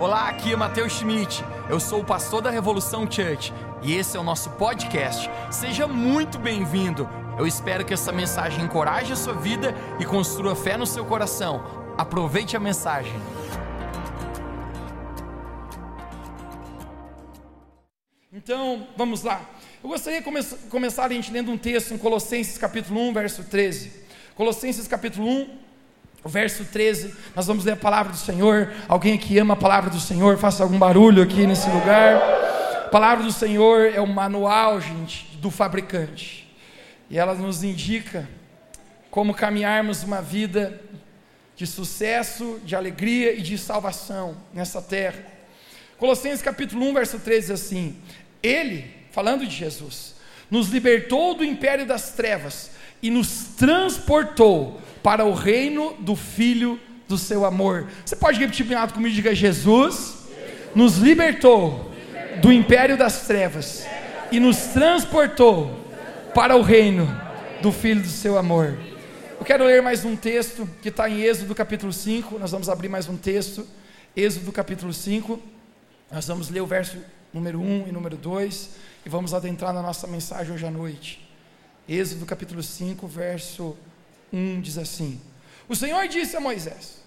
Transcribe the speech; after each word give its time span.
Olá, 0.00 0.30
aqui 0.30 0.50
é 0.50 0.56
Matheus 0.56 0.94
Schmidt. 0.94 1.44
Eu 1.68 1.78
sou 1.78 2.00
o 2.00 2.04
pastor 2.04 2.40
da 2.40 2.48
Revolução 2.48 3.02
Church 3.02 3.52
e 3.82 3.92
esse 3.92 4.16
é 4.16 4.20
o 4.20 4.22
nosso 4.22 4.48
podcast. 4.52 5.28
Seja 5.50 5.86
muito 5.86 6.38
bem-vindo. 6.38 7.06
Eu 7.38 7.46
espero 7.46 7.84
que 7.84 7.92
essa 7.92 8.10
mensagem 8.10 8.64
encoraje 8.64 9.12
a 9.12 9.16
sua 9.16 9.34
vida 9.34 9.74
e 10.00 10.06
construa 10.06 10.56
fé 10.56 10.78
no 10.78 10.86
seu 10.86 11.04
coração. 11.04 11.62
Aproveite 11.98 12.56
a 12.56 12.60
mensagem. 12.60 13.12
Então, 18.32 18.88
vamos 18.96 19.22
lá. 19.22 19.42
Eu 19.84 19.90
gostaria 19.90 20.20
de 20.20 20.24
come 20.24 20.42
começar 20.70 21.04
a 21.04 21.08
gente 21.10 21.30
lendo 21.30 21.50
um 21.50 21.58
texto 21.58 21.92
em 21.92 21.98
Colossenses 21.98 22.56
capítulo 22.56 22.98
1, 23.10 23.12
verso 23.12 23.44
13. 23.44 23.92
Colossenses 24.34 24.88
capítulo 24.88 25.28
1, 25.28 25.58
o 26.22 26.28
verso 26.28 26.64
13, 26.64 27.14
nós 27.34 27.46
vamos 27.46 27.64
ler 27.64 27.72
a 27.72 27.76
palavra 27.76 28.12
do 28.12 28.18
Senhor. 28.18 28.72
Alguém 28.86 29.14
aqui 29.14 29.38
ama 29.38 29.54
a 29.54 29.56
palavra 29.56 29.88
do 29.88 29.98
Senhor, 29.98 30.36
faça 30.36 30.62
algum 30.62 30.78
barulho 30.78 31.22
aqui 31.22 31.46
nesse 31.46 31.68
lugar. 31.70 32.16
A 32.86 32.88
palavra 32.90 33.24
do 33.24 33.32
Senhor 33.32 33.86
é 33.86 34.00
o 34.00 34.06
manual, 34.06 34.80
gente, 34.80 35.26
do 35.38 35.50
fabricante. 35.50 36.46
E 37.08 37.18
ela 37.18 37.34
nos 37.34 37.64
indica 37.64 38.28
como 39.10 39.34
caminharmos 39.34 40.02
uma 40.02 40.20
vida 40.20 40.80
de 41.56 41.66
sucesso, 41.66 42.60
de 42.64 42.76
alegria 42.76 43.32
e 43.32 43.40
de 43.40 43.56
salvação 43.56 44.36
nessa 44.52 44.80
terra. 44.82 45.24
Colossenses 45.98 46.42
capítulo 46.42 46.86
1, 46.86 46.94
verso 46.94 47.18
13 47.18 47.40
diz 47.40 47.50
assim: 47.50 47.96
Ele, 48.42 48.90
falando 49.10 49.46
de 49.46 49.54
Jesus, 49.54 50.14
nos 50.50 50.68
libertou 50.68 51.34
do 51.34 51.44
império 51.44 51.86
das 51.86 52.12
trevas 52.12 52.70
e 53.02 53.10
nos 53.10 53.54
transportou 53.56 54.80
para 55.02 55.24
o 55.24 55.34
reino 55.34 55.94
do 55.98 56.14
Filho 56.14 56.78
do 57.08 57.18
seu 57.18 57.44
amor. 57.44 57.88
Você 58.04 58.14
pode 58.14 58.38
repetir 58.38 58.64
bem 58.66 58.76
alto 58.76 58.94
comigo? 58.94 59.14
Diga: 59.14 59.34
Jesus 59.34 60.28
nos 60.74 60.96
libertou 60.96 61.90
do 62.40 62.52
império 62.52 62.96
das 62.96 63.26
trevas 63.26 63.84
e 64.30 64.38
nos 64.38 64.58
transportou 64.68 65.76
para 66.34 66.56
o 66.56 66.62
reino 66.62 67.08
do 67.60 67.72
Filho 67.72 68.02
do 68.02 68.08
seu 68.08 68.38
amor. 68.38 68.78
Eu 69.38 69.44
quero 69.44 69.64
ler 69.64 69.82
mais 69.82 70.04
um 70.04 70.14
texto 70.14 70.68
que 70.82 70.90
está 70.90 71.08
em 71.08 71.22
Êxodo 71.22 71.54
capítulo 71.54 71.92
5. 71.92 72.38
Nós 72.38 72.50
vamos 72.50 72.68
abrir 72.68 72.88
mais 72.88 73.08
um 73.08 73.16
texto. 73.16 73.66
Êxodo 74.14 74.52
capítulo 74.52 74.92
5. 74.92 75.40
Nós 76.12 76.26
vamos 76.26 76.50
ler 76.50 76.60
o 76.60 76.66
verso 76.66 76.98
número 77.32 77.60
1 77.60 77.88
e 77.88 77.92
número 77.92 78.16
2 78.16 78.70
e 79.04 79.08
vamos 79.08 79.32
adentrar 79.32 79.72
na 79.72 79.82
nossa 79.82 80.06
mensagem 80.06 80.52
hoje 80.52 80.66
à 80.66 80.70
noite. 80.70 81.28
Êxodo 81.88 82.26
capítulo 82.26 82.62
5, 82.62 83.06
verso 83.06 83.76
1 84.32 84.60
diz 84.60 84.78
assim: 84.78 85.20
O 85.68 85.74
Senhor 85.76 86.06
disse 86.08 86.36
a 86.36 86.40
Moisés: 86.40 87.02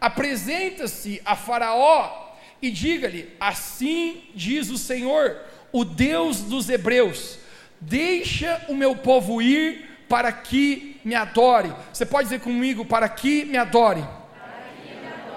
Apresenta-se 0.00 1.20
a 1.24 1.34
Faraó 1.36 2.34
e 2.60 2.70
diga-lhe: 2.70 3.34
Assim 3.40 4.24
diz 4.34 4.70
o 4.70 4.78
Senhor, 4.78 5.36
o 5.72 5.84
Deus 5.84 6.40
dos 6.42 6.68
Hebreus: 6.68 7.38
Deixa 7.80 8.64
o 8.68 8.74
meu 8.74 8.96
povo 8.96 9.40
ir 9.40 9.88
para 10.08 10.32
que 10.32 11.00
me 11.04 11.14
adore. 11.14 11.72
Você 11.92 12.06
pode 12.06 12.28
dizer 12.28 12.40
comigo: 12.40 12.84
Para 12.84 13.08
que 13.08 13.44
me 13.44 13.56
adore. 13.56 14.04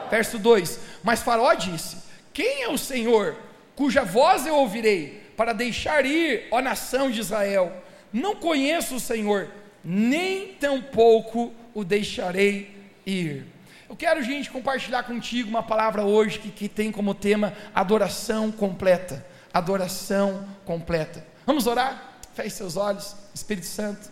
Verso 0.10 0.38
2: 0.38 0.80
Mas 1.04 1.22
Faraó 1.22 1.54
disse: 1.54 1.98
Quem 2.34 2.64
é 2.64 2.70
o 2.70 2.78
Senhor, 2.78 3.38
cuja 3.76 4.04
voz 4.04 4.46
eu 4.46 4.56
ouvirei, 4.56 5.22
para 5.38 5.54
deixar 5.54 6.06
ir, 6.06 6.48
ó 6.52 6.62
nação 6.62 7.10
de 7.10 7.20
Israel? 7.20 7.72
Não 8.12 8.36
conheço 8.36 8.96
o 8.96 9.00
Senhor 9.00 9.50
nem 9.84 10.54
tampouco 10.54 11.54
o 11.74 11.84
deixarei 11.84 12.76
ir. 13.06 13.46
Eu 13.90 13.96
quero, 13.96 14.24
gente, 14.24 14.50
compartilhar 14.50 15.04
contigo 15.04 15.50
uma 15.50 15.64
palavra 15.64 16.04
hoje 16.04 16.40
que, 16.40 16.50
que 16.50 16.70
tem 16.70 16.92
como 16.92 17.14
tema 17.14 17.54
adoração 17.76 18.52
completa. 18.52 19.26
Adoração 19.54 20.48
completa. 20.66 21.26
Vamos 21.46 21.68
orar? 21.68 22.20
Feche 22.34 22.52
seus 22.52 22.78
olhos, 22.78 23.16
Espírito 23.34 23.68
Santo. 23.68 24.10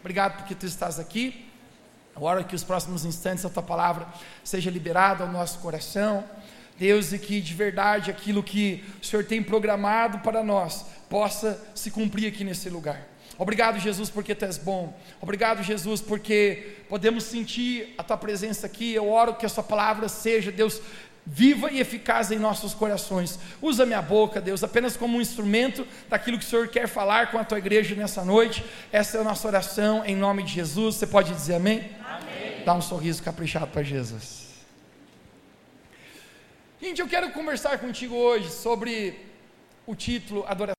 Obrigado 0.00 0.38
porque 0.38 0.54
tu 0.54 0.64
estás 0.64 0.98
aqui. 0.98 1.46
Oro 2.16 2.44
que 2.44 2.54
os 2.54 2.64
próximos 2.64 3.04
instantes 3.04 3.44
a 3.44 3.50
tua 3.50 3.62
palavra 3.62 4.06
seja 4.42 4.70
liberada 4.70 5.24
ao 5.24 5.30
nosso 5.30 5.58
coração. 5.58 6.24
Deus, 6.78 7.12
e 7.12 7.18
que 7.18 7.40
de 7.40 7.54
verdade 7.54 8.10
aquilo 8.10 8.42
que 8.42 8.84
o 9.02 9.04
Senhor 9.04 9.24
tem 9.24 9.42
programado 9.42 10.20
para 10.20 10.42
nós 10.42 10.86
possa 11.10 11.60
se 11.74 11.90
cumprir 11.90 12.28
aqui 12.28 12.44
nesse 12.44 12.70
lugar. 12.70 13.06
Obrigado, 13.38 13.78
Jesus, 13.78 14.10
porque 14.10 14.34
tu 14.34 14.44
és 14.44 14.58
bom. 14.58 14.92
Obrigado, 15.20 15.62
Jesus, 15.62 16.00
porque 16.00 16.76
podemos 16.88 17.22
sentir 17.22 17.94
a 17.96 18.02
tua 18.02 18.16
presença 18.16 18.66
aqui. 18.66 18.92
Eu 18.92 19.08
oro 19.08 19.34
que 19.34 19.46
a 19.46 19.48
sua 19.48 19.62
palavra 19.62 20.08
seja, 20.08 20.50
Deus, 20.50 20.82
viva 21.24 21.70
e 21.70 21.78
eficaz 21.78 22.32
em 22.32 22.38
nossos 22.38 22.74
corações. 22.74 23.38
Usa 23.62 23.86
minha 23.86 24.02
boca, 24.02 24.40
Deus, 24.40 24.64
apenas 24.64 24.96
como 24.96 25.16
um 25.16 25.20
instrumento 25.20 25.86
daquilo 26.08 26.36
que 26.36 26.44
o 26.44 26.48
Senhor 26.48 26.66
quer 26.66 26.88
falar 26.88 27.30
com 27.30 27.38
a 27.38 27.44
tua 27.44 27.58
igreja 27.58 27.94
nessa 27.94 28.24
noite. 28.24 28.64
Essa 28.90 29.18
é 29.18 29.20
a 29.20 29.24
nossa 29.24 29.46
oração 29.46 30.04
em 30.04 30.16
nome 30.16 30.42
de 30.42 30.52
Jesus. 30.54 30.96
Você 30.96 31.06
pode 31.06 31.32
dizer 31.32 31.54
amém? 31.54 31.90
Amém. 32.04 32.64
Dá 32.64 32.74
um 32.74 32.82
sorriso 32.82 33.22
caprichado 33.22 33.68
para 33.68 33.84
Jesus. 33.84 34.48
Gente, 36.80 37.00
eu 37.00 37.08
quero 37.08 37.30
conversar 37.30 37.78
contigo 37.78 38.16
hoje 38.16 38.50
sobre 38.50 39.18
o 39.86 39.94
título 39.94 40.44
Adoração. 40.46 40.77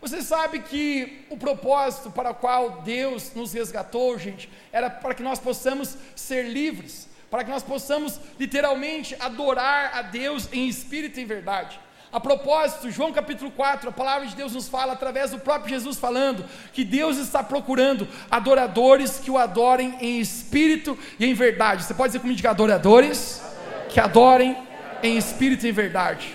Você 0.00 0.22
sabe 0.22 0.60
que 0.60 1.26
o 1.30 1.36
propósito 1.36 2.10
para 2.10 2.30
o 2.30 2.34
qual 2.34 2.82
Deus 2.82 3.32
nos 3.34 3.52
resgatou, 3.52 4.18
gente, 4.18 4.48
era 4.70 4.90
para 4.90 5.14
que 5.14 5.22
nós 5.22 5.38
possamos 5.38 5.96
ser 6.14 6.44
livres, 6.44 7.08
para 7.30 7.42
que 7.42 7.50
nós 7.50 7.62
possamos 7.62 8.20
literalmente 8.38 9.16
adorar 9.18 9.92
a 9.94 10.02
Deus 10.02 10.48
em 10.52 10.68
espírito 10.68 11.18
e 11.18 11.22
em 11.22 11.26
verdade. 11.26 11.80
A 12.12 12.20
propósito, 12.20 12.90
João 12.90 13.12
capítulo 13.12 13.50
4, 13.50 13.88
a 13.88 13.92
palavra 13.92 14.26
de 14.26 14.36
Deus 14.36 14.52
nos 14.52 14.68
fala 14.68 14.92
através 14.92 15.32
do 15.32 15.38
próprio 15.38 15.70
Jesus 15.70 15.98
falando 15.98 16.44
que 16.72 16.84
Deus 16.84 17.16
está 17.18 17.42
procurando 17.42 18.08
adoradores 18.30 19.18
que 19.18 19.30
o 19.30 19.36
adorem 19.36 19.98
em 20.00 20.20
espírito 20.20 20.96
e 21.18 21.26
em 21.26 21.34
verdade. 21.34 21.82
Você 21.82 21.94
pode 21.94 22.10
dizer 22.10 22.20
comigo, 22.20 22.36
diga 22.36 22.50
adoradores 22.50 23.42
que 23.88 23.98
adorem 23.98 24.56
em 25.02 25.16
espírito 25.18 25.66
e 25.66 25.70
em 25.70 25.72
verdade. 25.72 26.34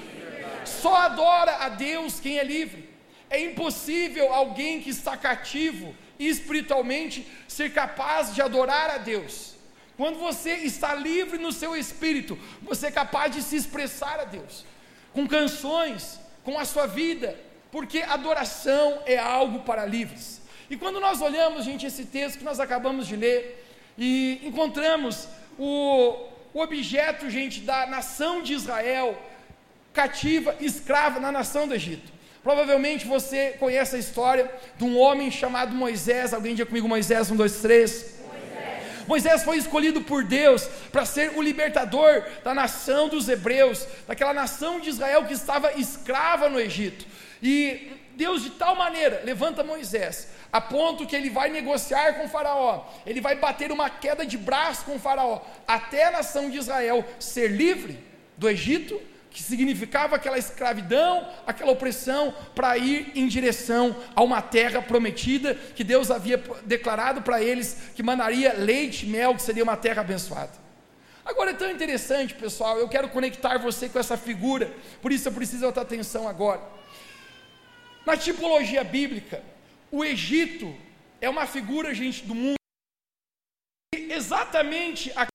Só 0.65 0.95
adora 0.95 1.57
a 1.61 1.69
Deus 1.69 2.19
quem 2.19 2.37
é 2.37 2.43
livre. 2.43 2.90
É 3.31 3.39
impossível 3.39 4.31
alguém 4.33 4.81
que 4.81 4.89
está 4.89 5.15
cativo 5.15 5.95
espiritualmente 6.19 7.25
ser 7.47 7.73
capaz 7.73 8.35
de 8.35 8.41
adorar 8.41 8.89
a 8.89 8.97
Deus. 8.97 9.55
Quando 9.95 10.19
você 10.19 10.51
está 10.71 10.93
livre 10.93 11.37
no 11.37 11.51
seu 11.51 11.75
espírito, 11.75 12.37
você 12.61 12.87
é 12.87 12.91
capaz 12.91 13.33
de 13.33 13.41
se 13.41 13.55
expressar 13.55 14.19
a 14.19 14.25
Deus, 14.25 14.65
com 15.13 15.25
canções, 15.27 16.19
com 16.43 16.59
a 16.59 16.65
sua 16.65 16.87
vida, 16.87 17.39
porque 17.71 17.99
adoração 18.01 19.01
é 19.05 19.17
algo 19.17 19.59
para 19.59 19.85
livres. 19.85 20.41
E 20.69 20.75
quando 20.75 20.99
nós 20.99 21.21
olhamos, 21.21 21.63
gente, 21.63 21.85
esse 21.85 22.05
texto 22.05 22.39
que 22.39 22.43
nós 22.43 22.59
acabamos 22.59 23.07
de 23.07 23.15
ler, 23.15 23.65
e 23.97 24.41
encontramos 24.43 25.27
o, 25.57 26.27
o 26.53 26.59
objeto, 26.59 27.29
gente, 27.29 27.61
da 27.61 27.85
nação 27.85 28.41
de 28.41 28.53
Israel, 28.53 29.17
cativa, 29.93 30.55
escrava 30.59 31.19
na 31.19 31.31
nação 31.31 31.67
do 31.67 31.75
Egito. 31.75 32.11
Provavelmente 32.43 33.05
você 33.05 33.55
conhece 33.59 33.95
a 33.95 33.99
história 33.99 34.51
de 34.75 34.83
um 34.83 34.97
homem 34.97 35.29
chamado 35.29 35.75
Moisés. 35.75 36.33
Alguém 36.33 36.55
diga 36.55 36.65
comigo 36.65 36.87
Moisés, 36.87 37.29
um, 37.29 37.35
dois, 37.35 37.61
três. 37.61 38.15
Moisés, 38.27 39.07
Moisés 39.07 39.43
foi 39.43 39.57
escolhido 39.57 40.01
por 40.01 40.23
Deus 40.23 40.65
para 40.91 41.05
ser 41.05 41.37
o 41.37 41.41
libertador 41.41 42.23
da 42.43 42.53
nação 42.53 43.07
dos 43.07 43.29
hebreus, 43.29 43.85
daquela 44.07 44.33
nação 44.33 44.79
de 44.79 44.89
Israel 44.89 45.25
que 45.25 45.33
estava 45.33 45.73
escrava 45.73 46.49
no 46.49 46.59
Egito. 46.59 47.05
E 47.43 47.91
Deus, 48.15 48.41
de 48.41 48.49
tal 48.51 48.75
maneira, 48.75 49.21
levanta 49.23 49.63
Moisés, 49.63 50.29
a 50.51 50.59
ponto 50.59 51.05
que 51.05 51.15
ele 51.15 51.29
vai 51.29 51.49
negociar 51.49 52.15
com 52.15 52.27
Faraó, 52.27 52.87
ele 53.05 53.21
vai 53.21 53.35
bater 53.35 53.71
uma 53.71 53.89
queda 53.89 54.25
de 54.25 54.37
braço 54.37 54.85
com 54.85 54.99
Faraó, 54.99 55.41
até 55.67 56.05
a 56.05 56.11
nação 56.11 56.49
de 56.49 56.57
Israel 56.57 57.05
ser 57.19 57.49
livre 57.49 57.99
do 58.35 58.49
Egito 58.49 58.99
que 59.31 59.41
significava 59.41 60.17
aquela 60.17 60.37
escravidão, 60.37 61.25
aquela 61.47 61.71
opressão, 61.71 62.35
para 62.53 62.77
ir 62.77 63.13
em 63.15 63.27
direção 63.27 63.95
a 64.13 64.21
uma 64.21 64.41
terra 64.41 64.81
prometida 64.81 65.55
que 65.55 65.85
Deus 65.85 66.11
havia 66.11 66.37
declarado 66.65 67.21
para 67.21 67.41
eles 67.41 67.91
que 67.95 68.03
mandaria 68.03 68.53
leite 68.53 69.05
e 69.05 69.09
mel, 69.09 69.33
que 69.33 69.41
seria 69.41 69.63
uma 69.63 69.77
terra 69.77 70.01
abençoada. 70.01 70.51
Agora 71.23 71.51
é 71.51 71.53
tão 71.53 71.71
interessante, 71.71 72.33
pessoal, 72.33 72.77
eu 72.77 72.89
quero 72.89 73.07
conectar 73.07 73.57
você 73.57 73.87
com 73.87 73.97
essa 73.97 74.17
figura, 74.17 74.69
por 75.01 75.13
isso 75.13 75.29
eu 75.29 75.33
preciso 75.33 75.61
da 75.61 75.71
tua 75.71 75.83
atenção 75.83 76.27
agora. 76.27 76.61
Na 78.05 78.17
tipologia 78.17 78.83
bíblica, 78.83 79.41
o 79.89 80.03
Egito 80.03 80.75
é 81.21 81.29
uma 81.29 81.45
figura, 81.47 81.93
gente, 81.93 82.25
do 82.25 82.35
mundo. 82.35 82.55
Exatamente 83.93 85.13
a 85.15 85.27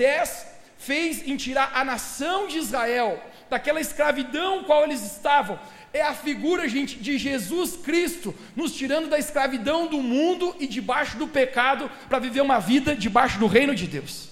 10 0.00 0.53
fez 0.84 1.26
em 1.26 1.36
tirar 1.36 1.72
a 1.74 1.84
nação 1.84 2.46
de 2.46 2.58
Israel 2.58 3.22
daquela 3.48 3.80
escravidão 3.80 4.64
qual 4.64 4.84
eles 4.84 5.02
estavam, 5.02 5.58
é 5.92 6.02
a 6.02 6.12
figura, 6.12 6.68
gente, 6.68 6.96
de 6.96 7.16
Jesus 7.16 7.76
Cristo 7.76 8.34
nos 8.56 8.74
tirando 8.74 9.08
da 9.08 9.18
escravidão 9.18 9.86
do 9.86 10.02
mundo 10.02 10.54
e 10.58 10.66
debaixo 10.66 11.16
do 11.16 11.28
pecado 11.28 11.88
para 12.08 12.18
viver 12.18 12.40
uma 12.40 12.58
vida 12.58 12.96
debaixo 12.96 13.38
do 13.38 13.46
reino 13.46 13.74
de 13.74 13.86
Deus. 13.86 14.30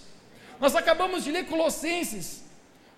Nós 0.60 0.74
acabamos 0.74 1.22
de 1.22 1.30
ler 1.30 1.46
Colossenses, 1.46 2.42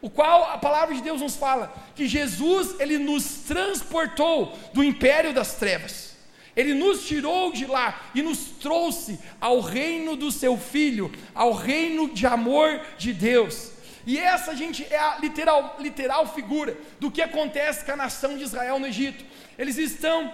o 0.01 0.09
qual 0.09 0.45
a 0.51 0.59
palavra 0.59 0.95
de 0.95 1.03
Deus 1.03 1.21
nos 1.21 1.37
fala 1.37 1.75
que 1.95 2.07
Jesus 2.07 2.79
ele 2.81 2.99
nos 2.99 3.25
transportou 3.47 4.59
do 4.73 4.83
império 4.83 5.35
das 5.35 5.55
trevas. 5.55 6.14
Ele 6.57 6.75
nos 6.75 7.07
tirou 7.07 7.53
de 7.53 7.67
lá 7.67 8.11
e 8.15 8.23
nos 8.23 8.39
trouxe 8.61 9.19
ao 9.41 9.61
reino 9.61 10.17
do 10.17 10.31
seu 10.31 10.57
filho, 10.57 11.11
ao 11.35 11.53
reino 11.53 12.11
de 12.11 12.27
amor 12.27 12.81
de 12.97 13.13
Deus. 13.13 13.73
E 14.07 14.19
essa, 14.19 14.55
gente, 14.55 14.85
é 14.91 14.99
a 14.99 15.19
literal, 15.19 15.77
literal 15.81 16.33
figura 16.33 16.77
do 17.01 17.11
que 17.11 17.23
acontece 17.23 17.85
com 17.85 17.93
a 17.93 17.97
nação 17.97 18.37
de 18.37 18.45
Israel 18.45 18.79
no 18.79 18.87
Egito. 18.87 19.25
Eles 19.59 19.79
estão 19.79 20.33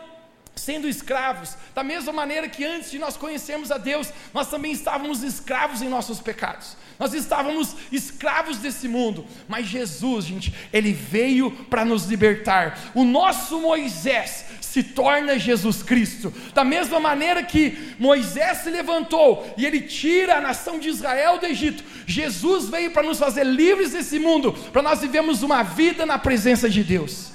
sendo 0.56 0.88
escravos, 0.88 1.56
da 1.74 1.82
mesma 1.82 2.12
maneira 2.12 2.48
que 2.48 2.64
antes 2.64 2.90
de 2.90 2.98
nós 2.98 3.16
conhecermos 3.16 3.70
a 3.70 3.78
Deus, 3.78 4.12
nós 4.34 4.48
também 4.48 4.72
estávamos 4.72 5.22
escravos 5.22 5.80
em 5.80 5.88
nossos 5.88 6.20
pecados. 6.20 6.76
Nós 6.98 7.14
estávamos 7.14 7.74
escravos 7.90 8.58
desse 8.58 8.86
mundo, 8.86 9.26
mas 9.48 9.66
Jesus, 9.66 10.26
gente, 10.26 10.54
ele 10.70 10.92
veio 10.92 11.50
para 11.50 11.84
nos 11.84 12.04
libertar. 12.04 12.78
O 12.94 13.04
nosso 13.04 13.58
Moisés 13.60 14.44
se 14.70 14.84
torna 14.84 15.36
Jesus 15.36 15.82
Cristo. 15.82 16.32
Da 16.54 16.62
mesma 16.62 17.00
maneira 17.00 17.42
que 17.42 17.96
Moisés 17.98 18.58
se 18.58 18.70
levantou 18.70 19.52
e 19.56 19.66
ele 19.66 19.80
tira 19.80 20.36
a 20.36 20.40
nação 20.40 20.78
de 20.78 20.88
Israel 20.88 21.38
do 21.38 21.46
Egito, 21.46 21.82
Jesus 22.06 22.68
veio 22.68 22.92
para 22.92 23.02
nos 23.02 23.18
fazer 23.18 23.44
livres 23.44 23.90
desse 23.90 24.20
mundo, 24.20 24.52
para 24.72 24.80
nós 24.80 25.00
vivemos 25.00 25.42
uma 25.42 25.64
vida 25.64 26.06
na 26.06 26.18
presença 26.18 26.70
de 26.70 26.84
Deus. 26.84 27.32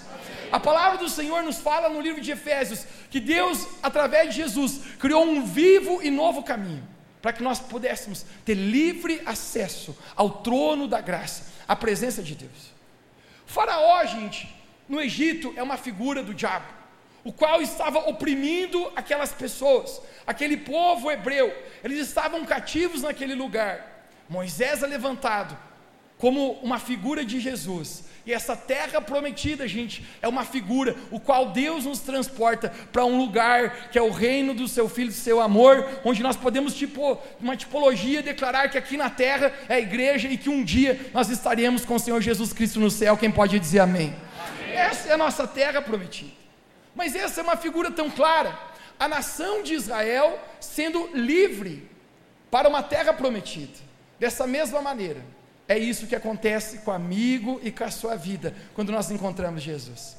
A 0.50 0.62
palavra 0.62 0.98
do 0.98 1.10
Senhor 1.10 1.44
nos 1.44 1.60
fala 1.60 1.90
no 1.90 2.00
livro 2.00 2.22
de 2.22 2.32
Efésios 2.32 2.86
que 3.10 3.20
Deus, 3.20 3.68
através 3.84 4.30
de 4.30 4.38
Jesus, 4.38 4.80
criou 4.98 5.26
um 5.26 5.44
vivo 5.44 6.00
e 6.02 6.10
novo 6.10 6.42
caminho 6.42 6.88
para 7.22 7.34
que 7.34 7.44
nós 7.44 7.60
pudéssemos 7.60 8.26
ter 8.46 8.54
livre 8.54 9.22
acesso 9.26 9.98
ao 10.16 10.30
trono 10.30 10.88
da 10.88 11.02
graça, 11.02 11.52
à 11.68 11.76
presença 11.76 12.24
de 12.24 12.34
Deus. 12.34 12.74
Faraó, 13.46 14.06
gente, 14.06 14.48
no 14.88 15.02
Egito 15.02 15.52
é 15.58 15.64
uma 15.64 15.76
figura 15.76 16.24
do 16.24 16.34
diabo, 16.34 16.68
o 17.26 17.34
qual 17.34 17.60
estava 17.60 18.08
oprimindo 18.08 18.92
aquelas 18.96 19.34
pessoas, 19.34 20.00
aquele 20.28 20.56
povo 20.56 21.12
hebreu, 21.12 21.52
eles 21.84 22.08
estavam 22.08 22.46
cativos 22.46 23.02
naquele 23.02 23.34
lugar. 23.34 24.06
Moisés 24.30 24.84
é 24.84 24.88
levantado 24.88 25.58
como 26.20 26.52
uma 26.62 26.80
figura 26.80 27.26
de 27.26 27.40
Jesus, 27.40 28.06
e 28.26 28.34
essa 28.34 28.56
terra 28.56 29.02
prometida, 29.02 29.68
gente, 29.68 30.06
é 30.22 30.28
uma 30.28 30.46
figura, 30.46 30.96
o 31.12 31.20
qual 31.20 31.52
Deus 31.52 31.86
nos 31.86 32.00
transporta 32.00 32.72
para 32.92 33.06
um 33.06 33.18
lugar 33.18 33.90
que 33.90 33.98
é 33.98 34.02
o 34.02 34.12
reino 34.12 34.54
do 34.54 34.68
seu 34.68 34.88
filho, 34.88 35.10
do 35.10 35.14
seu 35.14 35.42
amor, 35.42 36.02
onde 36.04 36.24
nós 36.24 36.36
podemos, 36.36 36.76
tipo, 36.76 37.20
uma 37.40 37.58
tipologia, 37.58 38.24
declarar 38.24 38.70
que 38.70 38.78
aqui 38.78 38.98
na 38.98 39.10
terra 39.10 39.52
é 39.68 39.76
a 39.76 39.80
igreja 39.80 40.28
e 40.28 40.38
que 40.38 40.50
um 40.50 40.64
dia 40.64 41.10
nós 41.14 41.30
estaremos 41.30 41.86
com 41.86 41.96
o 41.96 42.00
Senhor 42.00 42.22
Jesus 42.22 42.54
Cristo 42.54 42.80
no 42.80 42.90
céu. 42.90 43.18
Quem 43.18 43.30
pode 43.30 43.60
dizer 43.60 43.80
amém? 43.80 44.16
amém. 44.62 44.76
Essa 44.76 45.10
é 45.10 45.14
a 45.14 45.18
nossa 45.18 45.48
terra 45.48 45.82
prometida. 45.82 46.45
Mas 46.96 47.14
essa 47.14 47.42
é 47.42 47.44
uma 47.44 47.58
figura 47.58 47.92
tão 47.92 48.10
clara. 48.10 48.58
A 48.98 49.08
nação 49.08 49.62
de 49.62 49.74
Israel 49.74 50.40
sendo 50.60 51.10
livre 51.14 51.90
para 52.50 52.70
uma 52.70 52.82
terra 52.82 53.14
prometida. 53.14 53.78
Dessa 54.18 54.48
mesma 54.48 54.82
maneira, 54.82 55.22
é 55.68 55.78
isso 55.78 56.08
que 56.08 56.16
acontece 56.16 56.80
com 56.80 56.92
o 56.92 56.94
amigo 56.94 57.60
e 57.62 57.72
com 57.72 57.84
a 57.84 57.92
sua 57.92 58.16
vida 58.16 58.56
quando 58.74 58.92
nós 58.92 59.12
encontramos 59.12 59.62
Jesus. 59.62 60.16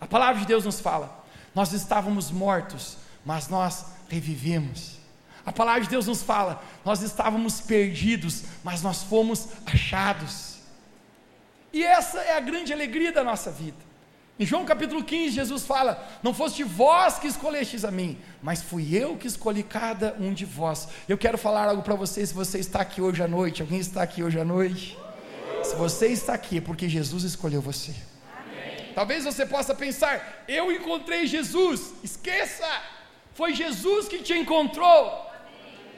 A 0.00 0.06
palavra 0.06 0.40
de 0.40 0.46
Deus 0.46 0.64
nos 0.64 0.80
fala: 0.80 1.24
nós 1.54 1.72
estávamos 1.72 2.30
mortos, 2.30 2.98
mas 3.24 3.48
nós 3.48 3.86
revivemos. 4.08 4.98
A 5.46 5.52
palavra 5.52 5.82
de 5.82 5.88
Deus 5.90 6.06
nos 6.06 6.22
fala: 6.22 6.62
nós 6.84 7.02
estávamos 7.02 7.60
perdidos, 7.60 8.44
mas 8.64 8.82
nós 8.82 9.02
fomos 9.02 9.48
achados. 9.66 10.54
E 11.72 11.84
essa 11.84 12.20
é 12.20 12.36
a 12.36 12.40
grande 12.40 12.72
alegria 12.72 13.12
da 13.12 13.22
nossa 13.22 13.50
vida. 13.50 13.76
Em 14.36 14.44
João 14.44 14.64
capítulo 14.64 15.04
15, 15.04 15.30
Jesus 15.30 15.64
fala: 15.64 16.04
Não 16.20 16.34
foste 16.34 16.64
vós 16.64 17.18
que 17.20 17.28
escolhestes 17.28 17.84
a 17.84 17.90
mim, 17.90 18.18
mas 18.42 18.60
fui 18.60 18.96
eu 18.96 19.16
que 19.16 19.28
escolhi 19.28 19.62
cada 19.62 20.16
um 20.18 20.32
de 20.32 20.44
vós. 20.44 20.88
Eu 21.08 21.16
quero 21.16 21.38
falar 21.38 21.68
algo 21.68 21.82
para 21.82 21.94
você, 21.94 22.26
se 22.26 22.34
você 22.34 22.58
está 22.58 22.80
aqui 22.80 23.00
hoje 23.00 23.22
à 23.22 23.28
noite. 23.28 23.62
Alguém 23.62 23.78
está 23.78 24.02
aqui 24.02 24.24
hoje 24.24 24.40
à 24.40 24.44
noite? 24.44 24.98
Se 25.62 25.76
você 25.76 26.08
está 26.08 26.34
aqui, 26.34 26.58
é 26.58 26.60
porque 26.60 26.88
Jesus 26.88 27.22
escolheu 27.22 27.60
você. 27.60 27.94
Talvez 28.92 29.24
você 29.24 29.46
possa 29.46 29.72
pensar: 29.72 30.44
Eu 30.48 30.72
encontrei 30.72 31.28
Jesus. 31.28 31.92
Esqueça! 32.02 32.66
Foi 33.34 33.54
Jesus 33.54 34.08
que 34.08 34.18
te 34.18 34.32
encontrou. 34.32 35.30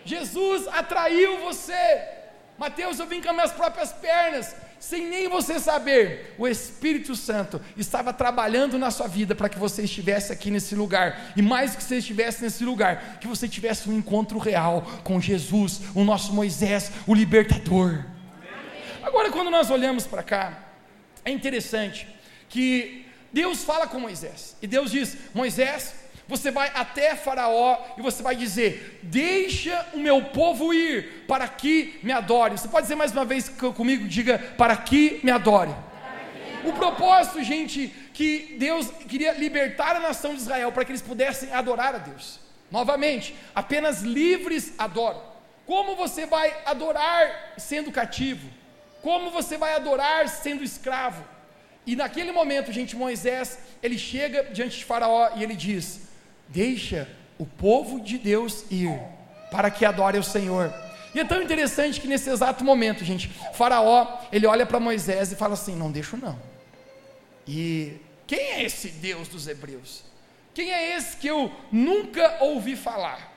Jesus 0.04 0.68
atraiu 0.68 1.38
você. 1.40 2.04
Mateus, 2.58 2.98
eu 2.98 3.06
vim 3.06 3.22
com 3.22 3.30
as 3.30 3.34
minhas 3.34 3.52
próprias 3.52 3.92
pernas 3.92 4.54
sem 4.88 5.08
nem 5.08 5.28
você 5.28 5.58
saber, 5.58 6.32
o 6.38 6.46
Espírito 6.46 7.16
Santo 7.16 7.60
estava 7.76 8.12
trabalhando 8.12 8.78
na 8.78 8.88
sua 8.92 9.08
vida 9.08 9.34
para 9.34 9.48
que 9.48 9.58
você 9.58 9.82
estivesse 9.82 10.32
aqui 10.32 10.48
nesse 10.48 10.76
lugar, 10.76 11.32
e 11.36 11.42
mais 11.42 11.74
que 11.74 11.82
você 11.82 11.96
estivesse 11.96 12.40
nesse 12.40 12.64
lugar, 12.64 13.18
que 13.20 13.26
você 13.26 13.48
tivesse 13.48 13.90
um 13.90 13.98
encontro 13.98 14.38
real 14.38 14.82
com 15.02 15.20
Jesus, 15.20 15.80
o 15.92 16.04
nosso 16.04 16.32
Moisés, 16.32 16.92
o 17.04 17.14
libertador. 17.14 18.04
Agora, 19.02 19.28
quando 19.32 19.50
nós 19.50 19.70
olhamos 19.70 20.06
para 20.06 20.22
cá, 20.22 20.56
é 21.24 21.32
interessante 21.32 22.06
que 22.48 23.06
Deus 23.32 23.64
fala 23.64 23.88
com 23.88 23.98
Moisés, 23.98 24.56
e 24.62 24.68
Deus 24.68 24.92
diz: 24.92 25.16
Moisés, 25.34 25.96
você 26.28 26.50
vai 26.50 26.70
até 26.74 27.14
Faraó 27.14 27.78
e 27.96 28.02
você 28.02 28.22
vai 28.22 28.34
dizer: 28.34 29.00
Deixa 29.02 29.86
o 29.94 29.98
meu 29.98 30.22
povo 30.24 30.74
ir, 30.74 31.24
para 31.28 31.46
que 31.46 31.98
me 32.02 32.12
adore. 32.12 32.58
Você 32.58 32.68
pode 32.68 32.82
dizer 32.82 32.96
mais 32.96 33.12
uma 33.12 33.24
vez 33.24 33.48
comigo? 33.48 34.08
Diga: 34.08 34.38
Para 34.58 34.76
que 34.76 35.20
me 35.22 35.30
adore. 35.30 35.74
O 36.64 36.72
propósito, 36.72 37.44
gente, 37.44 37.88
que 38.12 38.56
Deus 38.58 38.90
queria 39.08 39.32
libertar 39.34 39.94
a 39.94 40.00
nação 40.00 40.34
de 40.34 40.40
Israel 40.40 40.72
para 40.72 40.84
que 40.84 40.90
eles 40.90 41.02
pudessem 41.02 41.52
adorar 41.52 41.94
a 41.94 41.98
Deus. 41.98 42.40
Novamente, 42.72 43.36
apenas 43.54 44.02
livres 44.02 44.72
adoram. 44.76 45.22
Como 45.64 45.94
você 45.94 46.26
vai 46.26 46.52
adorar 46.64 47.54
sendo 47.56 47.92
cativo? 47.92 48.48
Como 49.00 49.30
você 49.30 49.56
vai 49.56 49.74
adorar 49.74 50.28
sendo 50.28 50.64
escravo? 50.64 51.24
E 51.86 51.94
naquele 51.94 52.32
momento, 52.32 52.72
gente, 52.72 52.96
Moisés, 52.96 53.60
ele 53.80 53.96
chega 53.96 54.42
diante 54.44 54.78
de 54.78 54.84
Faraó 54.84 55.30
e 55.36 55.44
ele 55.44 55.54
diz: 55.54 56.08
Deixa 56.48 57.08
o 57.38 57.44
povo 57.44 58.00
de 58.00 58.18
Deus 58.18 58.64
ir, 58.70 58.98
para 59.50 59.70
que 59.70 59.84
adore 59.84 60.18
o 60.18 60.22
Senhor. 60.22 60.72
E 61.14 61.20
é 61.20 61.24
tão 61.24 61.42
interessante 61.42 62.00
que 62.00 62.06
nesse 62.06 62.28
exato 62.28 62.62
momento, 62.62 63.04
gente, 63.04 63.28
Faraó, 63.54 64.20
ele 64.30 64.46
olha 64.46 64.66
para 64.66 64.78
Moisés 64.78 65.32
e 65.32 65.36
fala 65.36 65.54
assim: 65.54 65.74
Não 65.74 65.90
deixo 65.90 66.16
não. 66.16 66.38
E 67.46 67.96
quem 68.26 68.38
é 68.38 68.64
esse 68.64 68.88
Deus 68.88 69.28
dos 69.28 69.46
Hebreus? 69.46 70.02
Quem 70.52 70.72
é 70.72 70.96
esse 70.96 71.16
que 71.16 71.26
eu 71.26 71.50
nunca 71.70 72.42
ouvi 72.42 72.76
falar? 72.76 73.32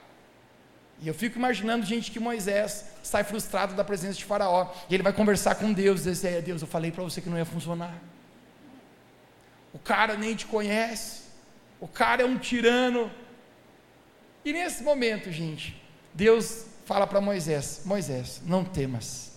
E 1.02 1.08
eu 1.08 1.14
fico 1.14 1.38
imaginando, 1.38 1.86
gente, 1.86 2.10
que 2.10 2.20
Moisés 2.20 2.84
sai 3.02 3.24
frustrado 3.24 3.74
da 3.74 3.82
presença 3.82 4.18
de 4.18 4.24
Faraó. 4.24 4.70
E 4.88 4.94
ele 4.94 5.02
vai 5.02 5.12
conversar 5.12 5.54
com 5.54 5.72
Deus. 5.72 6.04
E 6.04 6.10
diz: 6.10 6.24
é, 6.24 6.40
Deus, 6.42 6.60
eu 6.60 6.68
falei 6.68 6.90
para 6.90 7.02
você 7.02 7.20
que 7.20 7.30
não 7.30 7.38
ia 7.38 7.46
funcionar. 7.46 7.94
O 9.72 9.78
cara 9.78 10.16
nem 10.16 10.34
te 10.34 10.44
conhece 10.44 11.29
o 11.80 11.88
cara 11.88 12.22
é 12.22 12.26
um 12.26 12.38
tirano. 12.38 13.10
E 14.44 14.52
nesse 14.52 14.82
momento, 14.82 15.32
gente, 15.32 15.80
Deus 16.12 16.66
fala 16.84 17.06
para 17.06 17.20
Moisés: 17.20 17.82
Moisés, 17.84 18.42
não 18.44 18.64
temas, 18.64 19.32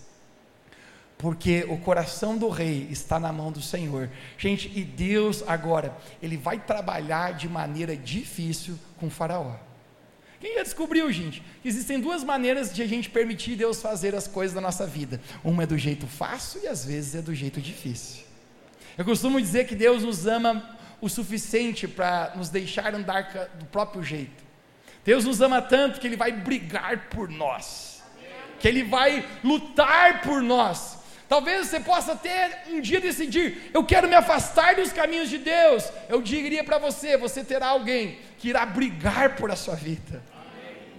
porque 1.18 1.66
o 1.70 1.78
coração 1.78 2.38
do 2.38 2.50
rei 2.50 2.88
está 2.92 3.20
na 3.20 3.32
mão 3.32 3.52
do 3.52 3.62
Senhor. 3.62 4.10
Gente, 4.38 4.72
e 4.76 4.84
Deus 4.84 5.44
agora, 5.48 5.96
ele 6.22 6.36
vai 6.36 6.60
trabalhar 6.60 7.34
de 7.34 7.48
maneira 7.48 7.96
difícil 7.96 8.78
com 8.98 9.10
Faraó. 9.10 9.56
Quem 10.40 10.56
já 10.56 10.64
descobriu, 10.64 11.10
gente? 11.10 11.42
Existem 11.64 12.02
duas 12.02 12.22
maneiras 12.22 12.74
de 12.74 12.82
a 12.82 12.86
gente 12.86 13.10
permitir 13.10 13.56
Deus 13.56 13.82
fazer 13.82 14.14
as 14.14 14.28
coisas 14.28 14.54
da 14.54 14.60
nossa 14.60 14.86
vida. 14.86 15.22
Uma 15.42 15.64
é 15.64 15.66
do 15.66 15.78
jeito 15.78 16.06
fácil 16.06 16.60
e 16.62 16.68
às 16.68 16.84
vezes 16.84 17.16
é 17.16 17.22
do 17.22 17.34
jeito 17.34 17.62
difícil. 17.62 18.26
Eu 18.98 19.06
costumo 19.06 19.40
dizer 19.40 19.66
que 19.66 19.74
Deus 19.74 20.04
nos 20.04 20.28
ama 20.28 20.78
o 21.04 21.10
suficiente 21.10 21.86
para 21.86 22.32
nos 22.34 22.48
deixar 22.48 22.96
andar 22.96 23.50
do 23.56 23.66
próprio 23.66 24.02
jeito. 24.02 24.42
Deus 25.04 25.26
nos 25.26 25.42
ama 25.42 25.62
tanto 25.62 26.00
que 26.00 26.08
Ele 26.08 26.16
vai 26.16 26.32
brigar 26.32 27.10
por 27.10 27.28
nós, 27.28 28.02
que 28.58 28.70
Ele 28.70 28.84
vai 28.84 29.28
lutar 29.44 30.22
por 30.22 30.42
nós. 30.42 30.98
Talvez 31.28 31.68
você 31.68 31.82
possa 31.82 32.16
ter 32.16 32.58
um 32.70 32.80
dia 32.80 33.02
decidir, 33.02 33.70
eu 33.74 33.84
quero 33.84 34.08
me 34.08 34.16
afastar 34.16 34.76
dos 34.76 34.94
caminhos 34.94 35.30
de 35.30 35.40
Deus. 35.40 35.92
Eu 36.08 36.22
diria 36.22 36.64
para 36.64 36.78
você, 36.78 37.18
você 37.18 37.44
terá 37.44 37.68
alguém 37.68 38.20
que 38.38 38.48
irá 38.48 38.66
brigar 38.66 39.36
por 39.36 39.52
a 39.52 39.58
sua 39.58 39.76
vida. 39.76 40.24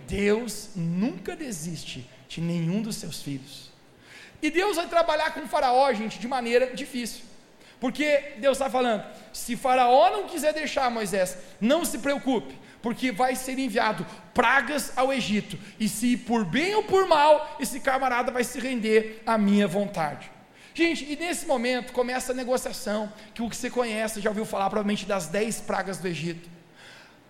Deus 0.07 0.69
nunca 0.77 1.35
desiste 1.35 2.07
de 2.29 2.43
nenhum 2.43 2.83
dos 2.83 2.97
seus 2.97 3.23
filhos. 3.23 3.73
E 4.43 4.51
Deus 4.51 4.77
vai 4.77 4.87
trabalhar 4.87 5.33
com 5.33 5.41
o 5.41 5.49
Faraó, 5.49 5.91
gente, 5.95 6.19
de 6.19 6.29
maneira 6.29 6.75
difícil. 6.75 7.23
Porque 7.85 8.37
Deus 8.39 8.57
está 8.57 8.71
falando: 8.71 9.05
se 9.31 9.57
Faraó 9.57 10.09
não 10.09 10.27
quiser 10.27 10.55
deixar 10.55 10.91
Moisés, 10.91 11.37
não 11.61 11.85
se 11.85 11.99
preocupe, 11.99 12.59
porque 12.81 13.13
vai 13.13 13.37
ser 13.37 13.59
enviado 13.59 14.07
pragas 14.33 14.91
ao 14.97 15.13
Egito, 15.13 15.59
e 15.79 15.87
se 15.87 16.17
por 16.17 16.47
bem 16.47 16.75
ou 16.75 16.85
por 16.85 17.07
mal, 17.07 17.59
esse 17.61 17.81
camarada 17.81 18.33
vai 18.33 18.43
se 18.43 18.59
render 18.59 19.23
à 19.27 19.37
minha 19.37 19.69
vontade. 19.69 20.31
Gente, 20.73 21.05
e 21.05 21.15
nesse 21.15 21.45
momento 21.45 21.93
começa 21.93 22.33
a 22.33 22.35
negociação, 22.35 23.13
que 23.35 23.43
o 23.43 23.51
que 23.51 23.55
você 23.55 23.69
conhece, 23.69 24.19
já 24.19 24.31
ouviu 24.31 24.47
falar 24.47 24.71
provavelmente 24.71 25.05
das 25.05 25.27
dez 25.27 25.61
pragas 25.61 25.99
do 25.99 26.09
Egito. 26.09 26.49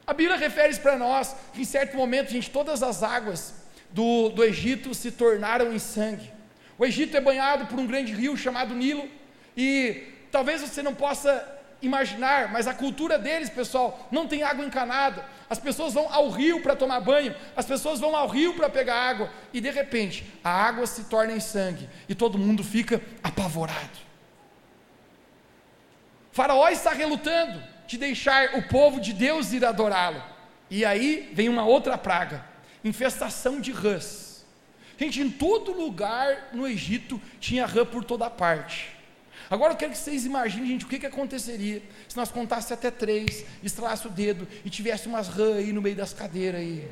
A 0.07 0.15
Bíblia 0.15 0.37
refere 0.37 0.73
para 0.77 0.97
nós 0.97 1.35
que 1.53 1.63
em 1.63 1.65
certo 1.65 1.97
momento, 1.97 2.31
gente, 2.31 2.49
todas 2.49 2.81
as 2.81 3.03
águas 3.03 3.55
do, 3.91 4.29
do 4.29 4.45
Egito 4.45 4.95
se 4.95 5.11
tornaram 5.11 5.73
em 5.73 5.81
sangue. 5.81 6.31
O 6.79 6.87
Egito 6.87 7.17
é 7.17 7.21
banhado 7.21 7.67
por 7.67 7.77
um 7.77 7.89
grande 7.89 8.13
rio 8.13 8.37
chamado 8.37 8.73
Nilo, 8.73 9.09
e 9.57 10.14
talvez 10.35 10.61
você 10.61 10.83
não 10.83 10.93
possa 10.93 11.47
imaginar, 11.81 12.51
mas 12.51 12.67
a 12.67 12.75
cultura 12.75 13.17
deles, 13.17 13.49
pessoal, 13.49 14.09
não 14.11 14.27
tem 14.27 14.43
água 14.43 14.65
encanada. 14.65 15.25
As 15.49 15.61
pessoas 15.61 15.95
vão 15.95 16.13
ao 16.13 16.29
rio 16.29 16.61
para 16.61 16.75
tomar 16.75 16.99
banho, 16.99 17.33
as 17.55 17.65
pessoas 17.65 18.01
vão 18.01 18.17
ao 18.17 18.27
rio 18.27 18.53
para 18.55 18.69
pegar 18.69 18.97
água, 18.97 19.31
e 19.53 19.61
de 19.61 19.71
repente 19.71 20.27
a 20.43 20.51
água 20.51 20.89
se 20.89 21.05
torna 21.05 21.33
em 21.35 21.39
sangue, 21.39 21.89
e 22.09 22.17
todo 22.17 22.37
mundo 22.37 22.65
fica 22.65 23.01
apavorado. 23.23 23.97
Faraó 26.33 26.69
está 26.69 26.91
relutando 26.91 27.63
de 27.87 27.97
deixar 27.97 28.57
o 28.57 28.63
povo 28.67 29.01
de 29.01 29.13
Deus 29.13 29.53
ir 29.53 29.65
adorá-lo. 29.65 30.21
E 30.69 30.85
aí 30.85 31.31
vem 31.33 31.49
uma 31.49 31.65
outra 31.65 31.97
praga, 31.97 32.45
infestação 32.83 33.61
de 33.61 33.71
rãs. 33.71 34.45
Gente, 34.99 35.21
em 35.21 35.31
todo 35.31 35.71
lugar 35.71 36.49
no 36.53 36.67
Egito 36.67 37.23
tinha 37.39 37.67
rã 37.67 37.87
por 37.87 38.03
toda 38.03 38.29
parte. 38.29 38.95
Agora 39.51 39.73
eu 39.73 39.77
quero 39.77 39.93
que 39.93 39.99
vocês 39.99 40.25
imaginem, 40.25 40.67
gente, 40.67 40.85
o 40.85 40.89
que, 40.89 40.99
que 40.99 41.07
aconteceria 41.07 41.83
se 42.09 42.17
nós 42.17 42.31
contássemos 42.31 42.73
até 42.73 42.91
três, 42.91 43.45
estralasse 43.63 44.07
o 44.07 44.11
dedo 44.11 44.47
e 44.65 44.71
tivesse 44.71 45.07
umas 45.07 45.29
rãs 45.29 45.57
aí 45.57 45.73
no 45.73 45.83
meio 45.83 45.97
das 45.97 46.13
cadeiras 46.13 46.61
aí. 46.61 46.89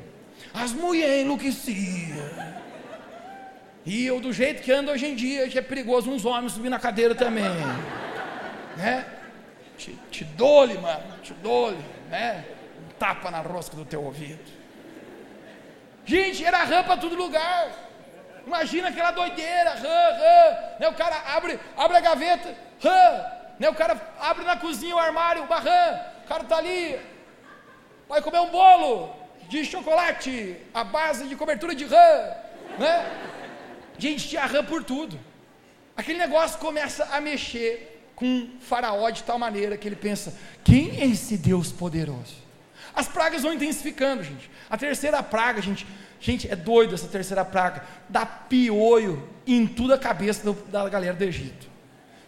As 0.53 0.71
mulheres 0.71 1.23
enlouqueciam. 1.23 2.63
E 3.85 4.05
eu, 4.05 4.19
do 4.19 4.31
jeito 4.31 4.61
que 4.61 4.71
ando 4.71 4.91
hoje 4.91 5.05
em 5.05 5.15
dia, 5.15 5.47
que 5.49 5.57
é 5.57 5.61
perigoso 5.61 6.09
uns 6.09 6.25
homens 6.25 6.53
subir 6.53 6.69
na 6.69 6.79
cadeira 6.79 7.13
também. 7.13 7.43
Né? 8.77 9.05
Te, 9.77 9.97
te 10.09 10.23
dole, 10.23 10.77
mano, 10.77 11.03
te 11.21 11.33
dole, 11.33 11.83
né? 12.09 12.45
Um 12.79 12.93
tapa 12.97 13.29
na 13.29 13.41
rosca 13.41 13.75
do 13.75 13.83
teu 13.83 14.03
ouvido. 14.03 14.39
Gente, 16.05 16.43
era 16.45 16.63
rã 16.63 16.83
para 16.83 16.97
todo 16.97 17.15
lugar. 17.15 17.92
Imagina 18.45 18.89
aquela 18.89 19.11
doideira, 19.11 19.71
rã, 19.71 19.97
rã. 20.21 20.57
Né, 20.79 20.87
o 20.89 20.93
cara 20.93 21.15
abre, 21.35 21.59
abre 21.77 21.97
a 21.97 22.01
gaveta, 22.01 22.55
rã. 22.81 23.25
Né, 23.59 23.69
o 23.69 23.75
cara 23.75 23.99
abre 24.19 24.43
na 24.43 24.57
cozinha 24.57 24.95
o 24.95 24.99
armário, 24.99 25.43
uma 25.43 25.59
rã. 25.59 25.99
O 26.23 26.27
cara 26.27 26.43
está 26.43 26.57
ali, 26.57 26.99
vai 28.07 28.21
comer 28.21 28.39
um 28.39 28.49
bolo 28.49 29.15
de 29.49 29.65
chocolate, 29.65 30.57
a 30.73 30.83
base 30.83 31.27
de 31.27 31.35
cobertura 31.35 31.75
de 31.75 31.85
rã. 31.85 32.35
Né? 32.77 33.11
Gente, 33.97 34.27
tinha 34.27 34.45
rã 34.45 34.63
por 34.63 34.83
tudo. 34.83 35.19
Aquele 35.95 36.17
negócio 36.17 36.59
começa 36.59 37.05
a 37.05 37.21
mexer 37.21 38.11
com 38.15 38.49
Faraó 38.59 39.09
de 39.09 39.23
tal 39.23 39.37
maneira 39.37 39.77
que 39.77 39.87
ele 39.87 39.95
pensa: 39.95 40.33
quem 40.63 40.99
é 40.99 41.05
esse 41.05 41.37
Deus 41.37 41.71
poderoso? 41.71 42.35
As 42.95 43.07
pragas 43.07 43.41
vão 43.41 43.53
intensificando, 43.53 44.23
gente. 44.23 44.49
A 44.69 44.77
terceira 44.77 45.21
praga, 45.23 45.61
gente, 45.61 45.85
Gente, 46.23 46.49
é 46.49 46.55
doido 46.55 46.95
essa 46.95 47.09
terceira 47.09 47.43
praga. 47.43 47.83
Dá 48.07 48.25
piolho 48.25 49.27
em 49.45 49.67
toda 49.67 49.95
a 49.95 49.99
cabeça 49.99 50.41
do, 50.41 50.53
da 50.69 50.87
galera 50.87 51.13
do 51.13 51.23
Egito. 51.25 51.67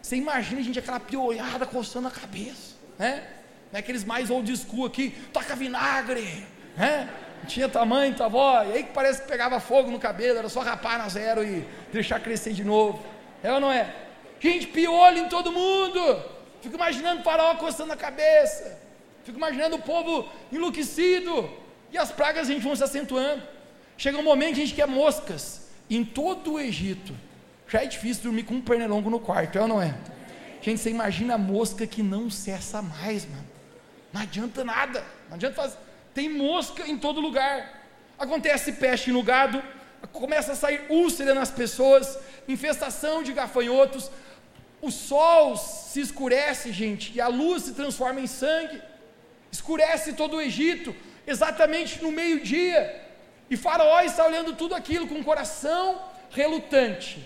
Você 0.01 0.17
imagina, 0.17 0.61
gente, 0.61 0.77
aquela 0.77 0.99
piolhada 0.99 1.65
coçando 1.65 2.09
a 2.09 2.11
cabeça, 2.11 2.75
né? 2.99 3.23
né? 3.71 3.79
Aqueles 3.79 4.03
mais 4.03 4.29
old 4.29 4.53
school 4.57 4.85
aqui, 4.85 5.15
toca 5.31 5.55
vinagre, 5.55 6.45
né? 6.75 7.09
Tinha 7.47 7.69
tamanho, 7.69 8.13
tua 8.13 8.25
avó, 8.25 8.63
e 8.63 8.73
aí 8.73 8.83
que 8.83 8.91
parece 8.91 9.21
que 9.21 9.29
pegava 9.29 9.61
fogo 9.61 9.89
no 9.89 9.97
cabelo, 9.97 10.39
era 10.39 10.49
só 10.49 10.59
rapar 10.59 10.97
na 10.97 11.07
zero 11.07 11.41
e 11.41 11.65
deixar 11.93 12.19
crescer 12.19 12.51
de 12.51 12.65
novo. 12.65 13.01
É 13.41 13.53
ou 13.53 13.61
não 13.61 13.71
é? 13.71 13.95
Gente, 14.41 14.67
piolho 14.67 15.19
em 15.19 15.29
todo 15.29 15.53
mundo. 15.53 16.21
Fico 16.61 16.75
imaginando 16.75 17.21
o 17.21 17.23
faraó 17.23 17.55
coçando 17.55 17.93
a 17.93 17.97
cabeça. 17.97 18.77
Fico 19.25 19.37
imaginando 19.37 19.75
o 19.75 19.81
povo 19.81 20.29
enlouquecido. 20.51 21.49
E 21.91 21.97
as 21.97 22.11
pragas, 22.11 22.47
a 22.47 22.51
gente, 22.51 22.63
vão 22.63 22.75
se 22.75 22.83
acentuando. 22.83 23.43
Chega 23.97 24.17
um 24.17 24.23
momento 24.23 24.55
que 24.55 24.61
a 24.61 24.65
gente 24.65 24.75
quer 24.75 24.87
moscas. 24.87 25.67
Em 25.89 26.05
todo 26.05 26.53
o 26.53 26.59
Egito, 26.59 27.13
já 27.67 27.83
é 27.83 27.85
difícil 27.85 28.23
dormir 28.23 28.43
com 28.43 28.55
um 28.55 28.61
pernilongo 28.61 29.09
no 29.09 29.19
quarto, 29.19 29.57
é 29.57 29.61
ou 29.61 29.67
não 29.67 29.81
é? 29.81 29.95
Gente, 30.61 30.79
você 30.79 30.89
imagina 30.89 31.35
a 31.35 31.37
mosca 31.37 31.85
que 31.85 32.01
não 32.01 32.29
cessa 32.29 32.81
mais, 32.81 33.25
mano. 33.25 33.45
Não 34.13 34.21
adianta 34.21 34.63
nada. 34.63 35.03
Não 35.27 35.35
adianta 35.35 35.55
fazer. 35.55 35.77
Tem 36.13 36.29
mosca 36.29 36.87
em 36.87 36.97
todo 36.97 37.19
lugar. 37.19 37.83
Acontece 38.17 38.71
peste 38.73 39.11
no 39.11 39.21
gado, 39.21 39.61
começa 40.11 40.53
a 40.53 40.55
sair 40.55 40.85
úlcera 40.89 41.33
nas 41.33 41.51
pessoas, 41.51 42.17
infestação 42.47 43.21
de 43.21 43.33
gafanhotos. 43.33 44.09
O 44.81 44.91
sol 44.91 45.57
se 45.57 45.99
escurece, 45.99 46.71
gente, 46.71 47.11
e 47.13 47.19
a 47.19 47.27
luz 47.27 47.63
se 47.63 47.73
transforma 47.73 48.21
em 48.21 48.27
sangue. 48.27 48.81
Escurece 49.55 50.13
todo 50.21 50.35
o 50.37 50.41
Egito, 50.41 50.95
exatamente 51.25 52.01
no 52.03 52.11
meio-dia. 52.11 52.79
E 53.49 53.55
Faraó 53.55 54.01
está 54.01 54.25
olhando 54.25 54.53
tudo 54.61 54.75
aquilo 54.75 55.07
com 55.07 55.15
um 55.15 55.23
coração 55.23 55.83
relutante. 56.29 57.23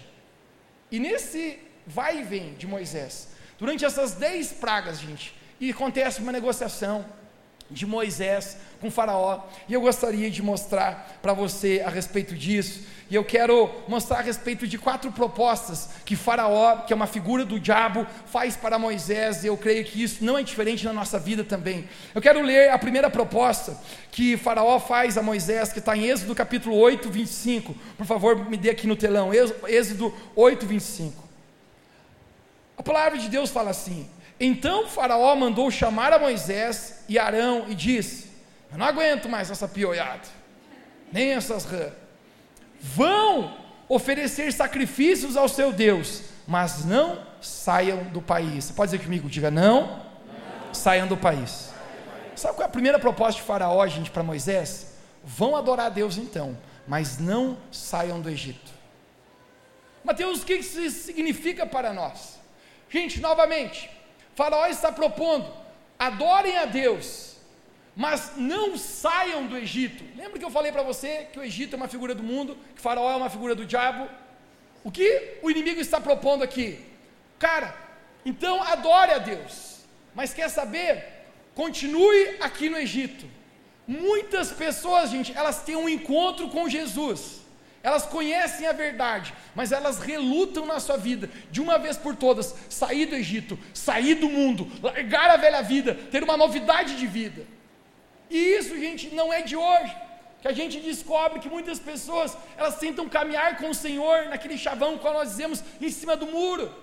E 0.92 1.00
nesse 1.00 1.60
vai 1.88 2.20
e 2.20 2.24
vem 2.24 2.54
de 2.54 2.68
Moisés, 2.68 3.30
durante 3.58 3.84
essas 3.84 4.14
dez 4.14 4.52
pragas, 4.52 5.00
gente, 5.00 5.34
e 5.60 5.72
acontece 5.72 6.22
uma 6.22 6.32
negociação 6.32 7.04
de 7.70 7.86
Moisés 7.86 8.58
com 8.82 8.90
Faraó, 8.90 9.42
e 9.68 9.74
eu 9.74 9.82
gostaria 9.82 10.32
de 10.32 10.42
mostrar 10.42 11.20
para 11.22 11.34
você 11.34 11.84
a 11.86 11.90
respeito 11.90 12.34
disso, 12.34 12.82
e 13.10 13.16
eu 13.16 13.24
quero 13.24 13.70
mostrar 13.88 14.20
a 14.20 14.22
respeito 14.22 14.68
de 14.68 14.78
quatro 14.78 15.12
propostas 15.12 15.90
que 16.06 16.16
Faraó, 16.16 16.78
que 16.78 16.94
é 16.94 16.96
uma 16.96 17.08
figura 17.08 17.44
do 17.44 17.60
diabo, 17.60 18.06
faz 18.28 18.56
para 18.56 18.78
Moisés, 18.78 19.44
e 19.44 19.48
eu 19.48 19.58
creio 19.58 19.84
que 19.84 20.02
isso 20.02 20.24
não 20.24 20.38
é 20.38 20.44
diferente 20.44 20.86
na 20.86 20.94
nossa 20.94 21.18
vida 21.20 21.44
também. 21.44 21.90
Eu 22.14 22.22
quero 22.22 22.42
ler 22.42 22.70
a 22.70 22.78
primeira 22.78 23.10
proposta 23.10 23.78
que 24.12 24.38
Faraó 24.38 24.80
faz 24.80 25.18
a 25.18 25.24
Moisés, 25.24 25.74
que 25.74 25.80
está 25.80 25.98
em 25.98 26.06
Êxodo 26.06 26.36
capítulo 26.36 26.78
8, 26.78 27.10
25. 27.10 27.76
Por 27.98 28.06
favor, 28.06 28.50
me 28.50 28.58
dê 28.58 28.70
aqui 28.70 28.86
no 28.86 28.96
telão, 28.96 29.32
Êxodo 29.68 30.14
8, 30.36 30.66
25. 30.66 31.30
A 32.78 32.84
palavra 32.84 33.18
de 33.18 33.28
Deus 33.28 33.50
fala 33.50 33.72
assim: 33.72 34.08
Então 34.40 34.88
Faraó 34.88 35.36
mandou 35.36 35.70
chamar 35.70 36.14
a 36.14 36.20
Moisés 36.20 37.04
e 37.10 37.20
Arão 37.20 37.66
e 37.68 37.76
disse: 37.76 38.30
eu 38.72 38.78
não 38.78 38.86
aguento 38.86 39.28
mais 39.28 39.50
essa 39.50 39.68
piolhada, 39.68 40.28
nem 41.12 41.32
essas 41.32 41.66
rãs. 41.66 41.92
Vão 42.80 43.58
oferecer 43.88 44.52
sacrifícios 44.54 45.36
ao 45.36 45.50
seu 45.50 45.74
Deus, 45.74 46.24
mas 46.48 46.86
não 46.86 47.26
saiam 47.42 48.04
do 48.06 48.22
país. 48.22 48.66
Você 48.66 48.74
pode 48.74 48.92
dizer 48.92 49.04
comigo? 49.04 49.28
Diga 49.28 49.50
não, 49.50 49.82
não. 49.88 50.74
saiam 50.74 51.08
do 51.08 51.18
país. 51.18 51.72
Sabe 52.36 52.56
qual 52.56 52.64
é 52.64 52.70
a 52.70 52.72
primeira 52.72 53.00
proposta 53.00 53.42
de 53.42 53.48
Faraó, 53.48 53.86
gente, 53.88 54.12
para 54.12 54.24
Moisés? 54.24 54.94
Vão 55.24 55.56
adorar 55.56 55.88
a 55.88 55.90
Deus 55.90 56.18
então, 56.18 56.58
mas 56.88 57.18
não 57.18 57.58
saiam 57.72 58.22
do 58.22 58.30
Egito. 58.30 58.72
Mateus, 60.04 60.42
o 60.42 60.46
que 60.46 60.54
isso 60.54 60.90
significa 60.90 61.66
para 61.66 61.92
nós? 61.92 62.40
Gente, 62.90 63.20
novamente, 63.20 63.90
Faraó 64.40 64.68
está 64.68 64.90
propondo: 64.90 65.48
adorem 66.08 66.56
a 66.58 66.66
Deus, 66.66 67.36
mas 67.94 68.20
não 68.38 68.78
saiam 68.78 69.46
do 69.48 69.58
Egito. 69.58 70.02
Lembra 70.16 70.40
que 70.40 70.46
eu 70.46 70.56
falei 70.58 70.72
para 70.72 70.82
você 70.92 71.28
que 71.32 71.40
o 71.40 71.44
Egito 71.44 71.74
é 71.76 71.78
uma 71.78 71.90
figura 71.90 72.16
do 72.16 72.24
mundo, 72.24 72.58
que 72.74 72.82
Faraó 72.82 73.12
é 73.12 73.18
uma 73.18 73.30
figura 73.30 73.54
do 73.54 73.66
diabo? 73.66 74.08
O 74.82 74.90
que 74.98 75.10
o 75.44 75.52
inimigo 75.52 75.82
está 75.82 76.00
propondo 76.00 76.42
aqui? 76.42 76.68
Cara, 77.38 77.76
então 78.26 78.64
adore 78.64 79.12
a 79.12 79.18
Deus, 79.18 79.82
mas 80.16 80.34
quer 80.34 80.50
saber? 80.50 81.04
Continue 81.54 82.38
aqui 82.40 82.70
no 82.70 82.78
Egito. 82.78 83.26
Muitas 83.86 84.54
pessoas, 84.54 85.10
gente, 85.10 85.36
elas 85.36 85.64
têm 85.64 85.76
um 85.76 85.90
encontro 85.90 86.48
com 86.48 86.70
Jesus, 86.70 87.42
elas 87.82 88.06
conhecem 88.06 88.68
a 88.68 88.74
verdade, 88.74 89.34
mas 89.56 89.72
elas 89.72 90.00
relutam 90.00 90.66
na 90.66 90.80
sua 90.80 90.98
vida, 90.98 91.30
de 91.50 91.62
uma 91.62 91.78
vez 91.78 91.98
por 91.98 92.16
todas, 92.16 92.54
sair 92.70 93.06
do 93.06 93.16
Egito, 93.16 93.58
sair 93.74 94.16
do 94.16 94.30
mundo, 94.30 94.70
largar 94.84 95.30
a 95.30 95.38
velha 95.38 95.62
vida, 95.62 95.96
ter 95.96 96.24
uma 96.24 96.36
novidade 96.36 96.98
de 96.98 97.08
vida. 97.08 97.46
E 98.30 98.38
isso, 98.38 98.78
gente, 98.78 99.14
não 99.16 99.32
é 99.32 99.42
de 99.42 99.56
hoje. 99.56 99.96
Que 100.42 100.48
a 100.48 100.54
gente 100.54 100.80
descobre 100.80 101.40
que 101.40 101.50
muitas 101.50 101.80
pessoas, 101.80 102.38
elas 102.58 102.78
tentam 102.78 103.10
caminhar 103.10 103.58
com 103.58 103.70
o 103.70 103.76
Senhor 103.76 104.26
naquele 104.26 104.58
chavão 104.58 104.98
que 104.98 105.04
nós 105.04 105.30
dizemos 105.30 105.64
em 105.82 105.90
cima 105.90 106.16
do 106.16 106.28
muro. 106.28 106.74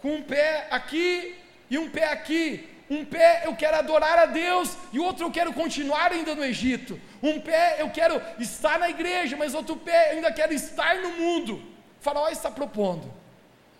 Com 0.00 0.16
um 0.16 0.22
pé 0.22 0.68
aqui 0.70 1.34
e 1.70 1.78
um 1.78 1.88
pé 1.88 2.12
aqui. 2.12 2.68
Um 2.90 3.04
pé 3.04 3.42
eu 3.46 3.54
quero 3.56 3.76
adorar 3.76 4.18
a 4.18 4.26
Deus 4.26 4.76
e 4.92 4.98
outro 4.98 5.26
eu 5.26 5.30
quero 5.30 5.52
continuar 5.52 6.12
ainda 6.12 6.34
no 6.34 6.44
Egito. 6.44 7.00
Um 7.22 7.40
pé 7.40 7.80
eu 7.80 7.90
quero 7.90 8.20
estar 8.38 8.78
na 8.78 8.90
igreja, 8.90 9.36
mas 9.36 9.54
outro 9.54 9.76
pé 9.76 10.12
eu 10.12 10.16
ainda 10.16 10.32
quero 10.32 10.52
estar 10.52 10.96
no 10.96 11.10
mundo. 11.10 11.56
O 11.56 12.02
faraó 12.02 12.28
está 12.28 12.50
propondo: 12.50 13.12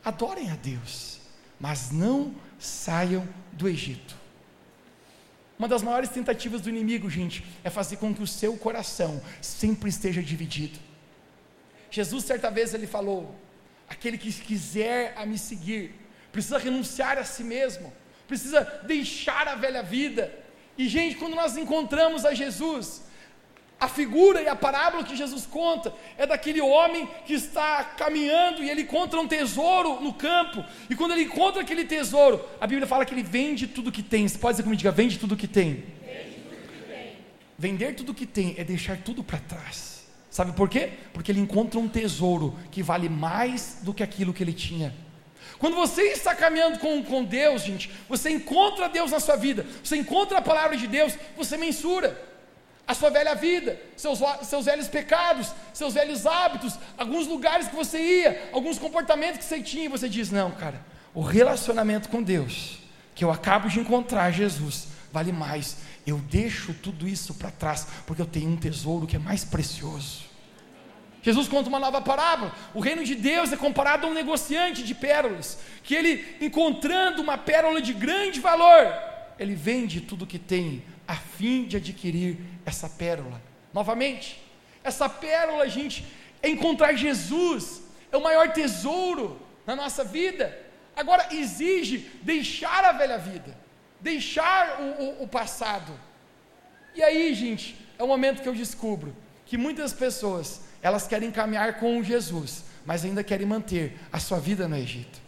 adorem 0.05 0.51
a 0.51 0.57
Deus, 0.57 1.21
mas 1.61 1.91
não 1.91 2.35
saiam 2.59 3.29
do 3.53 3.69
Egito. 3.69 4.23
Uma 5.59 5.69
das 5.69 5.83
maiores 5.83 6.09
tentativas 6.09 6.61
do 6.61 6.69
inimigo, 6.69 7.09
gente, 7.09 7.45
é 7.63 7.71
fazer 7.71 7.97
com 7.97 8.13
que 8.15 8.23
o 8.23 8.27
seu 8.27 8.57
coração 8.57 9.23
sempre 9.41 9.89
esteja 9.89 10.23
dividido. 10.23 10.79
Jesus, 11.91 12.25
certa 12.25 12.51
vez, 12.51 12.75
ele 12.75 12.87
falou: 12.87 13.35
aquele 13.89 14.17
que 14.17 14.33
quiser 14.33 15.15
a 15.17 15.27
me 15.27 15.39
seguir, 15.39 15.95
precisa 16.33 16.59
renunciar 16.59 17.19
a 17.19 17.25
si 17.25 17.45
mesmo, 17.45 17.93
precisa 18.33 18.67
deixar 18.85 19.47
a 19.47 19.55
velha 19.55 19.83
vida. 19.83 20.33
E, 20.79 20.89
gente, 20.89 21.17
quando 21.17 21.37
nós 21.37 21.55
encontramos 21.55 22.25
a 22.25 22.33
Jesus, 22.33 23.03
a 23.79 23.87
figura 23.87 24.41
e 24.41 24.49
a 24.49 24.57
parábola 24.57 25.05
que 25.05 25.15
Jesus 25.15 25.45
conta 25.45 25.93
é 26.17 26.27
daquele 26.27 26.63
homem 26.63 27.07
que 27.27 27.35
está 27.35 27.85
caminhando 27.85 28.65
e 28.65 28.71
ele 28.71 28.83
encontra 28.83 29.21
um 29.21 29.29
tesouro 29.29 30.01
no 30.01 30.15
campo. 30.15 30.65
E 30.89 30.97
quando 30.97 31.13
ele 31.13 31.25
encontra 31.25 31.61
aquele 31.61 31.85
tesouro, 31.85 32.43
a 32.59 32.67
Bíblia 32.67 32.87
fala 32.87 33.05
que 33.05 33.13
ele 33.13 33.23
vende 33.23 33.67
tudo 33.67 33.93
que 33.93 34.03
tem. 34.03 34.27
Você 34.27 34.39
pode 34.39 34.55
dizer 34.55 34.63
comigo, 34.63 34.79
diga, 34.79 34.91
vende 34.91 35.19
tudo 35.19 35.37
que 35.37 35.47
tem. 35.47 35.85
Vender 37.59 37.95
tudo 37.95 38.15
que 38.15 38.25
tem 38.25 38.55
é 38.57 38.65
deixar 38.65 38.97
tudo 38.97 39.23
para 39.23 39.41
trás. 39.41 40.07
Sabe 40.31 40.53
por 40.53 40.71
quê? 40.71 40.95
Porque 41.13 41.31
ele 41.31 41.41
encontra 41.41 41.79
um 41.79 41.87
tesouro 41.87 42.59
que 42.71 42.83
vale 42.83 43.11
mais 43.11 43.81
do 43.83 43.93
que 43.93 44.03
aquilo 44.03 44.33
que 44.33 44.43
ele 44.43 44.55
tinha. 44.55 44.95
Quando 45.63 45.77
você 45.77 46.09
está 46.09 46.35
caminhando 46.35 46.81
com, 46.81 47.05
com 47.05 47.23
Deus, 47.23 47.63
gente, 47.63 47.89
você 48.09 48.31
encontra 48.31 48.89
Deus 48.89 49.13
na 49.13 49.21
sua 49.21 49.37
vida, 49.37 49.65
você 49.81 49.97
encontra 49.97 50.39
a 50.39 50.43
palavra 50.43 50.77
de 50.77 50.89
Deus, 50.89 51.17
você 51.37 51.57
mensura 51.57 52.21
a 52.85 52.93
sua 52.95 53.11
velha 53.11 53.33
vida, 53.37 53.81
seus, 53.97 54.19
seus 54.43 54.65
velhos 54.65 54.89
pecados, 54.89 55.53
seus 55.73 55.95
velhos 55.95 56.27
hábitos, 56.27 56.77
alguns 56.99 57.29
lugares 57.29 57.69
que 57.69 57.77
você 57.77 57.97
ia, 58.23 58.51
alguns 58.53 58.77
comportamentos 58.77 59.39
que 59.39 59.45
você 59.45 59.63
tinha, 59.63 59.85
e 59.85 59.89
você 59.89 60.09
diz: 60.09 60.33
Não, 60.33 60.51
cara, 60.51 60.85
o 61.15 61.21
relacionamento 61.21 62.09
com 62.09 62.21
Deus, 62.21 62.79
que 63.15 63.25
eu 63.25 63.31
acabo 63.31 63.69
de 63.69 63.79
encontrar 63.79 64.33
Jesus, 64.33 64.89
vale 65.13 65.31
mais. 65.31 65.77
Eu 66.05 66.19
deixo 66.19 66.75
tudo 66.75 67.07
isso 67.07 67.35
para 67.35 67.53
trás, 67.53 67.87
porque 68.05 68.21
eu 68.21 68.27
tenho 68.27 68.51
um 68.51 68.57
tesouro 68.57 69.07
que 69.07 69.15
é 69.15 69.21
mais 69.21 69.45
precioso. 69.45 70.32
Jesus 71.23 71.47
conta 71.47 71.69
uma 71.69 71.79
nova 71.79 72.01
parábola. 72.01 72.53
O 72.75 72.81
reino 72.81 73.05
de 73.05 73.15
Deus 73.15 73.53
é 73.53 73.57
comparado 73.57 74.07
a 74.07 74.11
um 74.11 74.15
negociante 74.15 74.83
de 74.83 74.95
pérolas, 74.95 75.59
que 75.85 75.95
ele, 75.95 76.37
encontrando 76.41 77.23
uma 77.23 77.39
pérola 77.39 77.81
de 77.81 77.93
grande 77.93 78.41
valor, 78.41 78.93
ele 79.39 79.55
vende 79.55 80.01
tudo 80.01 80.27
que 80.27 80.39
tem 80.39 80.83
a 81.07 81.15
fim 81.15 81.65
de 81.65 81.77
adquirir 81.77 82.39
essa 82.67 82.89
pérola. 82.89 83.41
Novamente, 83.73 84.43
essa 84.83 85.09
pérola, 85.09 85.69
gente, 85.69 86.05
é 86.43 86.49
encontrar 86.49 86.95
Jesus, 86.95 87.83
é 88.11 88.17
o 88.17 88.23
maior 88.23 88.53
tesouro 88.53 89.41
na 89.65 89.77
nossa 89.77 90.03
vida. 90.03 90.59
Agora, 90.97 91.29
exige 91.31 92.11
deixar 92.23 92.85
a 92.85 92.93
velha 92.93 93.17
vida, 93.17 93.57
deixar 94.01 94.81
o, 94.81 95.03
o, 95.03 95.23
o 95.23 95.29
passado. 95.29 95.99
E 96.95 97.03
aí, 97.03 97.33
gente, 97.33 97.77
é 97.97 98.03
o 98.03 98.09
momento 98.09 98.43
que 98.43 98.49
eu 98.49 98.55
descubro 98.55 99.17
que 99.47 99.57
muitas 99.57 99.93
pessoas, 99.93 100.63
elas 100.83 101.07
querem 101.07 101.31
caminhar 101.31 101.79
com 101.79 102.03
Jesus, 102.03 102.65
mas 102.85 103.05
ainda 103.05 103.23
querem 103.23 103.47
manter 103.47 103.97
a 104.13 104.19
sua 104.19 104.41
vida 104.41 104.67
no 104.67 104.77
Egito. 104.77 105.23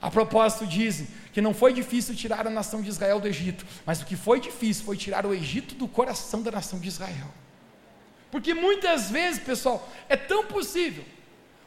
A 0.00 0.10
propósito, 0.10 0.66
dizem 0.66 1.08
que 1.32 1.40
não 1.40 1.52
foi 1.52 1.72
difícil 1.72 2.14
tirar 2.14 2.46
a 2.46 2.50
nação 2.50 2.82
de 2.82 2.88
Israel 2.88 3.18
do 3.18 3.26
Egito, 3.26 3.66
mas 3.84 4.00
o 4.00 4.06
que 4.06 4.14
foi 4.14 4.38
difícil 4.38 4.84
foi 4.84 4.96
tirar 4.96 5.26
o 5.26 5.34
Egito 5.34 5.74
do 5.74 5.88
coração 5.88 6.42
da 6.42 6.50
nação 6.50 6.78
de 6.78 6.88
Israel. 6.88 7.26
Porque 8.30 8.54
muitas 8.54 9.10
vezes, 9.10 9.42
pessoal, 9.42 9.88
é 10.08 10.16
tão 10.16 10.44
possível 10.44 11.04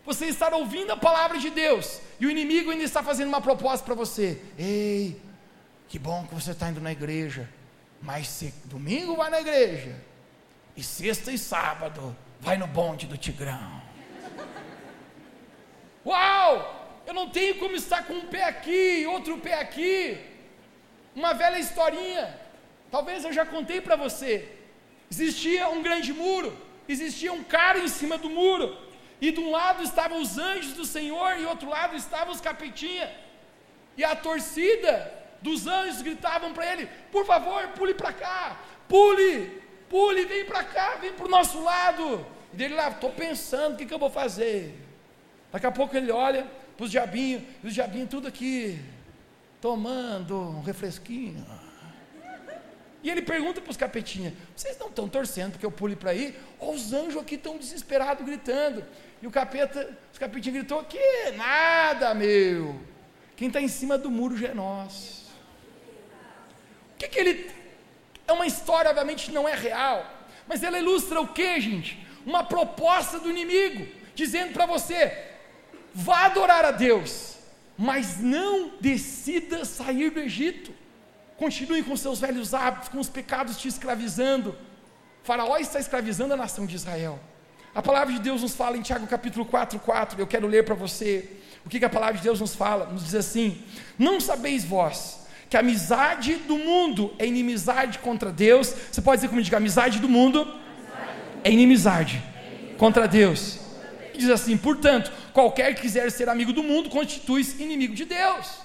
você 0.06 0.26
estar 0.26 0.54
ouvindo 0.54 0.92
a 0.92 0.98
palavra 0.98 1.38
de 1.40 1.50
Deus 1.50 2.00
e 2.20 2.26
o 2.26 2.30
inimigo 2.30 2.72
ainda 2.72 2.84
está 2.84 3.04
fazendo 3.04 3.28
uma 3.30 3.42
proposta 3.42 3.86
para 3.86 3.96
você: 3.96 4.42
ei, 4.58 5.20
que 5.90 6.00
bom 6.00 6.26
que 6.28 6.36
você 6.36 6.52
está 6.52 6.70
indo 6.70 6.80
na 6.80 6.92
igreja, 6.92 7.50
mas 8.02 8.28
se 8.28 8.54
domingo 8.66 9.18
vai 9.18 9.30
na 9.30 9.42
igreja 9.42 9.96
e 10.78 10.84
sexta 10.84 11.32
e 11.32 11.38
sábado 11.38 12.16
vai 12.42 12.58
no 12.58 12.68
bonde 12.68 13.06
do 13.06 13.18
Tigrão. 13.18 13.82
Uau! 16.06 17.04
Eu 17.06 17.14
não 17.14 17.30
tenho 17.30 17.56
como 17.60 17.76
estar 17.76 18.06
com 18.06 18.14
um 18.14 18.28
pé 18.28 18.44
aqui, 18.44 19.06
outro 19.06 19.38
pé 19.38 19.54
aqui. 19.60 20.20
Uma 21.16 21.34
velha 21.34 21.60
historinha. 21.60 22.40
Talvez 22.90 23.24
eu 23.24 23.32
já 23.32 23.46
contei 23.46 23.80
para 23.80 23.96
você. 23.96 24.50
Existia 25.10 25.70
um 25.70 25.82
grande 25.82 26.12
muro, 26.14 26.58
existia 26.88 27.32
um 27.32 27.44
cara 27.44 27.80
em 27.80 27.88
cima 27.88 28.18
do 28.18 28.30
muro, 28.30 28.78
e 29.20 29.32
de 29.32 29.40
um 29.40 29.52
lado 29.52 29.84
estavam 29.84 30.22
os 30.22 30.38
anjos 30.38 30.74
do 30.74 30.86
Senhor, 30.86 31.38
e 31.38 31.42
do 31.42 31.50
outro 31.50 31.70
lado 31.70 31.96
estavam 31.96 32.34
os 32.34 32.42
capetinha. 32.42 33.14
E 33.98 34.04
a 34.04 34.16
torcida 34.16 35.14
dos 35.42 35.68
anjos 35.68 36.02
gritavam 36.02 36.54
para 36.54 36.72
ele: 36.72 36.90
Por 37.12 37.26
favor, 37.26 37.68
pule 37.70 37.94
para 37.94 38.14
cá, 38.14 38.58
pule, 38.88 39.61
pule, 39.92 40.24
vem 40.26 40.46
para 40.46 40.64
cá, 40.64 40.96
vem 40.96 41.12
para 41.12 41.26
o 41.26 41.30
nosso 41.30 41.62
lado. 41.62 42.26
E 42.54 42.56
dele 42.56 42.74
lá, 42.74 42.90
estou 42.90 43.12
pensando, 43.12 43.74
o 43.74 43.78
que, 43.78 43.86
que 43.86 43.94
eu 43.94 44.00
vou 44.00 44.10
fazer? 44.10 44.74
Daqui 45.52 45.66
a 45.68 45.72
pouco 45.72 45.96
ele 45.96 46.12
olha, 46.12 46.48
para 46.78 46.86
os 46.86 46.90
diabinhos, 46.90 47.44
e 47.62 47.68
os 47.68 47.74
diabinhos 47.74 48.10
tudo 48.10 48.28
aqui, 48.28 48.80
tomando 49.60 50.40
um 50.40 50.62
refresquinho. 50.62 51.46
E 53.04 53.10
ele 53.10 53.22
pergunta 53.22 53.60
para 53.60 53.72
os 53.72 53.78
capetinhas: 53.78 54.34
vocês 54.56 54.78
não 54.80 54.88
estão 54.88 55.10
torcendo 55.10 55.52
porque 55.52 55.66
eu 55.66 55.72
pule 55.72 55.96
para 55.96 56.12
aí? 56.12 56.38
Ou 56.60 56.74
os 56.74 56.94
anjos 56.94 57.22
aqui 57.22 57.36
estão 57.36 57.58
desesperados 57.58 58.26
gritando? 58.26 58.86
E 59.22 59.28
o 59.28 59.32
capeta, 59.32 59.98
os 60.12 60.20
capetinhos 60.20 60.60
gritou: 60.60 60.84
que 60.84 61.32
nada, 61.36 62.14
meu. 62.14 62.80
Quem 63.36 63.48
está 63.48 63.60
em 63.60 63.68
cima 63.68 63.98
do 63.98 64.12
muro 64.12 64.38
já 64.38 64.50
é 64.50 64.54
nosso. 64.54 65.32
O 66.94 66.98
que, 66.98 67.08
que 67.08 67.20
ele. 67.20 67.61
É 68.32 68.34
uma 68.34 68.48
história, 68.48 68.90
obviamente, 68.90 69.30
não 69.30 69.48
é 69.48 69.54
real. 69.54 70.06
Mas 70.48 70.64
ela 70.64 70.80
ilustra 70.80 71.20
o 71.20 71.28
que, 71.28 71.60
gente? 71.60 72.00
Uma 72.26 72.44
proposta 72.46 73.20
do 73.20 73.30
inimigo, 73.30 73.86
dizendo 74.16 74.54
para 74.54 74.66
você: 74.66 75.12
vá 75.94 76.26
adorar 76.28 76.64
a 76.64 76.72
Deus, 76.72 77.36
mas 77.78 78.22
não 78.22 78.72
decida 78.80 79.66
sair 79.66 80.12
do 80.12 80.22
Egito. 80.22 80.74
Continue 81.36 81.84
com 81.84 81.98
seus 81.98 82.22
velhos 82.22 82.54
hábitos, 82.54 82.88
com 82.88 83.00
os 83.00 83.10
pecados 83.10 83.58
te 83.58 83.68
escravizando. 83.68 84.58
Faraó 85.24 85.58
está 85.58 85.80
escravizando 85.80 86.34
a 86.34 86.38
nação 86.38 86.66
de 86.66 86.76
Israel. 86.78 87.20
A 87.76 87.82
palavra 87.82 88.14
de 88.14 88.20
Deus 88.22 88.42
nos 88.42 88.56
fala 88.56 88.78
em 88.78 88.82
Tiago 88.82 89.08
capítulo 89.08 89.46
4, 89.46 89.78
4, 89.80 90.22
eu 90.22 90.28
quero 90.28 90.48
ler 90.48 90.64
para 90.64 90.76
você. 90.76 91.30
O 91.66 91.70
que, 91.70 91.80
que 91.80 91.86
a 91.86 91.90
palavra 91.90 92.16
de 92.16 92.24
Deus 92.24 92.40
nos 92.40 92.56
fala? 92.56 92.86
Nos 92.86 93.04
diz 93.04 93.16
assim: 93.16 93.62
Não 94.00 94.22
sabeis 94.22 94.64
vós 94.64 95.21
que 95.52 95.58
a 95.58 95.60
amizade 95.60 96.36
do 96.36 96.58
mundo 96.58 97.14
é 97.20 97.28
inimizade 97.28 98.00
contra 98.00 98.32
Deus. 98.32 98.74
Você 98.90 99.02
pode 99.02 99.18
dizer 99.18 99.28
comigo, 99.28 99.44
diga, 99.44 99.58
amizade 99.58 100.00
do 100.00 100.08
mundo 100.08 100.48
é 101.44 101.52
inimizade 101.52 102.24
contra 102.78 103.06
Deus. 103.06 103.60
Diz 104.16 104.30
assim, 104.30 104.56
portanto, 104.56 105.12
qualquer 105.34 105.76
que 105.76 105.82
quiser 105.82 106.10
ser 106.10 106.30
amigo 106.30 106.54
do 106.54 106.64
mundo 106.64 106.90
constitui-se 106.90 107.62
inimigo 107.62 107.94
de 107.94 108.06
Deus. 108.06 108.62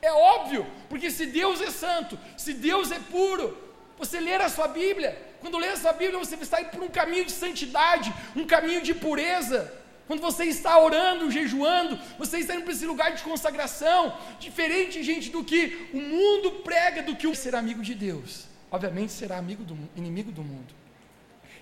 É 0.00 0.12
óbvio, 0.12 0.64
porque 0.88 1.10
se 1.10 1.26
Deus 1.26 1.60
é 1.60 1.72
santo, 1.72 2.16
se 2.36 2.52
Deus 2.52 2.92
é 2.92 3.00
puro, 3.00 3.58
você 3.98 4.20
ler 4.20 4.40
a 4.40 4.48
sua 4.48 4.68
Bíblia, 4.68 5.20
quando 5.40 5.58
ler 5.58 5.70
a 5.70 5.76
sua 5.76 5.92
Bíblia, 5.92 6.20
você 6.20 6.36
está 6.36 6.60
indo 6.60 6.70
por 6.70 6.84
um 6.84 6.88
caminho 6.88 7.24
de 7.24 7.32
santidade, 7.32 8.14
um 8.36 8.46
caminho 8.46 8.80
de 8.80 8.94
pureza. 8.94 9.74
Quando 10.12 10.20
você 10.20 10.44
está 10.44 10.78
orando, 10.78 11.30
jejuando, 11.30 11.98
você 12.18 12.36
está 12.36 12.54
indo 12.54 12.64
para 12.64 12.74
esse 12.74 12.84
lugar 12.84 13.14
de 13.14 13.22
consagração, 13.22 14.14
diferente, 14.38 15.02
gente, 15.02 15.30
do 15.30 15.42
que 15.42 15.88
o 15.90 15.98
mundo 15.98 16.50
prega, 16.62 17.02
do 17.02 17.16
que 17.16 17.26
o 17.26 17.34
ser 17.34 17.54
amigo 17.54 17.82
de 17.82 17.94
Deus. 17.94 18.46
Obviamente 18.70 19.10
será 19.10 19.38
amigo 19.38 19.64
do 19.64 19.74
inimigo 19.96 20.30
do 20.30 20.42
mundo. 20.42 20.74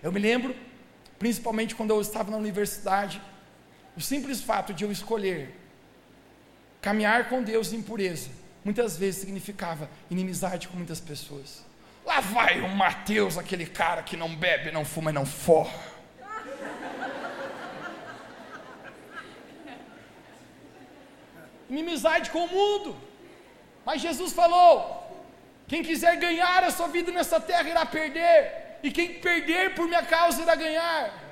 Eu 0.03 0.11
me 0.11 0.19
lembro, 0.19 0.53
principalmente 1.17 1.77
quando 1.77 1.91
eu 1.91 2.01
estava 2.01 2.29
na 2.29 2.37
universidade, 2.37 3.23
o 3.97 4.01
simples 4.01 4.41
fato 4.41 4.75
de 4.75 4.83
eu 4.83 4.91
escolher 4.91 5.55
caminhar 6.81 7.29
com 7.29 7.45
Deus 7.45 7.73
em 7.73 7.81
pureza, 7.81 8.31
muitas 8.65 8.97
vezes 8.97 9.21
significava 9.21 9.89
inimizade 10.11 10.67
com 10.67 10.77
muitas 10.77 10.99
pessoas. 10.99 11.65
Lá 12.05 12.19
vai 12.19 12.61
o 12.63 12.69
Mateus, 12.69 13.39
aquele 13.39 13.67
cara 13.67 14.03
que 14.03 14.17
não 14.17 14.35
bebe, 14.35 14.73
não 14.73 14.85
fuma 14.85 15.11
e 15.13 15.15
não 15.15 15.25
forra. 15.25 15.90
Inimizade 21.71 22.31
com 22.35 22.43
o 22.45 22.53
mundo. 22.59 22.91
Mas 23.87 24.03
Jesus 24.07 24.33
falou: 24.41 24.71
quem 25.71 25.83
quiser 25.83 26.15
ganhar 26.27 26.63
a 26.65 26.71
sua 26.71 26.89
vida 26.97 27.11
nessa 27.11 27.41
terra 27.41 27.69
irá 27.75 27.87
perder, 27.87 28.37
e 28.83 28.91
quem 28.91 29.09
perder 29.27 29.75
por 29.75 29.87
minha 29.87 30.05
causa 30.15 30.43
irá 30.43 30.55
ganhar 30.67 31.31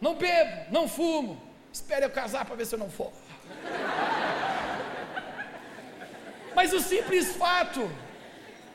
não 0.00 0.14
bebo, 0.14 0.64
não 0.70 0.88
fumo. 0.88 1.40
Espere 1.72 2.04
eu 2.04 2.10
casar 2.10 2.44
para 2.44 2.56
ver 2.56 2.66
se 2.66 2.74
eu 2.74 2.78
não 2.78 2.90
for. 2.90 3.12
Mas 6.54 6.72
o 6.72 6.80
simples 6.80 7.36
fato 7.36 7.90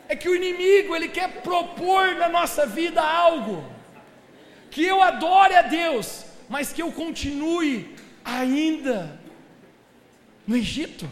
é 0.08 0.16
que 0.16 0.30
o 0.30 0.36
inimigo 0.36 0.96
ele 0.96 1.10
quer 1.10 1.42
propor 1.42 2.16
na 2.16 2.30
nossa 2.30 2.66
vida 2.66 3.02
algo 3.02 3.70
que 4.70 4.86
eu 4.86 5.02
adore 5.02 5.56
a 5.56 5.62
Deus, 5.62 6.26
mas 6.50 6.74
que 6.74 6.82
eu 6.82 6.92
continue 6.92 7.96
ainda 8.24 9.20
no 10.48 10.56
Egito. 10.56 11.10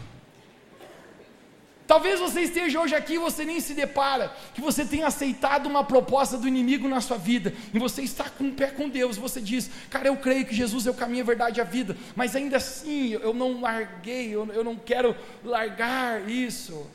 Talvez 1.86 2.18
você 2.18 2.40
esteja 2.40 2.80
hoje 2.80 2.94
aqui 2.94 3.14
e 3.14 3.18
você 3.18 3.44
nem 3.44 3.60
se 3.60 3.74
depara, 3.74 4.34
que 4.54 4.60
você 4.60 4.86
tenha 4.86 5.06
aceitado 5.06 5.66
uma 5.66 5.84
proposta 5.84 6.38
do 6.38 6.48
inimigo 6.48 6.88
na 6.88 7.00
sua 7.00 7.18
vida, 7.18 7.52
e 7.74 7.78
você 7.78 8.02
está 8.02 8.30
com 8.30 8.48
o 8.48 8.52
pé 8.52 8.68
com 8.68 8.88
Deus, 8.88 9.18
você 9.18 9.40
diz, 9.40 9.70
cara, 9.90 10.08
eu 10.08 10.16
creio 10.16 10.46
que 10.46 10.54
Jesus 10.54 10.86
é 10.86 10.90
o 10.90 10.94
caminho, 10.94 11.22
a 11.22 11.26
verdade 11.26 11.60
e 11.60 11.62
a 11.62 11.64
vida, 11.64 11.94
mas 12.16 12.34
ainda 12.34 12.56
assim 12.56 13.12
eu 13.12 13.34
não 13.34 13.60
larguei, 13.60 14.34
eu, 14.34 14.64
não 14.64 14.76
quero 14.76 15.14
largar 15.44 16.28
isso. 16.28 16.86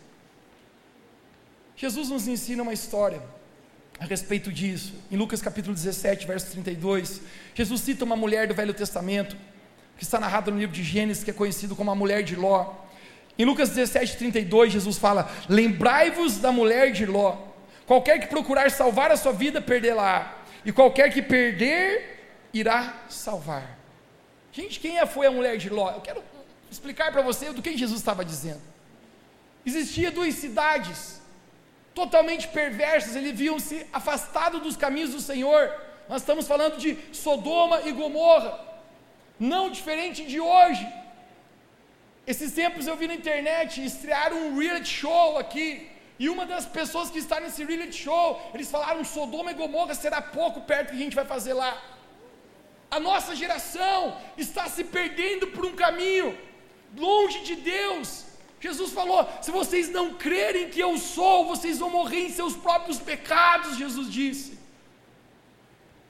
Jesus 1.75 2.09
nos 2.09 2.27
ensina 2.27 2.63
uma 2.63 2.73
história 2.73 3.21
a 3.99 4.05
respeito 4.05 4.51
disso, 4.51 4.93
em 5.11 5.17
Lucas 5.17 5.39
capítulo 5.39 5.75
17, 5.75 6.25
verso 6.25 6.49
32, 6.51 7.21
Jesus 7.53 7.81
cita 7.81 8.05
uma 8.05 8.15
mulher 8.15 8.47
do 8.47 8.55
Velho 8.55 8.73
Testamento, 8.73 9.37
que 9.99 10.03
está 10.05 10.19
narrada 10.19 10.49
no 10.49 10.57
livro 10.57 10.73
de 10.73 10.83
Gênesis, 10.83 11.23
que 11.23 11.29
é 11.29 11.33
conhecido 11.33 11.75
como 11.75 11.91
a 11.91 11.95
mulher 11.95 12.23
de 12.23 12.35
Ló, 12.35 12.73
em 13.39 13.45
Lucas 13.45 13.69
17, 13.69 14.17
32, 14.17 14.73
Jesus 14.73 14.97
fala: 14.97 15.31
Lembrai-vos 15.47 16.39
da 16.39 16.51
mulher 16.51 16.91
de 16.91 17.05
Ló. 17.05 17.37
Qualquer 17.87 18.19
que 18.19 18.27
procurar 18.27 18.69
salvar 18.69 19.11
a 19.11 19.17
sua 19.17 19.31
vida, 19.31 19.61
perdê-la. 19.61 20.43
E 20.65 20.73
qualquer 20.73 21.11
que 21.13 21.21
perder, 21.21 22.49
irá 22.53 23.05
salvar. 23.07 23.77
Gente, 24.51 24.77
quem 24.77 24.99
é, 24.99 25.05
foi 25.05 25.25
a 25.25 25.31
mulher 25.31 25.57
de 25.57 25.69
Ló? 25.69 25.89
Eu 25.89 26.01
quero 26.01 26.21
explicar 26.69 27.13
para 27.13 27.21
você 27.21 27.53
do 27.53 27.61
que 27.61 27.77
Jesus 27.77 28.01
estava 28.01 28.25
dizendo. 28.25 28.61
Existia 29.65 30.11
duas 30.11 30.35
cidades 30.35 31.21
totalmente 31.95 32.47
perversas, 32.49 33.15
eles 33.15 33.37
viam-se 33.37 33.85
afastados 33.93 34.61
dos 34.61 34.75
caminhos 34.75 35.11
do 35.11 35.21
Senhor. 35.21 35.73
Nós 36.09 36.21
estamos 36.21 36.45
falando 36.45 36.77
de 36.77 36.97
Sodoma 37.13 37.81
e 37.85 37.91
Gomorra, 37.93 38.68
não 39.39 39.69
diferente 39.69 40.25
de 40.25 40.39
hoje. 40.39 40.85
Esses 42.27 42.51
tempos 42.51 42.85
eu 42.85 42.95
vi 42.95 43.07
na 43.07 43.15
internet 43.15 43.83
estrear 43.83 44.33
um 44.33 44.57
reality 44.59 44.89
show 45.01 45.37
aqui. 45.37 45.89
E 46.19 46.27
uma 46.27 46.45
das 46.45 46.65
pessoas 46.65 47.09
que 47.09 47.19
está 47.19 47.39
nesse 47.39 47.63
reality 47.63 47.97
show, 48.05 48.25
eles 48.53 48.69
falaram: 48.69 49.03
Sodoma 49.03 49.51
e 49.51 49.59
Gomorra 49.61 49.95
será 49.95 50.21
pouco 50.21 50.61
perto 50.61 50.89
que 50.89 50.97
a 50.99 51.03
gente 51.05 51.15
vai 51.15 51.25
fazer 51.25 51.53
lá. 51.53 51.71
A 52.91 52.99
nossa 52.99 53.35
geração 53.35 54.17
está 54.37 54.67
se 54.67 54.83
perdendo 54.83 55.47
por 55.47 55.65
um 55.65 55.75
caminho 55.75 56.37
longe 56.97 57.39
de 57.49 57.55
Deus. 57.55 58.25
Jesus 58.59 58.91
falou: 58.91 59.27
se 59.41 59.51
vocês 59.51 59.89
não 59.89 60.13
crerem 60.15 60.69
que 60.69 60.81
eu 60.87 60.97
sou, 60.97 61.45
vocês 61.45 61.77
vão 61.79 61.89
morrer 61.89 62.25
em 62.27 62.31
seus 62.31 62.55
próprios 62.55 62.99
pecados. 62.99 63.77
Jesus 63.77 64.11
disse. 64.11 64.59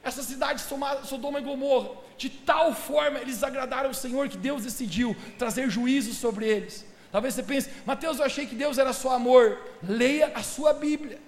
Essa 0.01 0.23
cidade, 0.23 0.61
Sodoma 1.03 1.39
e 1.39 1.43
Gomorra, 1.43 1.89
de 2.19 2.29
tal 2.29 2.73
forma 2.73 3.17
eles 3.17 3.41
agradaram 3.43 3.89
o 3.89 3.93
Senhor 3.93 4.27
que 4.27 4.37
Deus 4.37 4.63
decidiu 4.63 5.15
trazer 5.37 5.69
juízo 5.69 6.13
sobre 6.13 6.45
eles. 6.45 6.85
Talvez 7.11 7.33
você 7.33 7.41
pense, 7.41 7.69
Mateus, 7.85 8.19
eu 8.19 8.25
achei 8.25 8.45
que 8.45 8.53
Deus 8.53 8.77
era 8.77 8.91
só 8.91 9.15
amor. 9.15 9.57
Leia 9.81 10.33
a 10.35 10.43
sua 10.43 10.73
Bíblia. 10.73 11.19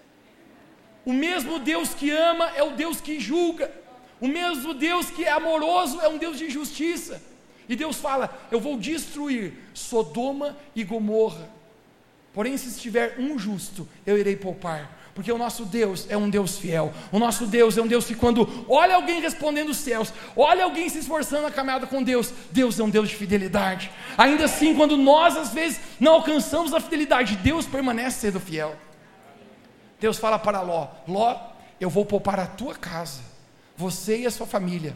O 1.05 1.13
mesmo 1.13 1.57
Deus 1.59 1.93
que 1.93 2.11
ama 2.11 2.51
é 2.55 2.61
o 2.61 2.71
Deus 2.71 2.99
que 2.99 3.19
julga. 3.19 3.71
O 4.19 4.27
mesmo 4.27 4.73
Deus 4.73 5.09
que 5.09 5.23
é 5.23 5.31
amoroso 5.31 5.99
é 6.01 6.09
um 6.09 6.17
Deus 6.17 6.37
de 6.37 6.49
justiça. 6.49 7.21
E 7.69 7.75
Deus 7.75 7.97
fala: 7.97 8.37
Eu 8.51 8.59
vou 8.59 8.77
destruir 8.77 9.53
Sodoma 9.73 10.57
e 10.75 10.83
Gomorra. 10.83 11.49
Porém, 12.33 12.57
se 12.57 12.67
estiver 12.67 13.15
um 13.17 13.39
justo, 13.39 13.87
eu 14.05 14.17
irei 14.17 14.35
poupar 14.35 15.00
porque 15.13 15.31
o 15.31 15.37
nosso 15.37 15.65
Deus 15.65 16.05
é 16.09 16.15
um 16.15 16.29
Deus 16.29 16.57
fiel. 16.57 16.93
O 17.11 17.19
nosso 17.19 17.45
Deus 17.45 17.77
é 17.77 17.81
um 17.81 17.87
Deus 17.87 18.05
que, 18.05 18.15
quando 18.15 18.65
olha 18.69 18.95
alguém 18.95 19.21
respondendo 19.21 19.69
os 19.69 19.77
céus, 19.77 20.13
olha 20.35 20.63
alguém 20.63 20.87
se 20.89 20.99
esforçando 20.99 21.43
na 21.43 21.51
caminhada 21.51 21.85
com 21.85 22.01
Deus, 22.01 22.33
Deus 22.51 22.79
é 22.79 22.83
um 22.83 22.89
Deus 22.89 23.09
de 23.09 23.15
fidelidade. 23.15 23.91
Ainda 24.17 24.45
assim, 24.45 24.75
quando 24.75 24.95
nós 24.97 25.35
às 25.35 25.53
vezes 25.53 25.79
não 25.99 26.13
alcançamos 26.13 26.73
a 26.73 26.79
fidelidade, 26.79 27.35
Deus 27.37 27.65
permanece 27.65 28.21
sendo 28.21 28.39
fiel. 28.39 28.75
Deus 29.99 30.17
fala 30.17 30.39
para 30.39 30.61
Ló: 30.61 30.87
Ló, 31.07 31.37
eu 31.79 31.89
vou 31.89 32.05
poupar 32.05 32.39
a 32.39 32.47
tua 32.47 32.75
casa, 32.75 33.21
você 33.77 34.19
e 34.19 34.25
a 34.25 34.31
sua 34.31 34.47
família. 34.47 34.95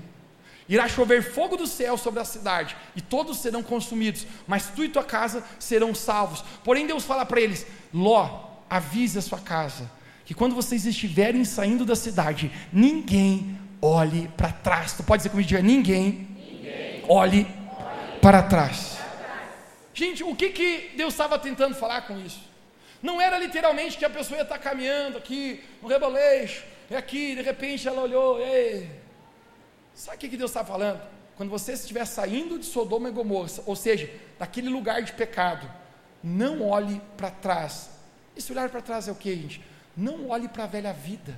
Irá 0.67 0.87
chover 0.87 1.21
fogo 1.21 1.55
do 1.55 1.67
céu 1.67 1.95
sobre 1.95 2.19
a 2.19 2.25
cidade, 2.25 2.75
e 2.95 3.01
todos 3.01 3.37
serão 3.37 3.61
consumidos, 3.61 4.25
mas 4.47 4.67
tu 4.69 4.83
e 4.83 4.89
tua 4.89 5.03
casa 5.03 5.43
serão 5.59 5.93
salvos. 5.93 6.43
Porém, 6.63 6.87
Deus 6.87 7.05
fala 7.05 7.25
para 7.25 7.39
eles: 7.39 7.67
Ló, 7.93 8.45
avise 8.69 9.19
a 9.19 9.21
sua 9.21 9.39
casa, 9.39 9.89
que 10.25 10.33
quando 10.33 10.55
vocês 10.55 10.85
estiverem 10.85 11.45
saindo 11.45 11.85
da 11.85 11.95
cidade, 11.95 12.51
ninguém 12.73 13.57
olhe 13.81 14.27
para 14.35 14.51
trás. 14.51 14.93
Tu 14.93 15.03
pode 15.03 15.19
dizer 15.19 15.29
comigo, 15.29 15.47
diga, 15.47 15.61
ninguém, 15.61 16.27
ninguém. 16.35 17.03
Olhe, 17.07 17.45
olhe 17.45 18.19
para 18.19 18.41
trás. 18.41 18.97
Gente, 19.93 20.23
o 20.23 20.35
que, 20.35 20.49
que 20.49 20.91
Deus 20.97 21.13
estava 21.13 21.37
tentando 21.37 21.75
falar 21.75 22.01
com 22.01 22.19
isso? 22.19 22.41
Não 23.01 23.21
era 23.21 23.37
literalmente 23.37 23.97
que 23.97 24.03
a 24.03 24.09
pessoa 24.09 24.37
ia 24.37 24.43
estar 24.43 24.57
caminhando 24.57 25.17
aqui, 25.17 25.63
no 25.81 25.87
reboleixo, 25.87 26.63
e 26.89 26.95
aqui, 26.95 27.35
de 27.35 27.41
repente 27.41 27.87
ela 27.87 28.01
olhou, 28.01 28.39
ei. 28.39 28.89
Sabe 29.93 30.17
o 30.17 30.19
que, 30.19 30.29
que 30.29 30.37
Deus 30.37 30.51
está 30.51 30.65
falando? 30.65 31.01
Quando 31.37 31.49
você 31.49 31.73
estiver 31.73 32.05
saindo 32.05 32.57
de 32.57 32.65
Sodoma 32.65 33.09
e 33.09 33.11
Gomorra, 33.11 33.49
ou 33.65 33.75
seja, 33.75 34.09
daquele 34.39 34.69
lugar 34.69 35.01
de 35.01 35.13
pecado, 35.13 35.71
não 36.23 36.61
olhe 36.67 37.01
para 37.15 37.29
trás. 37.29 37.91
Esse 38.35 38.51
olhar 38.51 38.69
para 38.69 38.81
trás 38.81 39.07
é 39.07 39.11
o 39.11 39.15
que, 39.15 39.35
gente? 39.35 39.61
Não 39.95 40.29
olhe 40.29 40.47
para 40.47 40.65
a 40.65 40.67
velha 40.67 40.93
vida. 40.93 41.35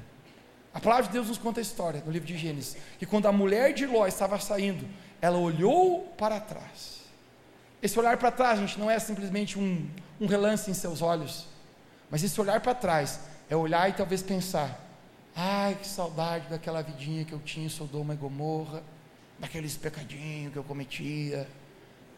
A 0.73 0.79
palavra 0.79 1.05
de 1.07 1.13
Deus 1.13 1.27
nos 1.27 1.37
conta 1.37 1.59
a 1.59 1.61
história 1.61 2.03
no 2.05 2.11
livro 2.11 2.27
de 2.27 2.37
Gênesis, 2.37 2.77
que 2.99 3.05
quando 3.05 3.27
a 3.27 3.31
mulher 3.31 3.73
de 3.73 3.85
Ló 3.85 4.05
estava 4.05 4.39
saindo, 4.39 4.87
ela 5.21 5.37
olhou 5.37 6.01
para 6.17 6.39
trás. 6.39 7.01
Esse 7.81 7.97
olhar 7.97 8.17
para 8.17 8.31
trás, 8.31 8.59
gente, 8.59 8.79
não 8.79 8.89
é 8.89 8.99
simplesmente 8.99 9.57
um, 9.57 9.89
um 10.19 10.27
relance 10.27 10.69
em 10.69 10.73
seus 10.73 11.01
olhos, 11.01 11.47
mas 12.09 12.23
esse 12.23 12.39
olhar 12.39 12.61
para 12.61 12.73
trás 12.73 13.19
é 13.49 13.55
olhar 13.55 13.89
e 13.89 13.93
talvez 13.93 14.21
pensar: 14.21 14.79
ai, 15.35 15.75
que 15.75 15.87
saudade 15.87 16.47
daquela 16.49 16.81
vidinha 16.81 17.25
que 17.25 17.33
eu 17.33 17.39
tinha 17.39 17.65
em 17.65 17.69
Sodoma 17.69 18.13
e 18.13 18.17
Gomorra, 18.17 18.83
daqueles 19.39 19.77
pecadinhos 19.77 20.53
que 20.53 20.59
eu 20.59 20.63
cometia. 20.63 21.47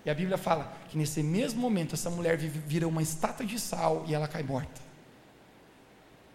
E 0.06 0.10
a 0.10 0.14
Bíblia 0.14 0.38
fala 0.38 0.74
que 0.88 0.98
nesse 0.98 1.22
mesmo 1.22 1.60
momento 1.60 1.96
essa 1.96 2.10
mulher 2.10 2.38
vira 2.38 2.88
uma 2.88 3.02
estátua 3.02 3.46
de 3.46 3.60
sal 3.60 4.06
e 4.08 4.14
ela 4.14 4.28
cai 4.28 4.44
morta. 4.44 4.89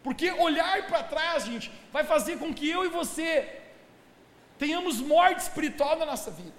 Porque 0.04 0.30
olhar 0.32 0.86
para 0.86 1.02
trás, 1.02 1.46
gente, 1.46 1.72
vai 1.90 2.04
fazer 2.04 2.38
com 2.38 2.52
que 2.52 2.68
eu 2.68 2.84
e 2.84 2.90
você 2.90 3.28
tenhamos 4.58 5.00
morte 5.00 5.38
espiritual 5.38 5.98
na 5.98 6.04
nossa 6.04 6.30
vida. 6.30 6.52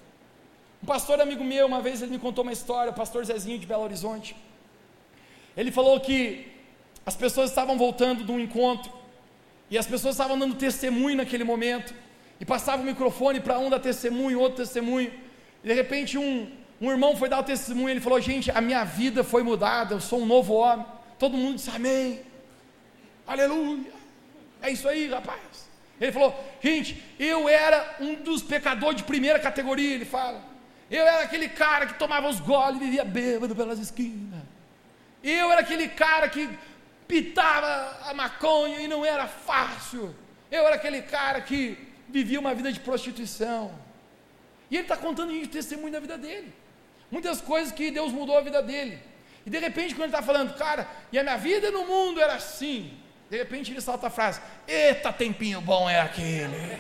Um 0.82 0.88
pastor 0.88 1.22
amigo 1.22 1.44
meu, 1.44 1.68
uma 1.68 1.80
vez 1.80 2.02
ele 2.02 2.12
me 2.12 2.20
contou 2.20 2.44
uma 2.44 2.52
história, 2.52 2.92
o 2.92 2.96
pastor 2.96 3.24
Zezinho 3.24 3.60
de 3.60 3.68
Belo 3.68 3.84
Horizonte. 3.84 4.36
Ele 5.56 5.72
falou 5.72 6.00
que 6.00 6.52
as 7.06 7.16
pessoas 7.16 7.52
estavam 7.52 7.78
voltando 7.78 8.24
de 8.24 8.32
um 8.32 8.40
encontro 8.40 8.92
e 9.70 9.78
as 9.78 9.86
pessoas 9.86 10.16
estavam 10.16 10.38
dando 10.40 10.56
testemunho 10.56 11.18
naquele 11.18 11.44
momento 11.44 11.94
e 12.40 12.46
passava 12.46 12.82
o 12.82 12.86
microfone 12.86 13.40
para 13.40 13.60
um 13.60 13.70
dar 13.70 13.80
testemunho, 13.80 14.40
outro 14.40 14.58
testemunho. 14.58 15.12
E 15.64 15.68
de 15.68 15.74
repente 15.74 16.18
um, 16.18 16.52
um 16.82 16.90
irmão 16.90 17.16
foi 17.16 17.30
dar 17.30 17.40
o 17.40 17.44
testemunho, 17.44 17.90
ele 17.90 18.02
falou: 18.02 18.20
"Gente, 18.20 18.50
a 18.50 18.60
minha 18.60 18.84
vida 18.84 19.24
foi 19.24 19.44
mudada, 19.44 19.94
eu 19.94 20.02
sou 20.02 20.20
um 20.22 20.26
novo 20.26 20.56
homem". 20.56 20.86
Todo 21.20 21.38
mundo 21.38 21.56
disse: 21.58 21.70
"Amém". 21.70 22.22
Aleluia. 23.28 23.94
É 24.62 24.70
isso 24.70 24.88
aí, 24.88 25.08
rapaz. 25.08 25.70
Ele 26.00 26.12
falou: 26.12 26.34
gente, 26.62 27.02
eu 27.20 27.48
era 27.48 27.98
um 28.00 28.16
dos 28.16 28.42
pecadores 28.42 28.98
de 28.98 29.04
primeira 29.04 29.40
categoria. 29.40 29.96
Ele 29.96 30.06
fala: 30.06 30.42
eu 30.90 31.06
era 31.06 31.24
aquele 31.24 31.50
cara 31.50 31.88
que 31.88 31.96
tomava 31.96 32.28
os 32.28 32.40
goles 32.40 32.82
e 32.82 32.86
vivia 32.86 33.04
bêbado 33.04 33.56
pelas 33.56 33.80
esquinas. 33.80 34.44
Eu 35.24 35.52
era 35.52 35.62
aquele 35.62 35.88
cara 35.88 36.30
que 36.30 36.48
pitava 37.08 38.10
a 38.10 38.14
maconha 38.14 38.80
e 38.82 38.88
não 38.88 39.04
era 39.06 39.28
fácil. 39.28 40.16
Eu 40.52 40.66
era 40.66 40.76
aquele 40.76 41.02
cara 41.02 41.42
que 41.42 41.78
vivia 42.08 42.40
uma 42.40 42.54
vida 42.54 42.72
de 42.72 42.80
prostituição. 42.80 43.74
E 44.70 44.76
ele 44.76 44.84
está 44.84 44.96
contando 44.96 45.32
de 45.32 45.48
testemunho 45.48 45.92
da 45.92 46.00
vida 46.00 46.18
dele. 46.18 46.54
Muitas 47.10 47.42
coisas 47.42 47.74
que 47.74 47.90
Deus 47.90 48.12
mudou 48.12 48.38
a 48.38 48.42
vida 48.42 48.62
dele. 48.62 49.00
E 49.46 49.50
de 49.50 49.60
repente, 49.60 49.94
quando 49.96 50.10
ele 50.10 50.16
está 50.16 50.22
falando, 50.22 50.56
cara, 50.56 50.88
e 51.12 51.18
a 51.18 51.24
minha 51.24 51.38
vida 51.38 51.72
no 51.72 51.86
mundo 51.86 52.20
era 52.20 52.36
assim. 52.36 52.94
De 53.30 53.38
repente 53.38 53.72
ele 53.72 53.82
solta 53.82 54.08
a 54.08 54.10
frase: 54.10 54.40
Eita, 54.68 55.12
tempinho 55.12 55.62
bom 55.62 55.90
é 55.90 56.00
aquele. 56.00 56.78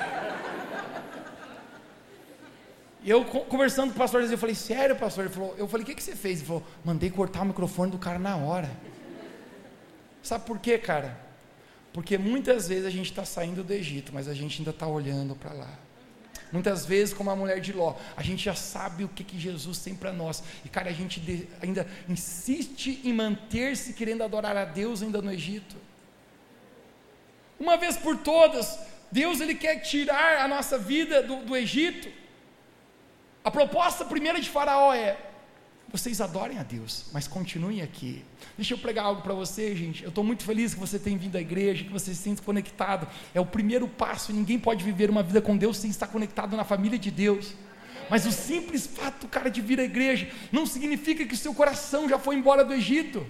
E 3.03 3.09
eu 3.09 3.23
conversando 3.23 3.89
com 3.89 3.95
o 3.95 3.99
pastor, 3.99 4.23
eu 4.23 4.37
falei: 4.37 4.55
Sério, 4.55 4.95
pastor? 4.95 5.25
Ele 5.25 5.33
falou: 5.33 5.55
Eu 5.57 5.67
falei: 5.67 5.83
O 5.83 5.85
que, 5.85 5.95
que 5.95 6.03
você 6.03 6.15
fez? 6.15 6.39
Ele 6.39 6.47
falou: 6.47 6.63
Mandei 6.83 7.09
cortar 7.09 7.41
o 7.41 7.45
microfone 7.45 7.91
do 7.91 7.97
cara 7.97 8.19
na 8.19 8.35
hora. 8.35 8.69
Sabe 10.23 10.45
por 10.45 10.57
quê, 10.59 10.77
cara? 10.77 11.25
Porque 11.93 12.17
muitas 12.17 12.67
vezes 12.67 12.85
a 12.85 12.89
gente 12.89 13.09
está 13.09 13.23
saindo 13.23 13.63
do 13.63 13.71
Egito, 13.71 14.11
mas 14.13 14.27
a 14.27 14.33
gente 14.33 14.59
ainda 14.59 14.71
está 14.71 14.87
olhando 14.87 15.35
para 15.35 15.53
lá. 15.53 15.79
Muitas 16.51 16.85
vezes, 16.85 17.13
como 17.13 17.29
a 17.29 17.35
mulher 17.35 17.59
de 17.59 17.73
Ló, 17.73 17.95
a 18.17 18.23
gente 18.23 18.43
já 18.43 18.55
sabe 18.55 19.03
o 19.03 19.07
que, 19.07 19.23
que 19.23 19.39
Jesus 19.39 19.79
tem 19.79 19.93
para 19.95 20.11
nós. 20.11 20.43
E, 20.63 20.69
cara, 20.69 20.89
a 20.89 20.93
gente 20.93 21.47
ainda 21.61 21.87
insiste 22.07 23.01
em 23.03 23.13
manter-se 23.13 23.93
querendo 23.93 24.23
adorar 24.23 24.57
a 24.57 24.65
Deus 24.65 25.01
ainda 25.01 25.21
no 25.21 25.31
Egito. 25.31 25.75
Uma 27.59 27.77
vez 27.77 27.97
por 27.97 28.17
todas, 28.17 28.77
Deus 29.11 29.39
ele 29.39 29.55
quer 29.55 29.79
tirar 29.79 30.43
a 30.43 30.47
nossa 30.47 30.77
vida 30.77 31.23
do, 31.23 31.37
do 31.37 31.55
Egito. 31.55 32.09
A 33.43 33.51
proposta 33.51 34.03
primeira 34.03 34.41
de 34.41 34.49
Faraó 34.49 34.93
é: 34.93 35.17
vocês 35.91 36.19
adorem 36.19 36.57
a 36.57 36.63
Deus, 36.63 37.05
mas 37.13 37.27
continuem 37.27 37.81
aqui. 37.81 38.25
Deixa 38.57 38.73
eu 38.73 38.77
pregar 38.77 39.05
algo 39.05 39.21
para 39.21 39.33
você, 39.33 39.75
gente. 39.75 40.03
Eu 40.03 40.09
estou 40.09 40.23
muito 40.23 40.43
feliz 40.43 40.73
que 40.73 40.79
você 40.79 40.99
tenha 40.99 41.17
vindo 41.17 41.37
à 41.37 41.41
igreja, 41.41 41.85
que 41.85 41.91
você 41.91 42.13
se 42.13 42.21
sinta 42.21 42.41
conectado. 42.41 43.07
É 43.33 43.39
o 43.39 43.45
primeiro 43.45 43.87
passo. 43.87 44.33
Ninguém 44.33 44.59
pode 44.59 44.83
viver 44.83 45.09
uma 45.09 45.23
vida 45.23 45.41
com 45.41 45.55
Deus 45.55 45.77
sem 45.77 45.89
estar 45.89 46.07
conectado 46.07 46.57
na 46.57 46.65
família 46.65 46.99
de 46.99 47.11
Deus. 47.11 47.53
Mas 48.09 48.25
o 48.25 48.31
simples 48.31 48.85
fato, 48.85 49.27
cara, 49.27 49.49
de 49.49 49.61
vir 49.61 49.79
à 49.79 49.83
igreja 49.83 50.29
não 50.51 50.65
significa 50.65 51.25
que 51.25 51.33
o 51.33 51.37
seu 51.37 51.53
coração 51.53 52.09
já 52.09 52.19
foi 52.19 52.35
embora 52.35 52.65
do 52.65 52.73
Egito. 52.73 53.25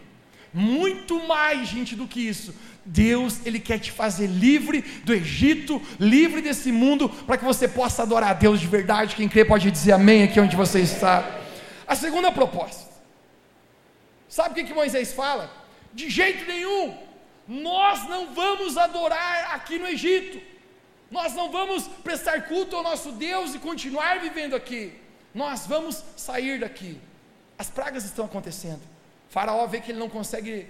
Muito 0.57 1.21
mais, 1.27 1.67
gente, 1.67 1.97
do 1.97 2.07
que 2.07 2.21
isso. 2.21 2.55
Deus, 2.85 3.45
Ele 3.45 3.59
quer 3.59 3.77
te 3.77 3.91
fazer 3.91 4.27
livre 4.27 4.81
do 5.03 5.13
Egito, 5.13 5.81
livre 5.99 6.41
desse 6.41 6.71
mundo, 6.71 7.09
para 7.09 7.37
que 7.37 7.43
você 7.43 7.67
possa 7.67 8.03
adorar 8.03 8.29
a 8.29 8.33
Deus 8.33 8.61
de 8.61 8.67
verdade. 8.67 9.17
Quem 9.17 9.27
crê 9.27 9.43
pode 9.43 9.69
dizer 9.69 9.91
amém 9.91 10.23
aqui 10.23 10.39
onde 10.39 10.55
você 10.55 10.79
está. 10.79 11.41
A 11.85 11.93
segunda 11.93 12.31
proposta. 12.31 12.89
Sabe 14.29 14.51
o 14.51 14.53
que, 14.55 14.63
que 14.63 14.73
Moisés 14.73 15.11
fala? 15.11 15.51
De 15.93 16.09
jeito 16.09 16.45
nenhum, 16.45 16.97
nós 17.45 18.07
não 18.07 18.33
vamos 18.33 18.77
adorar 18.77 19.55
aqui 19.55 19.77
no 19.77 19.87
Egito. 19.87 20.41
Nós 21.11 21.33
não 21.33 21.51
vamos 21.51 21.85
prestar 22.01 22.43
culto 22.43 22.77
ao 22.77 22.83
nosso 22.83 23.11
Deus 23.11 23.53
e 23.53 23.59
continuar 23.59 24.21
vivendo 24.21 24.55
aqui. 24.55 24.93
Nós 25.33 25.67
vamos 25.67 26.01
sair 26.15 26.61
daqui. 26.61 26.97
As 27.57 27.69
pragas 27.69 28.05
estão 28.05 28.23
acontecendo. 28.23 28.94
Faraó 29.35 29.67
vê 29.67 29.81
que 29.81 29.91
ele 29.91 29.99
não 29.99 30.07
consegue 30.07 30.65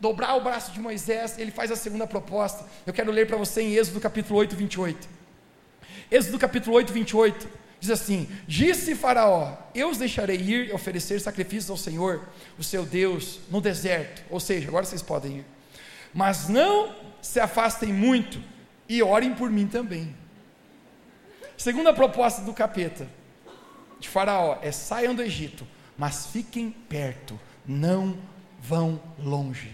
dobrar 0.00 0.34
o 0.34 0.40
braço 0.40 0.72
de 0.72 0.80
Moisés, 0.80 1.38
ele 1.38 1.52
faz 1.52 1.70
a 1.70 1.76
segunda 1.76 2.04
proposta. 2.04 2.66
Eu 2.84 2.92
quero 2.92 3.12
ler 3.12 3.28
para 3.28 3.36
você 3.36 3.62
em 3.62 3.74
Êxodo 3.74 4.00
capítulo 4.00 4.40
8, 4.40 4.56
28. 4.56 5.08
Êxodo 6.10 6.36
capítulo 6.36 6.74
8, 6.74 6.92
28. 6.92 7.48
Diz 7.78 7.90
assim: 7.90 8.28
Disse 8.44 8.96
Faraó: 8.96 9.56
Eu 9.72 9.88
os 9.88 9.98
deixarei 9.98 10.36
ir 10.36 10.70
e 10.70 10.72
oferecer 10.72 11.20
sacrifícios 11.20 11.70
ao 11.70 11.76
Senhor, 11.76 12.26
o 12.58 12.64
seu 12.64 12.84
Deus, 12.84 13.38
no 13.48 13.60
deserto. 13.60 14.20
Ou 14.30 14.40
seja, 14.40 14.66
agora 14.66 14.84
vocês 14.84 15.00
podem 15.00 15.36
ir. 15.36 15.46
Mas 16.12 16.48
não 16.48 16.92
se 17.22 17.38
afastem 17.38 17.92
muito 17.92 18.42
e 18.88 19.00
orem 19.00 19.32
por 19.32 19.48
mim 19.48 19.68
também. 19.68 20.12
Segunda 21.56 21.94
proposta 21.94 22.42
do 22.42 22.52
capeta 22.52 23.06
de 24.00 24.08
Faraó 24.08 24.58
é: 24.60 24.72
saiam 24.72 25.14
do 25.14 25.22
Egito, 25.22 25.64
mas 25.96 26.26
fiquem 26.26 26.72
perto, 26.88 27.38
não 27.66 28.18
vão 28.60 29.00
longe. 29.18 29.72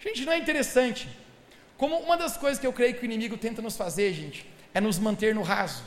Gente, 0.00 0.24
não 0.24 0.32
é 0.32 0.38
interessante? 0.38 1.08
Como 1.76 1.98
uma 1.98 2.16
das 2.16 2.36
coisas 2.36 2.58
que 2.58 2.66
eu 2.66 2.72
creio 2.72 2.94
que 2.94 3.02
o 3.02 3.04
inimigo 3.04 3.36
tenta 3.36 3.60
nos 3.60 3.76
fazer, 3.76 4.12
gente, 4.12 4.48
é 4.72 4.80
nos 4.80 4.98
manter 4.98 5.34
no 5.34 5.42
raso. 5.42 5.82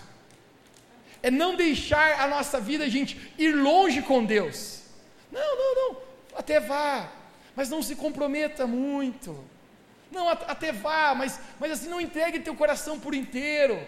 É 1.22 1.30
não 1.30 1.56
deixar 1.56 2.20
a 2.22 2.28
nossa 2.28 2.60
vida, 2.60 2.90
gente, 2.90 3.34
ir 3.38 3.52
longe 3.52 4.02
com 4.02 4.24
Deus. 4.24 4.84
Não, 5.32 5.58
não, 5.58 5.76
não. 5.76 5.98
Até 6.36 6.60
vá, 6.60 7.12
mas 7.56 7.70
não 7.70 7.82
se 7.82 7.96
comprometa 7.96 8.66
muito. 8.66 9.44
Não, 10.12 10.28
até 10.30 10.72
vá, 10.72 11.14
mas, 11.16 11.40
mas 11.60 11.72
assim, 11.72 11.90
não 11.90 12.02
entregue 12.02 12.40
teu 12.40 12.56
coração 12.56 13.00
por 13.00 13.14
inteiro. 13.14 13.80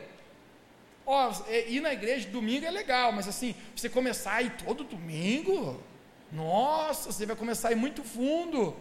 Ó, 1.05 1.33
é, 1.47 1.69
ir 1.69 1.81
na 1.81 1.93
igreja 1.93 2.27
domingo 2.29 2.65
é 2.65 2.71
legal, 2.71 3.11
mas 3.11 3.27
assim, 3.27 3.55
você 3.75 3.89
começar 3.89 4.33
a 4.33 4.41
ir 4.41 4.51
todo 4.63 4.83
domingo, 4.83 5.81
nossa, 6.31 7.11
você 7.11 7.25
vai 7.25 7.35
começar 7.35 7.69
a 7.69 7.71
ir 7.71 7.75
muito 7.75 8.03
fundo. 8.03 8.75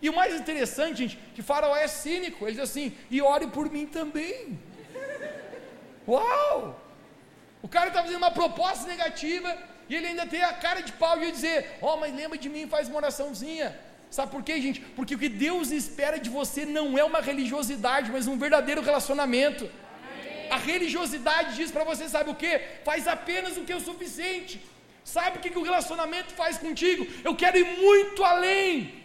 E 0.00 0.08
o 0.08 0.14
mais 0.14 0.34
interessante, 0.34 0.98
gente, 0.98 1.18
que 1.34 1.42
Faraó 1.42 1.74
é 1.76 1.88
cínico, 1.88 2.44
ele 2.44 2.52
diz 2.52 2.62
assim: 2.70 2.92
e 3.10 3.20
ore 3.20 3.46
por 3.48 3.70
mim 3.70 3.86
também. 3.86 4.58
Uau! 6.06 6.80
O 7.62 7.68
cara 7.68 7.88
está 7.88 8.02
fazendo 8.02 8.18
uma 8.18 8.30
proposta 8.30 8.86
negativa 8.86 9.56
e 9.88 9.94
ele 9.94 10.08
ainda 10.08 10.26
tem 10.26 10.42
a 10.42 10.52
cara 10.52 10.80
de 10.82 10.92
pau 10.92 11.18
de 11.18 11.32
dizer: 11.32 11.78
Ó, 11.80 11.94
oh, 11.94 11.96
mas 11.96 12.14
lembra 12.14 12.38
de 12.38 12.48
mim, 12.48 12.68
faz 12.68 12.88
uma 12.88 12.98
oraçãozinha. 12.98 13.78
Sabe 14.10 14.30
por 14.30 14.42
quê, 14.44 14.60
gente? 14.60 14.80
Porque 14.96 15.14
o 15.14 15.18
que 15.18 15.28
Deus 15.28 15.72
espera 15.72 16.18
de 16.18 16.30
você 16.30 16.64
não 16.64 16.96
é 16.96 17.02
uma 17.02 17.20
religiosidade, 17.20 18.12
mas 18.12 18.28
um 18.28 18.38
verdadeiro 18.38 18.80
relacionamento. 18.80 19.68
A 20.50 20.56
religiosidade 20.56 21.56
diz 21.56 21.72
para 21.72 21.82
você, 21.82 22.08
sabe 22.08 22.30
o 22.30 22.34
que? 22.34 22.60
Faz 22.84 23.08
apenas 23.08 23.56
o 23.56 23.64
que 23.64 23.72
é 23.72 23.76
o 23.76 23.80
suficiente. 23.80 24.60
Sabe 25.04 25.36
o 25.36 25.40
que, 25.40 25.50
que 25.50 25.58
o 25.58 25.62
relacionamento 25.62 26.32
faz 26.32 26.56
contigo? 26.56 27.06
Eu 27.22 27.36
quero 27.36 27.58
ir 27.58 27.78
muito 27.78 28.24
além. 28.24 29.04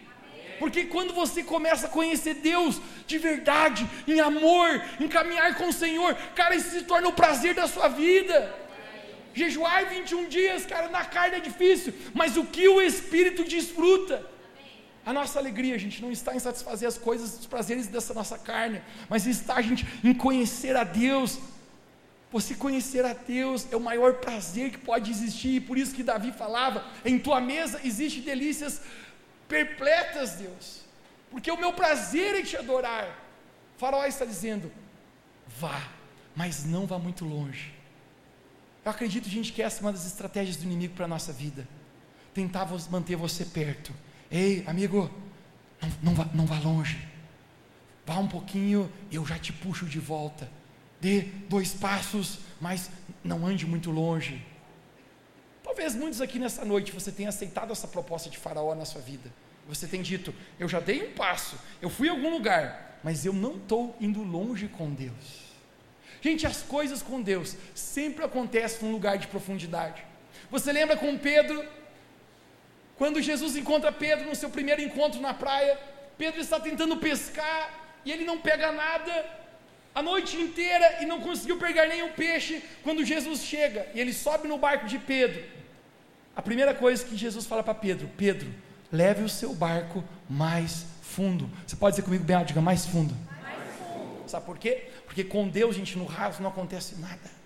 Porque 0.58 0.86
quando 0.86 1.14
você 1.14 1.44
começa 1.44 1.88
a 1.88 1.90
conhecer 1.90 2.36
Deus 2.36 2.82
de 3.06 3.18
verdade, 3.18 3.88
em 4.08 4.20
amor, 4.20 4.82
em 5.00 5.08
caminhar 5.08 5.56
com 5.56 5.68
o 5.68 5.74
Senhor, 5.74 6.16
cara, 6.36 6.56
isso 6.56 6.72
se 6.72 6.84
torna 6.84 7.08
o 7.08 7.14
prazer 7.14 7.54
da 7.54 7.68
sua 7.68 7.88
vida. 7.88 8.56
Jejuar 9.34 9.88
21 9.88 10.28
dias, 10.28 10.66
cara, 10.66 10.90
na 10.90 11.06
carne 11.06 11.38
é 11.38 11.40
difícil, 11.40 11.94
mas 12.14 12.36
o 12.36 12.46
que 12.46 12.68
o 12.68 12.82
Espírito 12.82 13.44
desfruta? 13.44 14.26
A 15.06 15.14
nossa 15.14 15.40
alegria, 15.40 15.78
gente, 15.80 16.02
não 16.02 16.12
está 16.12 16.36
em 16.36 16.40
satisfazer 16.40 16.88
as 16.88 16.98
coisas, 16.98 17.40
os 17.40 17.46
prazeres 17.46 17.88
dessa 17.88 18.14
nossa 18.14 18.38
carne, 18.38 18.82
mas 19.10 19.26
está, 19.26 19.62
gente, 19.62 19.86
em 20.04 20.14
conhecer 20.14 20.76
a 20.76 20.84
Deus. 20.84 21.40
Você 22.32 22.54
conhecer 22.54 23.04
a 23.06 23.14
Deus 23.14 23.68
é 23.72 23.76
o 23.76 23.80
maior 23.80 24.16
prazer 24.16 24.72
que 24.72 24.78
pode 24.78 25.10
existir, 25.10 25.56
e 25.56 25.62
por 25.62 25.78
isso 25.78 25.96
que 25.96 26.04
Davi 26.04 26.32
falava: 26.32 26.86
em 27.04 27.18
tua 27.18 27.42
mesa 27.42 27.82
existe 27.84 28.22
delícias 28.22 28.82
perpletas, 29.48 30.34
Deus, 30.34 30.82
porque 31.32 31.50
o 31.50 31.58
meu 31.58 31.74
prazer 31.74 32.36
é 32.36 32.44
te 32.44 32.56
adorar. 32.56 33.08
Faraó 33.78 34.06
está 34.06 34.26
dizendo: 34.26 34.72
vá, 35.48 35.82
mas 36.36 36.66
não 36.66 36.86
vá 36.86 37.00
muito 37.00 37.26
longe. 37.26 37.74
Eu 38.86 38.92
acredito, 38.92 39.28
gente, 39.28 39.52
que 39.52 39.62
essa 39.62 39.80
é 39.80 39.82
uma 39.82 39.92
das 39.92 40.06
estratégias 40.06 40.56
do 40.56 40.64
inimigo 40.64 40.94
para 40.94 41.06
a 41.06 41.08
nossa 41.08 41.34
vida. 41.34 41.68
Tentar 42.34 42.68
manter 42.90 43.16
você 43.16 43.44
perto 43.44 43.94
Ei, 44.32 44.64
amigo, 44.68 45.10
não, 45.82 45.90
não, 46.04 46.14
vá, 46.14 46.30
não 46.34 46.46
vá 46.46 46.60
longe. 46.60 47.08
Vá 48.06 48.20
um 48.20 48.28
pouquinho, 48.28 48.92
eu 49.12 49.26
já 49.26 49.40
te 49.40 49.52
puxo 49.52 49.86
de 49.86 50.00
volta. 50.00 50.50
Dê 51.00 51.22
dois 51.48 51.74
passos, 51.74 52.40
mas 52.60 52.90
não 53.24 53.46
ande 53.46 53.66
muito 53.66 53.90
longe. 53.92 54.46
Talvez 55.64 55.96
muitos 55.96 56.20
aqui 56.20 56.40
nessa 56.40 56.66
noite 56.66 56.92
você 56.92 57.12
tenha 57.12 57.30
aceitado 57.30 57.72
essa 57.72 57.88
proposta 57.88 58.30
de 58.30 58.38
Faraó 58.38 58.76
na 58.76 58.86
sua 58.86 59.02
vida. 59.02 59.32
Você 59.68 59.88
tem 59.88 60.02
dito, 60.02 60.34
eu 60.60 60.68
já 60.68 60.80
dei 60.80 61.08
um 61.08 61.14
passo, 61.14 61.58
eu 61.82 61.90
fui 61.90 62.10
a 62.10 62.12
algum 62.12 62.32
lugar, 62.32 63.00
mas 63.04 63.26
eu 63.26 63.32
não 63.32 63.56
estou 63.56 63.96
indo 64.02 64.24
longe 64.24 64.68
com 64.68 64.92
Deus. 64.92 65.50
Gente, 66.22 66.46
as 66.48 66.62
coisas 66.64 67.02
com 67.02 67.22
Deus 67.22 67.56
sempre 67.76 68.26
acontecem 68.26 68.88
num 68.88 68.92
lugar 68.92 69.18
de 69.18 69.28
profundidade. 69.28 70.04
Você 70.50 70.74
lembra 70.74 70.98
com 70.98 71.18
Pedro 71.18 71.64
quando 72.98 73.22
Jesus 73.22 73.56
encontra 73.56 73.94
Pedro 73.94 74.28
no 74.28 74.36
seu 74.36 74.50
primeiro 74.50 74.82
encontro 74.82 75.22
na 75.22 75.34
praia, 75.34 75.80
Pedro 76.18 76.42
está 76.42 76.60
tentando 76.60 76.98
pescar 76.98 78.02
e 78.04 78.12
ele 78.12 78.26
não 78.26 78.42
pega 78.42 78.74
nada 78.74 79.39
a 80.00 80.02
noite 80.02 80.38
inteira 80.38 81.02
e 81.02 81.06
não 81.06 81.20
conseguiu 81.20 81.58
pegar 81.58 81.86
nenhum 81.88 82.12
peixe. 82.14 82.64
Quando 82.84 83.06
Jesus 83.06 83.42
chega 83.42 83.88
e 83.94 84.00
ele 84.00 84.14
sobe 84.14 84.48
no 84.48 84.58
barco 84.58 84.88
de 84.88 84.98
Pedro, 84.98 85.44
a 86.36 86.42
primeira 86.42 86.74
coisa 86.74 87.04
que 87.06 87.18
Jesus 87.18 87.46
fala 87.46 87.62
para 87.62 87.76
Pedro: 87.76 88.10
Pedro, 88.18 88.50
leve 88.92 89.24
o 89.24 89.30
seu 89.30 89.54
barco 89.54 90.04
mais 90.30 90.86
fundo. 91.02 91.50
Você 91.68 91.76
pode 91.76 91.96
dizer 91.96 92.04
comigo, 92.04 92.24
bem, 92.24 92.44
diga 92.46 92.62
mais 92.62 92.86
fundo. 92.86 93.14
mais 93.44 93.76
fundo. 93.78 94.30
Sabe 94.30 94.46
por 94.46 94.58
quê? 94.58 94.90
Porque 95.06 95.24
com 95.24 95.48
Deus, 95.50 95.76
gente, 95.76 95.98
no 95.98 96.06
raso 96.06 96.42
não 96.42 96.50
acontece 96.50 96.96
nada. 96.96 97.40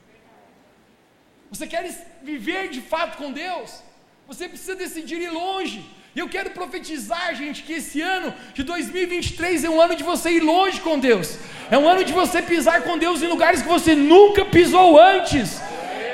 Você 1.50 1.66
quer 1.66 1.84
viver 2.24 2.70
de 2.70 2.82
fato 2.82 3.18
com 3.18 3.32
Deus? 3.32 3.82
Você 4.28 4.48
precisa 4.48 4.76
decidir 4.76 5.20
ir 5.22 5.30
longe. 5.30 5.84
E 6.16 6.20
eu 6.20 6.30
quero 6.30 6.52
profetizar, 6.52 7.36
gente, 7.36 7.64
que 7.64 7.74
esse 7.74 8.00
ano 8.02 8.34
de 8.54 8.64
2023 8.64 9.64
é 9.64 9.70
um 9.70 9.82
ano 9.82 9.96
de 9.96 10.04
você 10.04 10.32
ir 10.32 10.42
longe 10.42 10.80
com 10.80 11.00
Deus. 11.00 11.38
É 11.72 11.78
um 11.78 11.88
ano 11.88 12.04
de 12.04 12.14
você 12.14 12.42
pisar 12.42 12.84
com 12.84 12.98
Deus 12.98 13.24
em 13.24 13.28
lugares 13.28 13.64
que 13.64 13.68
você 13.68 13.96
nunca 13.96 14.46
pisou 14.46 15.00
antes. 15.00 15.60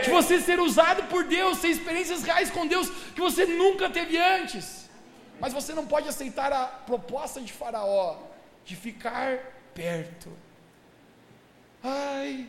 De 0.04 0.10
você 0.10 0.40
ser 0.40 0.60
usado 0.60 1.04
por 1.10 1.26
Deus, 1.26 1.60
ter 1.60 1.68
experiências 1.70 2.24
reais 2.24 2.50
com 2.50 2.66
Deus 2.66 2.90
que 3.14 3.20
você 3.20 3.46
nunca 3.46 3.90
teve 3.90 4.18
antes. 4.18 4.90
Mas 5.40 5.52
você 5.52 5.74
não 5.74 5.86
pode 5.86 6.08
aceitar 6.08 6.52
a 6.54 6.66
proposta 6.66 7.42
de 7.42 7.52
Faraó 7.52 8.18
de 8.64 8.78
ficar 8.78 9.38
perto. 9.74 10.30
Ai, 11.84 12.48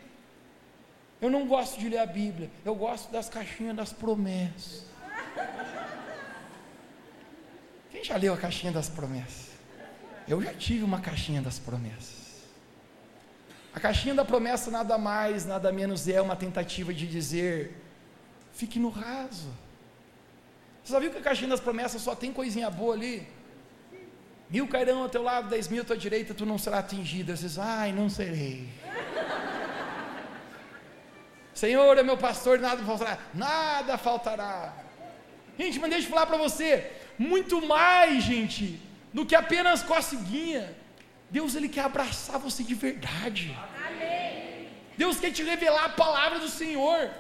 eu 1.21 1.31
não 1.31 1.47
gosto 1.47 1.79
de 1.79 1.89
ler 1.89 1.99
a 1.99 2.07
Bíblia, 2.07 2.51
eu 2.65 2.75
gosto 2.75 3.11
das 3.11 3.29
caixinhas 3.29 3.77
das 3.77 3.93
promessas. 3.93 4.90
Quem 8.01 8.07
já 8.07 8.17
leu 8.17 8.33
a 8.33 8.37
caixinha 8.39 8.73
das 8.73 8.89
promessas? 8.89 9.51
Eu 10.27 10.41
já 10.41 10.55
tive 10.55 10.83
uma 10.83 11.03
caixinha 11.03 11.43
das 11.43 11.59
promessas. 11.59 12.47
A 13.75 13.79
caixinha 13.79 14.15
da 14.15 14.25
promessa 14.25 14.71
nada 14.71 14.97
mais, 14.97 15.45
nada 15.45 15.71
menos 15.71 16.09
é 16.09 16.19
uma 16.19 16.35
tentativa 16.35 16.95
de 16.95 17.07
dizer: 17.07 17.77
fique 18.55 18.79
no 18.79 18.89
raso. 18.89 19.51
Você 20.83 20.95
já 20.95 20.99
viu 20.99 21.11
que 21.11 21.19
a 21.19 21.21
caixinha 21.21 21.51
das 21.51 21.61
promessas 21.61 22.01
só 22.01 22.15
tem 22.15 22.33
coisinha 22.33 22.71
boa 22.71 22.95
ali? 22.95 23.29
Mil 24.49 24.67
cairão 24.67 25.03
ao 25.03 25.09
teu 25.11 25.23
lado, 25.23 25.51
dez 25.51 25.69
mil 25.69 25.83
à 25.83 25.85
tua 25.85 25.99
direita, 25.99 26.33
tu 26.33 26.47
não 26.47 26.57
será 26.57 26.79
atingido. 26.79 27.37
Você 27.37 27.49
diz, 27.49 27.59
ai, 27.59 27.93
não 27.93 28.09
serei. 28.09 28.67
Senhor 31.53 31.99
é 31.99 32.03
meu 32.03 32.17
pastor, 32.17 32.59
nada 32.59 32.83
faltará. 32.83 33.19
Nada 33.35 33.99
faltará. 33.99 34.73
Gente, 35.59 35.79
mas 35.79 35.91
deixa 35.91 36.07
eu 36.07 36.11
falar 36.11 36.25
para 36.25 36.39
você, 36.39 36.91
muito 37.21 37.57
mais, 37.61 38.25
gente, 38.25 38.81
do 39.13 39.27
que 39.27 39.35
apenas 39.35 39.83
coceguinha. 39.83 40.75
Deus 41.29 41.55
ele 41.55 41.69
quer 41.69 41.85
abraçar 41.85 42.39
você 42.39 42.63
de 42.63 42.75
verdade. 42.75 43.55
Deus 44.97 45.21
quer 45.21 45.31
te 45.31 45.43
revelar 45.43 45.85
a 45.85 45.97
palavra 46.05 46.39
do 46.39 46.49
Senhor. 46.49 47.11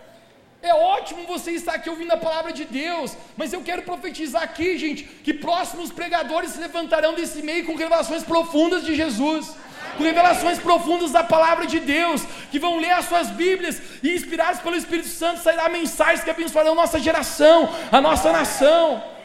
É 0.62 0.72
ótimo 0.72 1.26
você 1.26 1.50
estar 1.52 1.74
aqui 1.74 1.90
ouvindo 1.90 2.12
a 2.12 2.16
palavra 2.16 2.50
de 2.50 2.64
Deus, 2.64 3.14
mas 3.36 3.52
eu 3.52 3.62
quero 3.62 3.82
profetizar 3.82 4.42
aqui, 4.42 4.78
gente, 4.78 5.04
que 5.04 5.34
próximos 5.34 5.92
pregadores 5.92 6.52
se 6.52 6.60
levantarão 6.60 7.14
desse 7.14 7.42
meio 7.42 7.66
com 7.66 7.74
revelações 7.74 8.24
profundas 8.24 8.84
de 8.86 8.94
Jesus, 8.94 9.54
com 9.98 10.02
revelações 10.02 10.58
profundas 10.58 11.12
da 11.12 11.22
palavra 11.22 11.66
de 11.66 11.78
Deus, 11.78 12.22
que 12.50 12.58
vão 12.58 12.78
ler 12.78 12.92
as 12.92 13.04
suas 13.04 13.28
Bíblias 13.28 13.80
e, 14.02 14.14
inspirados 14.14 14.62
pelo 14.62 14.76
Espírito 14.76 15.08
Santo, 15.08 15.42
sairá 15.42 15.68
mensagens 15.68 16.24
que 16.24 16.30
abençoarão 16.30 16.74
nossa 16.74 16.98
geração, 16.98 17.68
a 17.92 18.00
nossa 18.00 18.32
nação. 18.32 19.19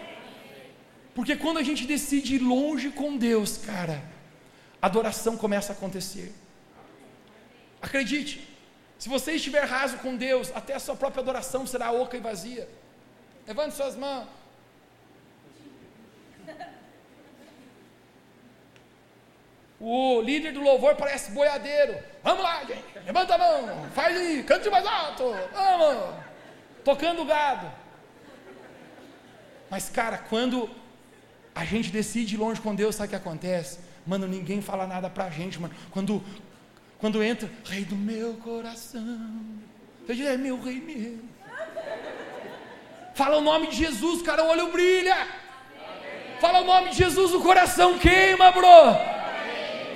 Porque 1.16 1.38
quando 1.38 1.58
a 1.60 1.64
gente 1.64 1.88
decide 1.88 2.36
ir 2.36 2.40
longe 2.40 2.90
com 2.92 3.16
Deus, 3.16 3.58
cara, 3.58 4.04
a 4.82 4.86
adoração 4.86 5.38
começa 5.38 5.72
a 5.72 5.76
acontecer. 5.76 6.36
Acredite, 7.82 8.46
se 9.00 9.08
você 9.08 9.32
estiver 9.32 9.64
raso 9.64 9.98
com 10.00 10.18
Deus, 10.18 10.52
até 10.54 10.74
a 10.74 10.80
sua 10.80 10.96
própria 10.96 11.22
adoração 11.22 11.66
será 11.66 11.90
oca 11.94 12.18
e 12.18 12.20
vazia. 12.20 12.68
Levante 13.48 13.76
suas 13.76 13.96
mãos. 13.96 14.28
O 19.80 20.22
líder 20.22 20.52
do 20.52 20.62
louvor 20.62 20.96
parece 20.96 21.32
boiadeiro. 21.32 21.98
Vamos 22.24 22.44
lá, 22.44 22.64
gente. 22.66 23.00
Levanta 23.06 23.36
a 23.36 23.38
mão. 23.38 23.90
Faz 23.92 24.18
aí. 24.18 24.44
Cante 24.44 24.70
mais 24.70 24.86
alto. 24.86 25.24
Vamos. 25.54 26.16
Tocando 26.84 27.24
gado. 27.24 27.72
Mas, 29.70 29.90
cara, 29.90 30.18
quando 30.18 30.70
a 31.56 31.64
gente 31.64 31.90
decide 31.90 32.36
ir 32.36 32.38
longe 32.38 32.60
com 32.60 32.76
Deus, 32.76 32.96
sabe 32.96 33.08
o 33.08 33.10
que 33.12 33.16
acontece? 33.16 33.80
Mano, 34.06 34.28
ninguém 34.28 34.62
fala 34.62 34.86
nada 34.86 35.10
pra 35.10 35.30
gente, 35.30 35.60
mano. 35.60 35.74
Quando, 35.90 36.22
quando 37.00 37.24
entra, 37.24 37.50
rei 37.64 37.86
do 37.86 37.96
meu 37.96 38.34
coração. 38.36 39.42
Você 40.06 40.16
diz, 40.16 40.28
é 40.28 40.38
meu 40.38 40.62
rei 40.62 40.82
mesmo. 40.82 41.30
Fala 43.16 43.38
o 43.38 43.42
nome 43.42 43.68
de 43.68 43.78
Jesus, 43.78 44.22
cara, 44.22 44.44
o 44.44 44.50
olho 44.50 44.70
brilha. 44.70 45.16
Fala 46.42 46.60
o 46.60 46.66
nome 46.66 46.90
de 46.90 46.98
Jesus, 46.98 47.34
o 47.34 47.42
coração 47.42 47.98
queima, 47.98 48.52
bro. 48.52 48.68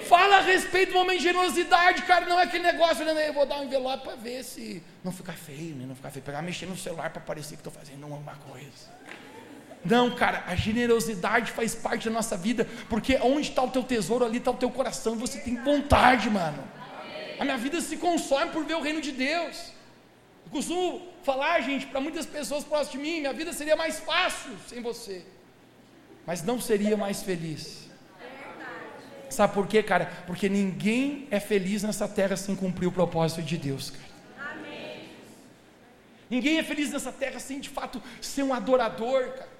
Fala 0.07 0.37
a 0.37 0.41
respeito 0.41 0.93
do 0.93 0.97
momento 0.97 1.17
de 1.17 1.23
generosidade, 1.23 2.01
cara. 2.03 2.25
Não 2.25 2.39
é 2.39 2.43
aquele 2.43 2.63
negócio, 2.63 3.03
né? 3.05 3.27
Eu 3.27 3.33
vou 3.33 3.45
dar 3.45 3.59
um 3.59 3.65
envelope 3.65 4.05
para 4.05 4.15
ver 4.15 4.43
se 4.43 4.81
não 5.03 5.11
ficar 5.11 5.33
feio, 5.33 5.75
né? 5.75 5.85
Não 5.85 5.93
ficar 5.93 6.09
feio. 6.09 6.23
Pegar, 6.23 6.41
mexer 6.41 6.65
no 6.65 6.77
celular 6.77 7.09
para 7.11 7.21
parecer 7.21 7.55
que 7.55 7.59
estou 7.59 7.73
fazendo 7.73 8.07
uma 8.07 8.35
coisa. 8.35 8.89
Não, 9.83 10.11
cara, 10.11 10.43
a 10.45 10.55
generosidade 10.55 11.51
faz 11.51 11.73
parte 11.73 12.09
da 12.09 12.13
nossa 12.13 12.35
vida, 12.35 12.67
porque 12.89 13.17
onde 13.21 13.49
está 13.49 13.63
o 13.63 13.71
teu 13.71 13.83
tesouro, 13.83 14.25
ali 14.25 14.37
está 14.37 14.51
o 14.51 14.55
teu 14.55 14.69
coração, 14.69 15.15
você 15.15 15.39
tem 15.39 15.55
vontade, 15.63 16.29
mano. 16.29 16.63
A 17.39 17.45
minha 17.45 17.57
vida 17.57 17.79
se 17.79 17.95
consome 17.95 18.51
por 18.51 18.65
ver 18.65 18.75
o 18.75 18.81
reino 18.81 18.99
de 18.99 19.13
Deus. 19.13 19.71
Eu 20.45 20.51
costumo 20.51 21.07
falar, 21.23 21.61
gente, 21.61 21.85
para 21.85 22.01
muitas 22.01 22.25
pessoas 22.25 22.63
próximas 22.63 22.91
de 22.91 22.97
mim, 22.97 23.21
minha 23.21 23.33
vida 23.33 23.53
seria 23.53 23.75
mais 23.75 23.99
fácil 23.99 24.51
sem 24.67 24.81
você, 24.81 25.23
mas 26.25 26.43
não 26.43 26.59
seria 26.59 26.97
mais 26.97 27.23
feliz. 27.23 27.87
Sabe 29.29 29.53
por 29.53 29.67
quê, 29.67 29.81
cara? 29.83 30.11
Porque 30.25 30.49
ninguém 30.49 31.27
é 31.29 31.39
feliz 31.39 31.83
nessa 31.83 32.07
terra 32.07 32.35
sem 32.35 32.55
cumprir 32.55 32.87
o 32.87 32.91
propósito 32.91 33.41
de 33.43 33.57
Deus, 33.57 33.91
cara. 33.91 34.09
Ninguém 36.29 36.59
é 36.59 36.63
feliz 36.63 36.91
nessa 36.91 37.11
terra 37.11 37.39
sem 37.39 37.59
de 37.59 37.69
fato 37.69 38.01
ser 38.21 38.43
um 38.43 38.53
adorador, 38.53 39.29
cara. 39.29 39.58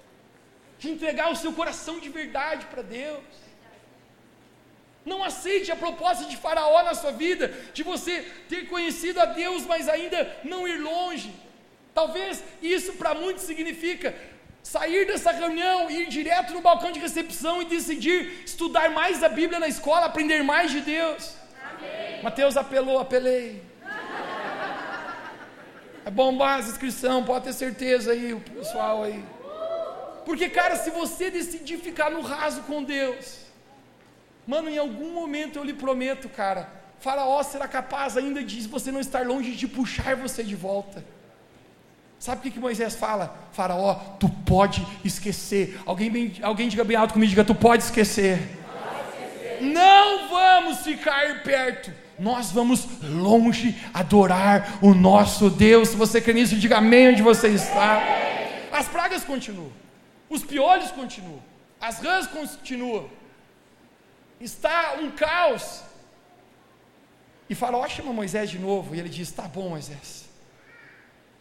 De 0.80 0.90
entregar 0.90 1.32
o 1.32 1.36
seu 1.36 1.54
coração 1.54 2.00
de 2.00 2.10
verdade 2.10 2.66
para 2.66 2.82
Deus. 2.82 3.24
Não 5.06 5.24
aceite 5.24 5.72
a 5.72 5.76
proposta 5.76 6.26
de 6.26 6.38
Faraó 6.38 6.82
na 6.84 6.94
sua 6.94 7.12
vida, 7.12 7.54
de 7.74 7.84
você 7.84 8.22
ter 8.48 8.68
conhecido 8.68 9.20
a 9.20 9.26
Deus, 9.26 9.66
mas 9.66 9.88
ainda 9.88 10.38
não 10.44 10.68
ir 10.68 10.78
longe. 10.78 11.34
Talvez 11.94 12.44
isso 12.62 12.94
para 12.94 13.14
muitos 13.14 13.44
significa 13.44 14.16
sair 14.62 15.06
dessa 15.06 15.32
reunião, 15.32 15.90
ir 15.90 16.08
direto 16.08 16.54
no 16.54 16.62
balcão 16.62 16.92
de 16.92 17.00
recepção 17.00 17.62
e 17.62 17.66
decidir 17.66 18.44
estudar 18.46 18.90
mais 18.92 19.24
a 19.24 19.30
Bíblia 19.30 19.60
na 19.60 19.68
escola, 19.68 20.06
aprender 20.06 20.44
mais 20.44 20.72
de 20.72 20.82
Deus. 20.82 21.34
Amém. 21.64 22.22
Mateus 22.22 22.56
apelou, 22.58 23.00
apelei. 23.00 23.62
É 26.06 26.12
bombar 26.12 26.60
essa 26.60 26.72
inscrição, 26.72 27.24
pode 27.24 27.46
ter 27.46 27.54
certeza 27.54 28.12
aí, 28.12 28.34
o 28.34 28.40
pessoal 28.40 29.04
aí. 29.04 29.24
Porque, 30.30 30.48
cara, 30.48 30.76
se 30.76 30.92
você 30.92 31.32
decidir 31.32 31.78
ficar 31.80 32.10
no 32.12 32.22
raso 32.22 32.62
com 32.70 32.84
Deus, 32.84 33.50
Mano, 34.50 34.68
em 34.68 34.80
algum 34.80 35.14
momento 35.14 35.60
eu 35.60 35.64
lhe 35.64 35.76
prometo, 35.76 36.28
cara, 36.28 36.68
Faraó 37.00 37.44
será 37.44 37.68
capaz 37.68 38.18
ainda 38.18 38.44
de 38.44 38.68
você 38.68 38.92
não 38.92 39.00
estar 39.00 39.24
longe 39.24 39.52
de 39.52 39.68
puxar 39.68 40.16
você 40.16 40.44
de 40.44 40.56
volta. 40.56 41.06
Sabe 42.18 42.40
o 42.40 42.42
que, 42.42 42.50
que 42.50 42.60
Moisés 42.60 42.96
fala? 42.96 43.48
Faraó, 43.52 43.94
tu 44.20 44.28
pode 44.28 44.84
esquecer. 45.06 45.80
Alguém, 45.86 46.10
bem, 46.10 46.34
alguém 46.42 46.68
diga 46.68 46.84
bem 46.84 46.98
alto 46.98 47.14
comigo, 47.14 47.30
diga, 47.30 47.46
tu 47.46 47.54
pode 47.54 47.84
esquecer. 47.84 48.40
pode 48.40 49.24
esquecer. 49.24 49.62
Não 49.72 50.30
vamos 50.30 50.80
ficar 50.80 51.44
perto. 51.44 51.94
Nós 52.18 52.52
vamos 52.52 52.88
longe 53.04 53.78
adorar 53.94 54.80
o 54.82 54.96
nosso 54.96 55.48
Deus. 55.52 55.90
Se 55.90 55.96
você 55.96 56.20
quer 56.20 56.34
nisso, 56.34 56.56
diga 56.56 56.78
amém 56.78 57.10
onde 57.10 57.22
você 57.22 57.50
está. 57.50 58.02
As 58.72 58.88
pragas 58.88 59.24
continuam. 59.24 59.89
Os 60.30 60.44
piolhos 60.44 60.92
continuam. 60.92 61.42
As 61.80 62.00
rãs 62.00 62.28
continuam 62.28 63.10
está 64.40 64.96
um 65.00 65.12
caos. 65.12 65.82
E 67.50 67.56
Faraó 67.56 67.88
chama 67.88 68.14
Moisés 68.14 68.50
de 68.50 68.60
novo 68.60 68.96
e 68.96 69.00
ele 69.00 69.10
diz: 69.10 69.32
Tá 69.32 69.44
bom, 69.44 69.70
Moisés, 69.70 70.26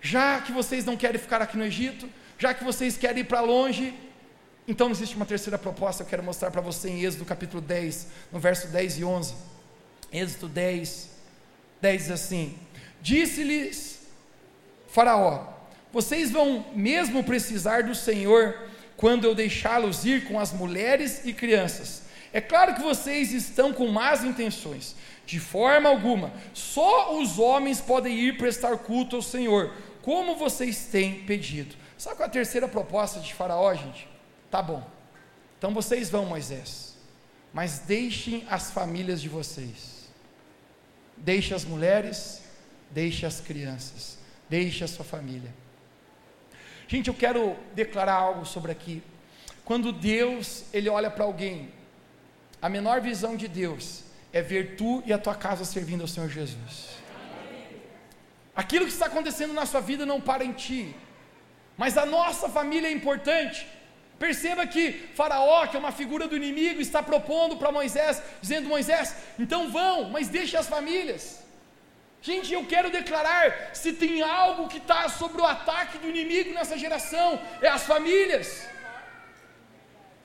já 0.01 0.41
que 0.41 0.53
vocês 0.53 0.85
não 0.85 0.97
querem 0.97 1.21
ficar 1.21 1.41
aqui 1.43 1.57
no 1.57 1.65
Egito, 1.65 2.09
já 2.39 2.55
que 2.55 2.65
vocês 2.65 2.97
querem 2.97 3.21
ir 3.21 3.25
para 3.25 3.41
longe, 3.41 3.95
então 4.67 4.91
existe 4.91 5.17
uma 5.17 5.27
terceira 5.27 5.59
proposta 5.59 6.03
que 6.03 6.09
eu 6.09 6.11
quero 6.11 6.23
mostrar 6.23 6.51
para 6.51 6.61
você 6.61 6.89
em 6.89 7.03
Êxodo 7.03 7.25
capítulo 7.25 7.61
10, 7.61 8.09
no 8.33 8.39
verso 8.39 8.69
10 8.69 8.99
e 8.99 9.05
11. 9.05 9.35
Êxodo 10.11 10.49
10, 10.49 11.11
10 11.81 12.03
diz 12.03 12.11
assim: 12.11 12.59
Disse-lhes 13.03 14.01
Faraó: 14.89 15.47
Vocês 15.93 16.31
vão 16.31 16.65
mesmo 16.75 17.23
precisar 17.23 17.83
do 17.83 17.95
Senhor 17.95 18.69
quando 18.99 19.25
eu 19.25 19.35
deixá-los 19.35 20.05
ir 20.05 20.29
com 20.29 20.39
as 20.39 20.53
mulheres 20.53 21.23
e 21.25 21.33
crianças 21.33 22.03
é 22.33 22.41
claro 22.41 22.75
que 22.75 22.83
vocês 22.83 23.33
estão 23.33 23.73
com 23.73 23.89
más 23.89 24.23
intenções, 24.23 24.95
de 25.25 25.41
forma 25.41 25.89
alguma. 25.89 26.33
Só 26.53 27.19
os 27.19 27.39
homens 27.39 27.81
podem 27.81 28.19
ir 28.19 28.37
prestar 28.37 28.77
culto 28.79 29.17
ao 29.17 29.23
Senhor, 29.23 29.75
como 30.03 30.37
vocês 30.37 30.87
têm 30.87 31.25
pedido. 31.25 31.75
Sabe 31.97 32.17
qual 32.17 32.27
é 32.27 32.29
a 32.29 32.33
terceira 32.33 32.69
proposta 32.69 33.21
de 33.21 33.35
Faraó, 33.35 33.75
gente? 33.75 34.09
Tá 34.51 34.63
bom. 34.63 34.87
Então 35.57 35.73
vocês 35.73 36.11
vão, 36.11 36.27
Moisés, 36.27 36.95
mas 37.53 37.81
deixem 37.81 38.47
as 38.49 38.71
famílias 38.71 39.21
de 39.21 39.29
vocês. 39.29 40.09
Deixe 41.17 41.53
as 41.53 41.65
mulheres, 41.65 42.43
deixe 42.91 43.27
as 43.27 43.41
crianças, 43.41 44.19
deixe 44.49 44.85
a 44.85 44.89
sua 44.89 45.05
família. 45.05 45.53
Gente, 46.89 47.09
eu 47.09 47.15
quero 47.15 47.55
declarar 47.75 48.15
algo 48.15 48.45
sobre 48.45 48.73
aqui. 48.73 49.03
Quando 49.65 49.93
Deus, 49.93 50.65
ele 50.73 50.89
olha 50.89 51.11
para 51.11 51.25
alguém 51.25 51.71
a 52.61 52.69
menor 52.69 53.01
visão 53.01 53.37
de 53.37 53.47
Deus 53.47 54.03
é 54.33 54.43
ver 54.43 54.77
tu 54.77 55.03
e 55.07 55.13
a 55.13 55.19
tua 55.19 55.35
casa 55.35 55.65
servindo 55.65 56.01
ao 56.01 56.09
Senhor 56.09 56.29
Jesus. 56.29 56.99
Aquilo 58.55 58.85
que 58.85 58.93
está 58.93 59.07
acontecendo 59.07 59.53
na 59.55 59.65
sua 59.65 59.81
vida 59.81 60.05
não 60.05 60.21
para 60.21 60.45
em 60.45 60.53
ti, 60.53 60.95
mas 61.77 61.97
a 61.97 62.05
nossa 62.05 62.49
família 62.49 62.89
é 62.89 62.93
importante. 62.93 63.67
Perceba 64.19 64.67
que 64.67 64.93
Faraó, 65.15 65.67
que 65.69 65.77
é 65.77 65.79
uma 65.79 65.93
figura 65.93 66.27
do 66.27 66.37
inimigo, 66.37 66.81
está 66.81 67.01
propondo 67.01 67.57
para 67.57 67.71
Moisés, 67.71 68.21
dizendo: 68.41 68.69
Moisés, 68.69 69.15
então 69.39 69.71
vão, 69.71 70.11
mas 70.11 70.29
deixe 70.29 70.57
as 70.57 70.67
famílias. 70.67 71.45
Gente, 72.21 72.53
eu 72.53 72.65
quero 72.65 72.91
declarar: 72.91 73.71
se 73.73 73.93
tem 73.93 74.23
algo 74.23 74.69
que 74.69 74.79
está 74.79 75.09
sobre 75.09 75.41
o 75.41 75.47
ataque 75.47 75.99
do 75.99 76.09
inimigo 76.09 76.53
nessa 76.53 76.77
geração, 76.77 77.41
é 77.61 77.69
as 77.69 77.85
famílias. 77.85 78.67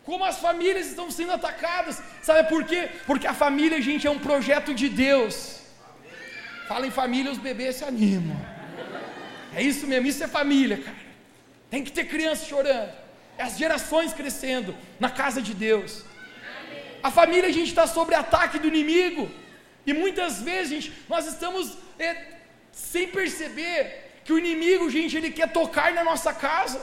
Como 0.04 0.26
as 0.26 0.40
famílias 0.40 0.88
estão 0.88 1.10
sendo 1.10 1.32
atacadas. 1.32 2.02
Sabe 2.22 2.50
por 2.50 2.66
quê? 2.66 2.90
Porque 3.06 3.26
a 3.26 3.34
família, 3.34 3.82
gente, 3.82 4.06
é 4.06 4.12
um 4.12 4.20
projeto 4.20 4.74
de 4.74 4.90
Deus. 4.90 5.62
Fala 6.68 6.88
em 6.88 6.92
família, 6.92 7.32
os 7.32 7.38
bebês 7.38 7.78
se 7.78 7.86
animam. 7.86 8.38
É 9.56 9.62
isso 9.62 9.86
mesmo, 9.88 10.08
isso 10.08 10.24
é 10.24 10.28
família, 10.28 10.78
cara. 10.78 10.98
Tem 11.70 11.84
que 11.84 11.92
ter 11.92 12.06
crianças 12.06 12.48
chorando. 12.48 12.92
É 13.38 13.44
as 13.44 13.58
gerações 13.58 14.14
crescendo 14.14 14.76
na 15.00 15.10
casa 15.10 15.42
de 15.42 15.54
Deus. 15.54 16.04
A 17.02 17.12
família, 17.12 17.50
a 17.50 17.52
gente 17.52 17.70
está 17.70 17.86
sob 17.86 18.14
ataque 18.14 18.60
do 18.60 18.68
inimigo. 18.68 19.30
E 19.86 19.94
muitas 19.94 20.42
vezes, 20.42 20.70
gente, 20.70 20.94
nós 21.10 21.28
estamos 21.28 21.78
é, 22.00 22.16
sem 22.72 23.08
perceber 23.08 24.12
que 24.24 24.32
o 24.32 24.40
inimigo, 24.40 24.90
gente, 24.90 25.18
ele 25.18 25.32
quer 25.32 25.52
tocar 25.52 25.94
na 25.94 26.04
nossa 26.04 26.34
casa. 26.34 26.80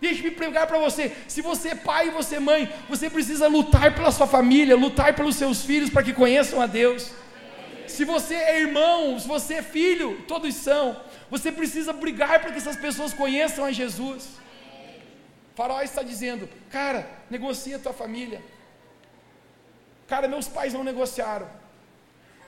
Deixe-me 0.00 0.30
pregar 0.30 0.66
para 0.66 0.78
você. 0.78 1.12
Se 1.28 1.40
você 1.40 1.70
é 1.70 1.74
pai 1.74 2.08
e 2.08 2.10
você 2.10 2.36
é 2.36 2.40
mãe, 2.40 2.72
você 2.88 3.08
precisa 3.08 3.46
lutar 3.46 3.94
pela 3.94 4.10
sua 4.10 4.26
família, 4.26 4.76
lutar 4.76 5.14
pelos 5.14 5.36
seus 5.36 5.64
filhos 5.64 5.90
para 5.90 6.02
que 6.02 6.12
conheçam 6.12 6.60
a 6.60 6.66
Deus. 6.66 7.12
Se 7.86 8.04
você 8.04 8.34
é 8.34 8.60
irmão, 8.60 9.18
se 9.18 9.28
você 9.28 9.54
é 9.54 9.62
filho, 9.62 10.22
todos 10.26 10.54
são. 10.54 11.00
Você 11.30 11.52
precisa 11.52 11.92
brigar 11.92 12.40
para 12.40 12.50
que 12.52 12.58
essas 12.58 12.76
pessoas 12.76 13.12
conheçam 13.12 13.64
a 13.64 13.72
Jesus. 13.72 14.28
Farol 15.54 15.82
está 15.82 16.02
dizendo, 16.02 16.48
cara, 16.70 17.08
negocia 17.30 17.76
a 17.76 17.78
tua 17.78 17.92
família. 17.92 18.42
Cara, 20.08 20.26
meus 20.26 20.48
pais 20.48 20.72
não 20.72 20.82
negociaram. 20.82 21.48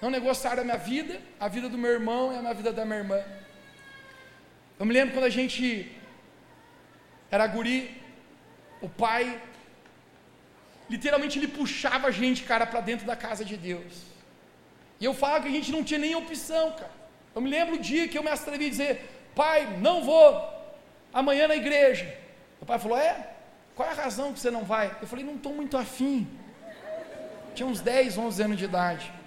Não 0.04 0.10
negociaram 0.10 0.60
a 0.60 0.64
minha 0.68 0.76
vida, 0.76 1.14
a 1.40 1.48
vida 1.48 1.66
do 1.66 1.78
meu 1.82 1.90
irmão 1.98 2.30
e 2.30 2.36
a 2.36 2.40
minha 2.42 2.52
vida 2.52 2.70
da 2.78 2.84
minha 2.84 2.98
irmã. 2.98 3.20
Eu 4.78 4.84
me 4.84 4.92
lembro 4.92 5.14
quando 5.14 5.24
a 5.24 5.30
gente 5.36 5.90
era 7.30 7.46
guri, 7.46 7.78
o 8.82 8.88
pai, 9.04 9.40
literalmente 10.90 11.38
ele 11.38 11.48
puxava 11.48 12.08
a 12.08 12.10
gente, 12.10 12.42
cara, 12.42 12.66
para 12.66 12.82
dentro 12.82 13.06
da 13.06 13.16
casa 13.16 13.46
de 13.46 13.56
Deus. 13.56 14.02
E 15.00 15.06
eu 15.06 15.14
falava 15.14 15.44
que 15.44 15.48
a 15.48 15.56
gente 15.58 15.72
não 15.72 15.82
tinha 15.82 15.98
nem 15.98 16.14
opção, 16.14 16.72
cara. 16.72 16.92
Eu 17.34 17.40
me 17.40 17.48
lembro 17.48 17.76
o 17.76 17.78
dia 17.78 18.06
que 18.06 18.18
eu 18.18 18.22
me 18.22 18.28
atrevi 18.28 18.66
a 18.66 18.68
dizer, 18.68 18.92
pai, 19.34 19.78
não 19.80 20.04
vou 20.04 20.28
amanhã 21.14 21.48
na 21.48 21.56
igreja. 21.56 22.14
O 22.60 22.66
pai 22.66 22.78
falou, 22.78 22.98
é? 22.98 23.30
Qual 23.74 23.88
é 23.88 23.92
a 23.92 24.02
razão 24.04 24.34
que 24.34 24.38
você 24.38 24.50
não 24.50 24.64
vai? 24.64 24.94
Eu 25.00 25.08
falei, 25.08 25.24
não 25.24 25.36
estou 25.36 25.54
muito 25.54 25.78
afim. 25.78 26.28
Tinha 27.54 27.66
uns 27.66 27.80
10, 27.80 28.18
11 28.18 28.42
anos 28.42 28.58
de 28.58 28.66
idade. 28.66 29.23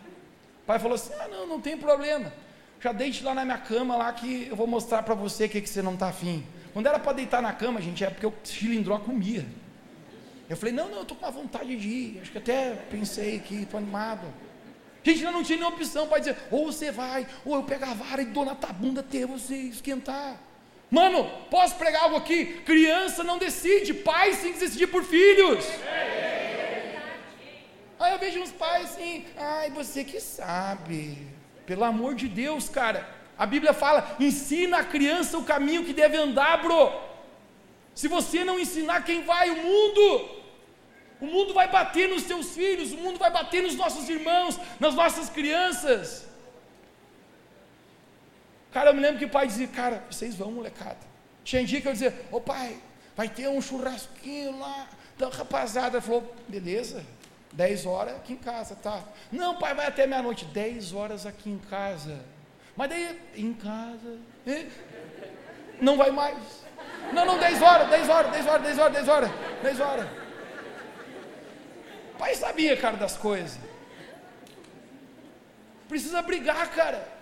Pai 0.68 0.78
falou 0.80 0.96
assim, 0.96 1.14
ah, 1.20 1.30
não, 1.30 1.48
não 1.48 1.62
tem 1.62 1.78
problema. 1.78 2.32
Já 2.82 2.92
deite 2.92 3.24
lá 3.24 3.34
na 3.34 3.46
minha 3.46 3.58
cama 3.58 3.96
lá 3.96 4.12
que 4.12 4.48
eu 4.50 4.56
vou 4.56 4.68
mostrar 4.68 5.02
para 5.02 5.16
você 5.16 5.46
o 5.46 5.50
que, 5.50 5.62
que 5.62 5.70
você 5.70 5.82
não 5.82 5.94
está 5.94 6.10
afim. 6.10 6.46
Quando 6.74 6.86
era 6.88 7.00
para 7.00 7.14
deitar 7.14 7.42
na 7.42 7.54
cama, 7.54 7.82
gente, 7.82 8.04
é 8.04 8.10
porque 8.10 8.28
o 8.28 8.34
cilindró 8.44 9.00
comia. 9.00 9.46
Eu 10.50 10.58
falei, 10.58 10.74
não, 10.74 10.90
não, 10.90 10.98
eu 10.98 11.02
estou 11.04 11.16
com 11.16 11.26
uma 11.26 11.32
vontade 11.32 11.74
de 11.76 11.88
ir. 11.88 12.20
Acho 12.22 12.32
que 12.32 12.38
até 12.38 12.76
pensei 12.92 13.40
que 13.40 13.64
estou 13.64 13.78
animado. 13.78 14.28
Gente, 15.04 15.24
não 15.24 15.42
tinha 15.42 15.58
nenhuma 15.58 15.74
opção 15.74 16.06
para 16.06 16.20
dizer, 16.20 16.36
ou 16.52 16.66
você 16.66 16.92
vai, 16.92 17.26
ou 17.46 17.56
eu 17.56 17.64
pego 17.64 17.86
a 17.86 17.94
vara 17.94 18.22
e 18.22 18.26
dou 18.26 18.44
na 18.44 18.54
tabunda 18.54 19.00
até 19.00 19.26
você 19.26 19.56
esquentar. 19.56 20.38
Mano, 20.92 21.30
posso 21.50 21.76
pregar 21.76 22.04
algo 22.04 22.18
aqui? 22.18 22.46
Criança 22.66 23.24
não 23.24 23.38
decide, 23.38 23.94
pais 23.94 24.42
têm 24.42 24.52
que 24.52 24.60
decidir 24.60 24.88
por 24.88 25.04
filhos. 25.04 25.66
Aí 28.00 28.14
eu 28.14 28.20
vejo 28.20 28.42
uns 28.42 28.52
pais 28.52 28.92
assim, 28.92 29.26
ai, 29.36 29.70
você 29.72 30.04
que 30.04 30.20
sabe. 30.20 31.28
Pelo 31.66 31.84
amor 31.84 32.16
de 32.16 32.28
Deus, 32.28 32.70
cara. 32.70 33.08
A 33.38 33.46
Bíblia 33.46 33.74
fala: 33.74 34.16
ensina 34.20 34.80
a 34.80 34.84
criança 34.84 35.38
o 35.38 35.44
caminho 35.44 35.86
que 35.86 35.94
deve 35.94 36.18
andar, 36.18 36.62
bro. 36.62 36.92
Se 37.94 38.08
você 38.08 38.44
não 38.44 38.60
ensinar, 38.60 39.04
quem 39.04 39.24
vai? 39.24 39.50
O 39.50 39.58
mundo. 39.58 40.38
O 41.20 41.26
mundo 41.26 41.54
vai 41.54 41.68
bater 41.68 42.08
nos 42.08 42.24
seus 42.24 42.54
filhos, 42.54 42.92
o 42.92 42.98
mundo 42.98 43.18
vai 43.18 43.32
bater 43.32 43.64
nos 43.64 43.76
nossos 43.76 44.08
irmãos, 44.08 44.60
nas 44.80 44.94
nossas 44.94 45.30
crianças. 45.30 46.28
Cara, 48.72 48.92
eu 48.92 48.94
me 48.94 49.02
lembro 49.02 49.18
que 49.18 49.26
o 49.26 49.30
pai 49.30 49.48
dizia: 49.48 49.68
Cara, 49.68 50.04
vocês 50.10 50.36
vão, 50.36 50.52
molecada. 50.52 51.00
Tinha 51.44 51.66
dia 51.66 51.82
que 51.82 51.88
eu 51.88 51.94
dizia: 51.94 52.14
Ô 52.32 52.40
pai, 52.40 52.78
vai 53.16 53.28
ter 53.28 53.48
um 53.50 53.62
churrasquinho 53.62 54.60
lá. 54.60 54.88
Então, 55.16 55.30
rapaziada 55.32 56.00
falou: 56.00 56.36
Beleza, 56.48 57.04
10 57.54 57.86
horas 57.86 58.16
aqui 58.16 58.34
em 58.34 58.38
casa, 58.38 58.76
tá? 58.76 59.04
Não, 59.32 59.56
pai, 59.56 59.74
vai 59.74 59.88
até 59.88 60.06
meia-noite. 60.06 60.46
10 60.46 60.94
horas 60.94 61.26
aqui 61.26 61.50
em 61.50 61.58
casa. 61.58 62.20
Mas 62.76 62.90
daí, 62.90 63.20
em 63.36 63.54
casa. 63.54 64.18
Não 65.82 65.98
vai 65.98 66.12
mais. 66.12 66.38
Não, 67.14 67.26
não, 67.26 67.40
10 67.40 67.62
horas, 67.62 67.90
10 67.90 68.10
horas, 68.10 68.32
10 68.32 68.48
horas, 68.48 68.64
10 68.64 68.78
horas, 68.80 68.94
10 68.94 69.08
horas, 69.08 69.32
10 69.64 69.80
horas. 69.80 70.08
Pai 72.18 72.36
sabia, 72.36 72.76
cara, 72.76 72.98
das 72.98 73.16
coisas. 73.16 73.58
Precisa 75.88 76.22
brigar, 76.22 76.70
cara. 76.72 77.17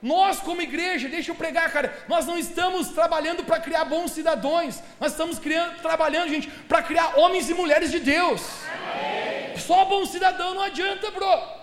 Nós, 0.00 0.38
como 0.38 0.62
igreja, 0.62 1.08
deixa 1.08 1.32
eu 1.32 1.34
pregar, 1.34 1.72
cara, 1.72 2.04
nós 2.06 2.24
não 2.24 2.38
estamos 2.38 2.90
trabalhando 2.90 3.42
para 3.42 3.58
criar 3.58 3.84
bons 3.84 4.12
cidadãos, 4.12 4.80
nós 5.00 5.10
estamos 5.10 5.40
criando, 5.40 5.82
trabalhando, 5.82 6.28
gente, 6.28 6.48
para 6.48 6.82
criar 6.82 7.18
homens 7.18 7.50
e 7.50 7.54
mulheres 7.54 7.90
de 7.90 7.98
Deus. 7.98 8.42
Amém. 8.70 9.58
Só 9.58 9.84
bom 9.84 10.06
cidadão 10.06 10.54
não 10.54 10.62
adianta, 10.62 11.10
bro. 11.10 11.58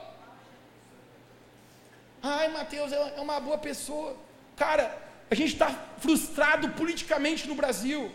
Ai, 2.22 2.50
Mateus 2.50 2.92
é, 2.92 3.14
é 3.16 3.22
uma 3.22 3.40
boa 3.40 3.58
pessoa. 3.58 4.18
Cara, 4.58 4.98
a 5.32 5.36
gente 5.36 5.54
está 5.54 5.74
frustrado 6.00 6.70
politicamente 6.70 7.48
no 7.48 7.56
Brasil. 7.56 8.14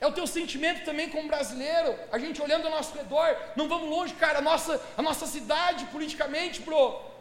É 0.00 0.06
o 0.06 0.12
teu 0.12 0.26
sentimento 0.26 0.84
também 0.86 1.10
como 1.10 1.28
brasileiro. 1.28 1.98
A 2.10 2.18
gente 2.18 2.40
olhando 2.40 2.64
ao 2.66 2.70
nosso 2.70 2.96
redor, 2.96 3.36
não 3.56 3.68
vamos 3.68 3.90
longe, 3.90 4.14
cara. 4.14 4.38
A 4.38 4.42
nossa, 4.42 4.80
a 4.96 5.02
nossa 5.02 5.26
cidade 5.26 5.84
politicamente, 5.86 6.62
bro 6.62 7.13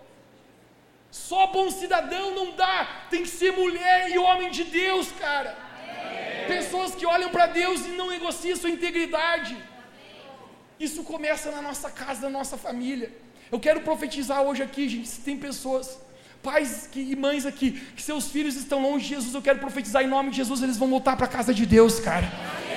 só 1.13 1.45
bom 1.45 1.69
cidadão 1.69 2.33
não 2.33 2.55
dá, 2.55 2.87
tem 3.11 3.21
que 3.21 3.29
ser 3.29 3.51
mulher 3.51 4.09
e 4.09 4.17
homem 4.17 4.49
de 4.49 4.63
Deus, 4.63 5.11
cara. 5.19 5.55
Pessoas 6.47 6.95
que 6.95 7.05
olham 7.05 7.29
para 7.29 7.45
Deus 7.45 7.85
e 7.85 7.89
não 7.89 8.09
negociam 8.09 8.57
sua 8.57 8.71
integridade. 8.71 9.55
Isso 10.79 11.03
começa 11.03 11.51
na 11.51 11.61
nossa 11.61 11.91
casa, 11.91 12.21
na 12.21 12.31
nossa 12.31 12.57
família. 12.57 13.11
Eu 13.51 13.59
quero 13.59 13.81
profetizar 13.81 14.41
hoje 14.41 14.63
aqui, 14.63 14.89
gente, 14.89 15.07
se 15.07 15.21
tem 15.21 15.37
pessoas, 15.37 15.99
pais 16.41 16.89
que, 16.91 16.99
e 16.99 17.15
mães 17.15 17.45
aqui, 17.45 17.69
que 17.95 18.01
seus 18.01 18.29
filhos 18.29 18.55
estão 18.55 18.81
longe 18.81 19.03
de 19.03 19.13
Jesus, 19.13 19.35
eu 19.35 19.41
quero 19.43 19.59
profetizar 19.59 20.01
em 20.01 20.07
nome 20.07 20.31
de 20.31 20.37
Jesus, 20.37 20.63
eles 20.63 20.77
vão 20.77 20.89
voltar 20.89 21.15
para 21.15 21.27
a 21.27 21.29
casa 21.29 21.53
de 21.53 21.67
Deus, 21.67 21.99
cara. 21.99 22.27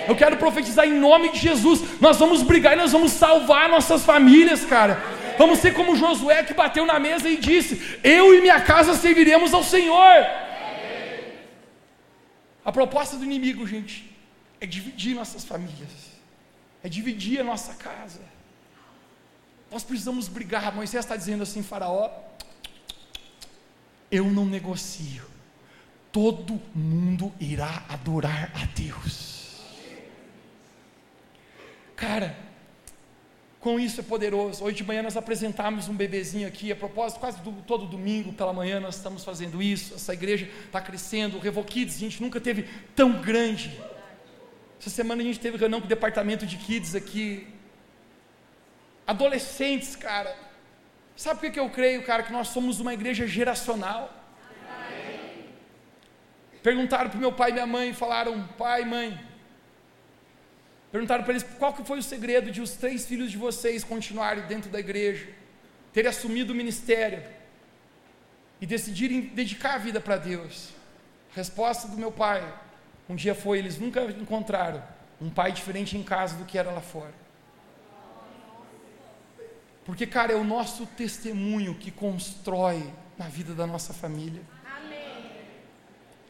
Eu 0.07 0.15
quero 0.15 0.37
profetizar 0.37 0.87
em 0.87 0.93
nome 0.93 1.33
de 1.33 1.39
Jesus, 1.39 1.81
nós 2.03 2.19
vamos 2.19 2.43
brigar 2.43 2.75
e 2.75 2.77
nós 2.77 2.93
vamos 2.93 3.13
salvar 3.13 3.71
nossas 3.71 4.05
famílias, 4.05 4.63
cara. 4.67 5.03
Vamos 5.39 5.59
ser 5.59 5.75
como 5.75 5.97
Josué 5.97 6.43
que 6.43 6.55
bateu 6.55 6.87
na 6.87 6.99
mesa 6.99 7.29
e 7.29 7.37
disse: 7.37 7.99
Eu 8.03 8.35
e 8.35 8.41
minha 8.41 8.61
casa 8.61 8.95
serviremos 8.95 9.53
ao 9.53 9.63
Senhor. 9.63 10.25
A 12.65 12.73
proposta 12.73 13.17
do 13.17 13.25
inimigo, 13.25 13.67
gente, 13.67 14.17
é 14.61 14.67
dividir 14.67 15.15
nossas 15.15 15.45
famílias, 15.45 15.91
é 16.83 16.89
dividir 16.89 17.41
a 17.41 17.45
nossa 17.45 17.75
casa. 17.75 18.21
Nós 19.71 19.85
precisamos 19.85 20.29
brigar. 20.29 20.75
Moisés 20.75 21.05
está 21.05 21.17
dizendo 21.17 21.43
assim: 21.43 21.63
Faraó, 21.63 22.11
eu 24.11 24.25
não 24.25 24.47
negocio, 24.47 25.25
todo 26.11 26.61
mundo 26.75 27.33
irá 27.39 27.85
adorar 27.89 28.51
a 28.55 28.65
Deus. 28.67 29.61
Cara, 31.95 32.37
com 33.67 33.81
isso 33.81 33.99
é 34.01 34.05
poderoso. 34.05 34.63
Hoje 34.63 34.77
de 34.77 34.85
manhã 34.85 35.03
nós 35.03 35.17
apresentamos 35.17 35.89
um 35.89 35.95
bebezinho 35.97 36.47
aqui, 36.47 36.71
a 36.71 36.77
propósito, 36.77 37.19
quase 37.19 37.41
do, 37.41 37.51
todo 37.63 37.85
domingo 37.85 38.33
pela 38.33 38.53
manhã 38.53 38.79
nós 38.79 38.95
estamos 38.95 39.25
fazendo 39.25 39.61
isso. 39.61 39.97
Essa 39.97 40.15
igreja 40.15 40.49
está 40.65 40.81
crescendo. 40.81 41.37
O 41.37 41.41
a 41.41 41.87
gente 41.99 42.23
nunca 42.23 42.41
teve 42.41 42.69
tão 42.95 43.21
grande. 43.21 43.77
Essa 44.79 44.89
semana 44.89 45.21
a 45.21 45.25
gente 45.25 45.41
teve 45.41 45.59
reunião 45.59 45.81
com 45.81 45.87
o 45.87 45.89
departamento 45.89 46.47
de 46.47 46.57
kids 46.59 46.95
aqui. 46.95 47.49
Adolescentes, 49.05 49.97
cara. 49.97 50.33
Sabe 51.17 51.41
por 51.41 51.51
que 51.51 51.59
eu 51.59 51.69
creio, 51.69 52.05
cara, 52.05 52.23
que 52.23 52.31
nós 52.31 52.47
somos 52.47 52.79
uma 52.79 52.95
igreja 52.95 53.27
geracional? 53.27 54.15
Perguntaram 56.63 57.11
para 57.11 57.19
meu 57.19 57.33
pai 57.33 57.51
e 57.51 57.55
minha 57.55 57.67
mãe, 57.67 57.93
falaram, 57.93 58.47
pai, 58.57 58.85
mãe, 58.85 59.19
Perguntaram 60.93 61.25
para 61.25 61.33
eles 61.33 61.43
qual 61.59 61.73
que 61.73 61.85
foi 61.85 61.99
o 61.99 62.03
segredo 62.03 62.51
de 62.51 62.61
os 62.61 62.73
três 62.73 63.07
filhos 63.07 63.31
de 63.31 63.37
vocês 63.37 63.83
continuarem 63.83 64.47
dentro 64.47 64.71
da 64.71 64.79
igreja, 64.79 65.29
terem 65.93 66.09
assumido 66.09 66.53
o 66.53 66.57
ministério 66.57 67.23
e 68.61 68.67
decidirem 68.67 69.21
dedicar 69.21 69.75
a 69.75 69.79
vida 69.79 70.01
para 70.01 70.17
Deus. 70.17 70.71
A 71.33 71.37
resposta 71.37 71.89
do 71.89 71.97
meu 71.97 72.13
pai 72.13 72.43
um 73.09 73.15
dia 73.15 73.35
foi: 73.35 73.59
eles 73.59 73.79
nunca 73.79 74.03
encontraram 74.03 74.83
um 75.21 75.31
pai 75.31 75.53
diferente 75.53 75.97
em 75.97 76.03
casa 76.03 76.37
do 76.37 76.45
que 76.45 76.59
era 76.59 76.71
lá 76.71 76.81
fora. 76.81 77.15
Porque, 79.85 80.07
cara, 80.07 80.33
é 80.33 80.37
o 80.37 80.43
nosso 80.43 80.85
testemunho 80.85 81.75
que 81.75 81.91
constrói 81.91 82.93
na 83.17 83.29
vida 83.29 83.55
da 83.55 83.67
nossa 83.67 83.95
família. 83.95 84.43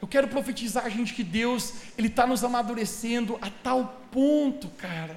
Eu 0.06 0.08
quero 0.08 0.28
profetizar, 0.28 0.88
gente, 0.88 1.12
que 1.12 1.24
Deus, 1.24 1.74
Ele 1.98 2.06
está 2.06 2.28
nos 2.28 2.44
amadurecendo 2.44 3.36
a 3.42 3.50
tal 3.50 4.02
ponto, 4.12 4.68
cara, 4.78 5.16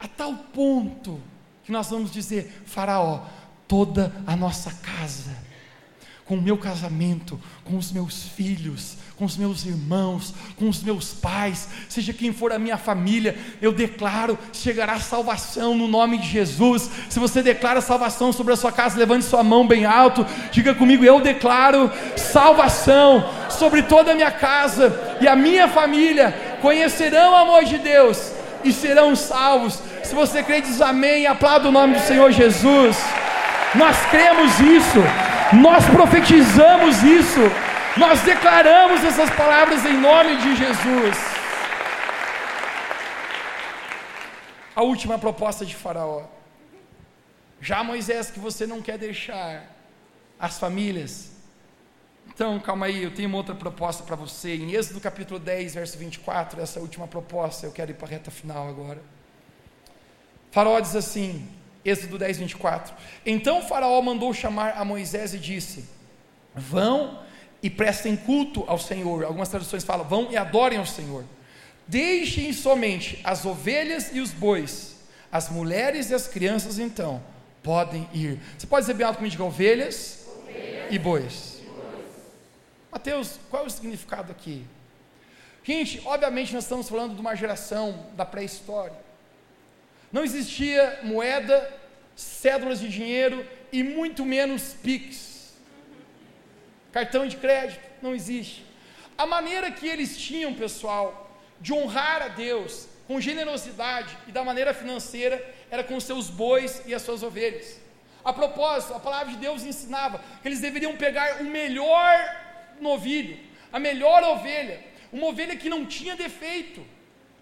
a 0.00 0.08
tal 0.08 0.34
ponto, 0.34 1.20
que 1.62 1.70
nós 1.70 1.90
vamos 1.90 2.10
dizer: 2.10 2.64
Faraó, 2.66 3.24
toda 3.68 4.12
a 4.26 4.34
nossa 4.34 4.72
casa, 4.72 5.30
com 6.26 6.36
o 6.36 6.42
meu 6.42 6.56
casamento, 6.56 7.38
com 7.64 7.76
os 7.76 7.92
meus 7.92 8.22
filhos, 8.22 8.96
com 9.16 9.24
os 9.24 9.36
meus 9.36 9.64
irmãos, 9.64 10.34
com 10.56 10.68
os 10.68 10.82
meus 10.82 11.12
pais, 11.12 11.68
seja 11.88 12.12
quem 12.12 12.32
for 12.32 12.52
a 12.52 12.58
minha 12.58 12.76
família, 12.76 13.36
eu 13.60 13.72
declaro: 13.72 14.38
chegará 14.52 14.98
salvação 14.98 15.74
no 15.76 15.86
nome 15.86 16.18
de 16.18 16.28
Jesus. 16.28 16.90
Se 17.08 17.18
você 17.18 17.42
declara 17.42 17.80
salvação 17.80 18.32
sobre 18.32 18.54
a 18.54 18.56
sua 18.56 18.72
casa, 18.72 18.98
levante 18.98 19.24
sua 19.24 19.42
mão 19.42 19.66
bem 19.66 19.84
alto, 19.84 20.26
diga 20.50 20.74
comigo: 20.74 21.04
eu 21.04 21.20
declaro 21.20 21.90
salvação 22.16 23.28
sobre 23.50 23.82
toda 23.82 24.12
a 24.12 24.14
minha 24.14 24.32
casa 24.32 25.18
e 25.20 25.28
a 25.28 25.36
minha 25.36 25.68
família, 25.68 26.58
conhecerão 26.60 27.32
o 27.32 27.36
amor 27.36 27.64
de 27.64 27.78
Deus 27.78 28.32
e 28.64 28.72
serão 28.72 29.14
salvos. 29.14 29.78
Se 30.02 30.14
você 30.14 30.42
crê, 30.42 30.60
diz 30.60 30.80
amém, 30.80 31.26
aplauda 31.26 31.68
o 31.68 31.72
nome 31.72 31.94
do 31.94 32.06
Senhor 32.06 32.32
Jesus. 32.32 32.96
Nós 33.74 33.96
cremos 34.06 34.58
isso, 34.60 35.00
nós 35.62 35.84
profetizamos 35.86 37.02
isso. 37.02 37.40
Nós 37.96 38.20
declaramos 38.22 39.04
essas 39.04 39.30
palavras 39.30 39.84
em 39.84 39.96
nome 39.96 40.36
de 40.38 40.56
Jesus. 40.56 41.16
A 44.74 44.82
última 44.82 45.18
proposta 45.18 45.64
de 45.64 45.76
Faraó. 45.76 46.24
Já 47.60 47.84
Moisés, 47.84 48.30
que 48.30 48.40
você 48.40 48.66
não 48.66 48.82
quer 48.82 48.98
deixar 48.98 49.64
as 50.38 50.58
famílias. 50.58 51.30
Então, 52.28 52.58
calma 52.58 52.86
aí, 52.86 53.04
eu 53.04 53.14
tenho 53.14 53.28
uma 53.28 53.38
outra 53.38 53.54
proposta 53.54 54.02
para 54.02 54.16
você. 54.16 54.56
Em 54.56 54.72
Êxodo 54.72 55.00
capítulo 55.00 55.38
10, 55.38 55.74
verso 55.74 55.96
24, 55.96 56.60
essa 56.60 56.80
última 56.80 57.06
proposta, 57.06 57.64
eu 57.64 57.72
quero 57.72 57.92
ir 57.92 57.94
para 57.94 58.08
a 58.08 58.10
reta 58.10 58.30
final 58.30 58.68
agora. 58.68 59.00
Faraó 60.50 60.80
diz 60.80 60.96
assim, 60.96 61.48
Êxodo 61.84 62.18
10, 62.18 62.38
24. 62.38 62.94
Então 63.26 63.62
Faraó 63.62 64.00
mandou 64.00 64.32
chamar 64.32 64.74
a 64.76 64.84
Moisés 64.84 65.34
e 65.34 65.38
disse: 65.38 65.84
Vão 66.54 67.22
e 67.62 67.70
prestem 67.70 68.16
culto 68.16 68.64
ao 68.66 68.78
Senhor. 68.78 69.24
Algumas 69.24 69.48
traduções 69.48 69.84
falam: 69.84 70.06
vão 70.06 70.30
e 70.30 70.36
adorem 70.36 70.78
ao 70.78 70.86
Senhor. 70.86 71.24
Deixem 71.86 72.52
somente 72.52 73.20
as 73.24 73.44
ovelhas 73.44 74.10
e 74.14 74.20
os 74.20 74.30
bois, 74.30 74.96
as 75.30 75.50
mulheres 75.50 76.10
e 76.10 76.14
as 76.14 76.26
crianças, 76.26 76.78
então, 76.78 77.22
podem 77.62 78.08
ir. 78.12 78.40
Você 78.56 78.66
pode 78.66 78.84
dizer 78.84 78.94
bem 78.94 79.06
alto 79.06 79.18
comigo, 79.18 79.42
ovelhas, 79.42 80.26
ovelhas 80.38 80.94
e 80.94 80.98
bois. 80.98 81.62
Mateus, 82.90 83.38
qual 83.50 83.64
é 83.64 83.66
o 83.66 83.70
significado 83.70 84.30
aqui? 84.30 84.64
Gente, 85.62 86.00
obviamente 86.04 86.52
nós 86.54 86.64
estamos 86.64 86.88
falando 86.88 87.14
de 87.14 87.20
uma 87.20 87.34
geração 87.34 88.06
da 88.14 88.24
pré-história. 88.24 89.03
Não 90.14 90.24
existia 90.24 91.00
moeda, 91.02 91.56
cédulas 92.16 92.80
de 92.80 92.88
dinheiro 92.88 93.46
e 93.70 93.82
muito 93.82 94.24
menos 94.24 94.74
PIX 94.82 95.34
cartão 96.94 97.26
de 97.26 97.36
crédito, 97.36 97.84
não 98.00 98.14
existe. 98.14 98.64
A 99.18 99.26
maneira 99.26 99.68
que 99.68 99.86
eles 99.88 100.16
tinham, 100.16 100.54
pessoal, 100.54 101.06
de 101.60 101.72
honrar 101.72 102.22
a 102.22 102.28
Deus 102.28 102.88
com 103.08 103.20
generosidade 103.20 104.16
e 104.28 104.30
da 104.30 104.44
maneira 104.44 104.72
financeira 104.72 105.36
era 105.72 105.82
com 105.82 105.98
seus 105.98 106.30
bois 106.30 106.82
e 106.86 106.94
as 106.94 107.02
suas 107.02 107.24
ovelhas. 107.24 107.80
A 108.24 108.32
propósito, 108.32 108.94
a 108.94 109.00
palavra 109.00 109.32
de 109.32 109.40
Deus 109.40 109.64
ensinava 109.64 110.22
que 110.40 110.46
eles 110.46 110.60
deveriam 110.60 110.96
pegar 110.96 111.40
o 111.42 111.44
melhor 111.44 112.16
novilho, 112.80 113.36
a 113.72 113.80
melhor 113.80 114.22
ovelha, 114.22 114.78
uma 115.12 115.26
ovelha 115.26 115.56
que 115.56 115.68
não 115.68 115.84
tinha 115.84 116.14
defeito, 116.14 116.80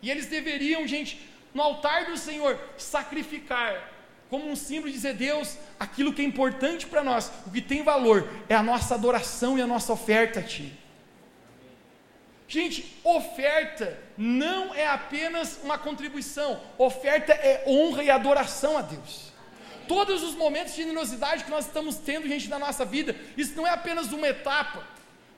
e 0.01 0.11
eles 0.11 0.27
deveriam, 0.27 0.89
gente, 0.89 1.21
no 1.55 1.63
altar 1.63 2.07
do 2.07 2.17
Senhor, 2.17 2.59
sacrificar 2.77 3.91
como 4.33 4.51
um 4.51 4.57
símbolo 4.57 4.89
de 4.89 4.95
dizer, 4.95 5.13
Deus, 5.13 5.59
aquilo 5.79 6.11
que 6.11 6.23
é 6.23 6.25
importante 6.25 6.87
para 6.87 7.05
nós, 7.05 7.31
o 7.47 7.51
que 7.51 7.61
tem 7.61 7.83
valor, 7.83 8.27
é 8.49 8.55
a 8.55 8.63
nossa 8.63 8.95
adoração 8.95 9.59
e 9.59 9.61
a 9.61 9.67
nossa 9.67 9.93
oferta 9.93 10.41
a 10.41 10.43
Ti. 10.43 10.73
Gente, 12.49 12.99
oferta 13.05 13.99
não 14.17 14.75
é 14.75 14.87
apenas 14.87 15.61
uma 15.63 15.77
contribuição, 15.77 16.59
oferta 16.79 17.33
é 17.35 17.65
honra 17.67 18.05
e 18.05 18.11
adoração 18.11 18.79
a 18.79 18.81
Deus. 18.81 19.33
Todos 19.87 20.23
os 20.23 20.35
momentos 20.35 20.75
de 20.75 20.83
generosidade 20.83 21.45
que 21.45 21.51
nós 21.51 21.67
estamos 21.67 21.97
tendo, 21.97 22.27
gente, 22.27 22.49
na 22.49 22.59
nossa 22.59 22.87
vida, 22.87 23.15
isso 23.37 23.55
não 23.55 23.67
é 23.67 23.71
apenas 23.71 24.13
uma 24.13 24.29
etapa, 24.29 24.83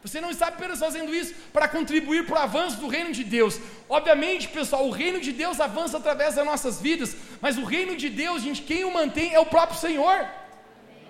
você 0.04 0.20
não 0.20 0.30
está 0.30 0.48
apenas 0.48 0.80
fazendo 0.80 1.14
isso 1.14 1.34
para 1.50 1.66
contribuir 1.66 2.26
para 2.26 2.40
o 2.40 2.42
avanço 2.42 2.76
do 2.76 2.88
reino 2.88 3.10
de 3.10 3.24
Deus. 3.24 3.58
Obviamente, 3.88 4.48
pessoal, 4.48 4.86
o 4.86 4.90
reino 4.90 5.18
de 5.18 5.32
Deus 5.32 5.58
avança 5.60 5.96
através 5.96 6.34
das 6.34 6.44
nossas 6.44 6.78
vidas, 6.78 7.16
mas 7.40 7.56
o 7.56 7.64
reino 7.64 7.96
de 7.96 8.10
Deus, 8.10 8.42
gente, 8.42 8.60
quem 8.60 8.84
o 8.84 8.92
mantém 8.92 9.32
é 9.32 9.40
o 9.40 9.46
próprio 9.46 9.80
Senhor. 9.80 10.28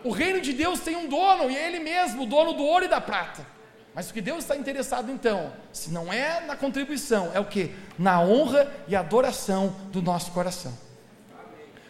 O 0.05 0.13
reino 0.13 0.41
de 0.41 0.53
Deus 0.53 0.79
tem 0.79 0.95
um 0.95 1.09
dono, 1.09 1.51
e 1.51 1.57
é 1.57 1.67
Ele 1.67 1.81
mesmo, 1.81 2.23
o 2.23 2.27
dono 2.27 2.53
do 2.53 2.63
ouro 2.63 2.85
e 2.85 2.89
da 2.89 3.01
prata. 3.01 3.45
Mas 3.93 4.11
o 4.11 4.15
que 4.15 4.21
Deus 4.21 4.45
está 4.45 4.57
interessado 4.57 5.11
então, 5.11 5.53
se 5.73 5.91
não 5.91 6.13
é 6.13 6.41
na 6.43 6.55
contribuição, 6.55 7.33
é 7.35 7.41
o 7.41 7.45
que? 7.47 7.75
Na 7.99 8.21
honra 8.21 8.73
e 8.87 8.95
adoração 8.95 9.75
do 9.91 10.01
nosso 10.01 10.31
coração. 10.31 10.73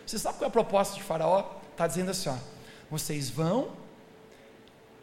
Você 0.06 0.18
sabe 0.18 0.38
qual 0.38 0.46
é 0.46 0.48
a 0.48 0.50
proposta 0.50 0.94
de 0.94 1.02
Faraó? 1.02 1.60
Está 1.70 1.86
dizendo 1.86 2.10
assim: 2.12 2.30
ó, 2.30 2.36
vocês 2.90 3.28
vão 3.28 3.72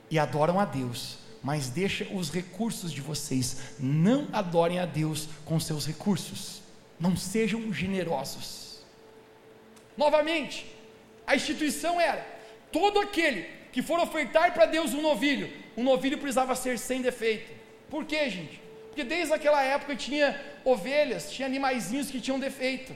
e 0.10 0.18
adoram 0.18 0.60
a 0.60 0.66
Deus, 0.66 1.21
mas 1.44 1.70
deixa 1.70 2.08
os 2.14 2.30
recursos 2.30 2.92
de 2.92 3.02
vocês. 3.02 3.76
Não 3.80 4.28
adorem 4.32 4.80
a 4.80 4.86
Deus 4.86 5.28
com 5.46 5.60
seus 5.60 5.86
recursos. 5.86 6.62
Não 7.00 7.18
sejam 7.18 7.74
generosos. 7.74 8.80
Novamente, 9.98 10.66
a 11.26 11.36
instituição 11.36 12.00
era: 12.00 12.26
todo 12.72 13.00
aquele 13.00 13.48
que 13.72 13.82
for 13.82 14.00
ofertar 14.00 14.54
para 14.54 14.66
Deus 14.66 14.94
um 14.94 15.02
novilho, 15.02 15.52
um 15.76 15.84
novilho 15.84 16.18
precisava 16.18 16.56
ser 16.56 16.78
sem 16.78 17.02
defeito. 17.02 17.52
Por 17.90 18.06
quê, 18.06 18.30
gente? 18.30 18.62
Porque 18.88 19.04
desde 19.04 19.34
aquela 19.34 19.64
época 19.64 19.96
tinha 19.96 20.40
ovelhas, 20.66 21.32
tinha 21.32 21.46
animaizinhos 21.48 22.12
que 22.12 22.20
tinham 22.20 22.40
defeito. 22.40 22.96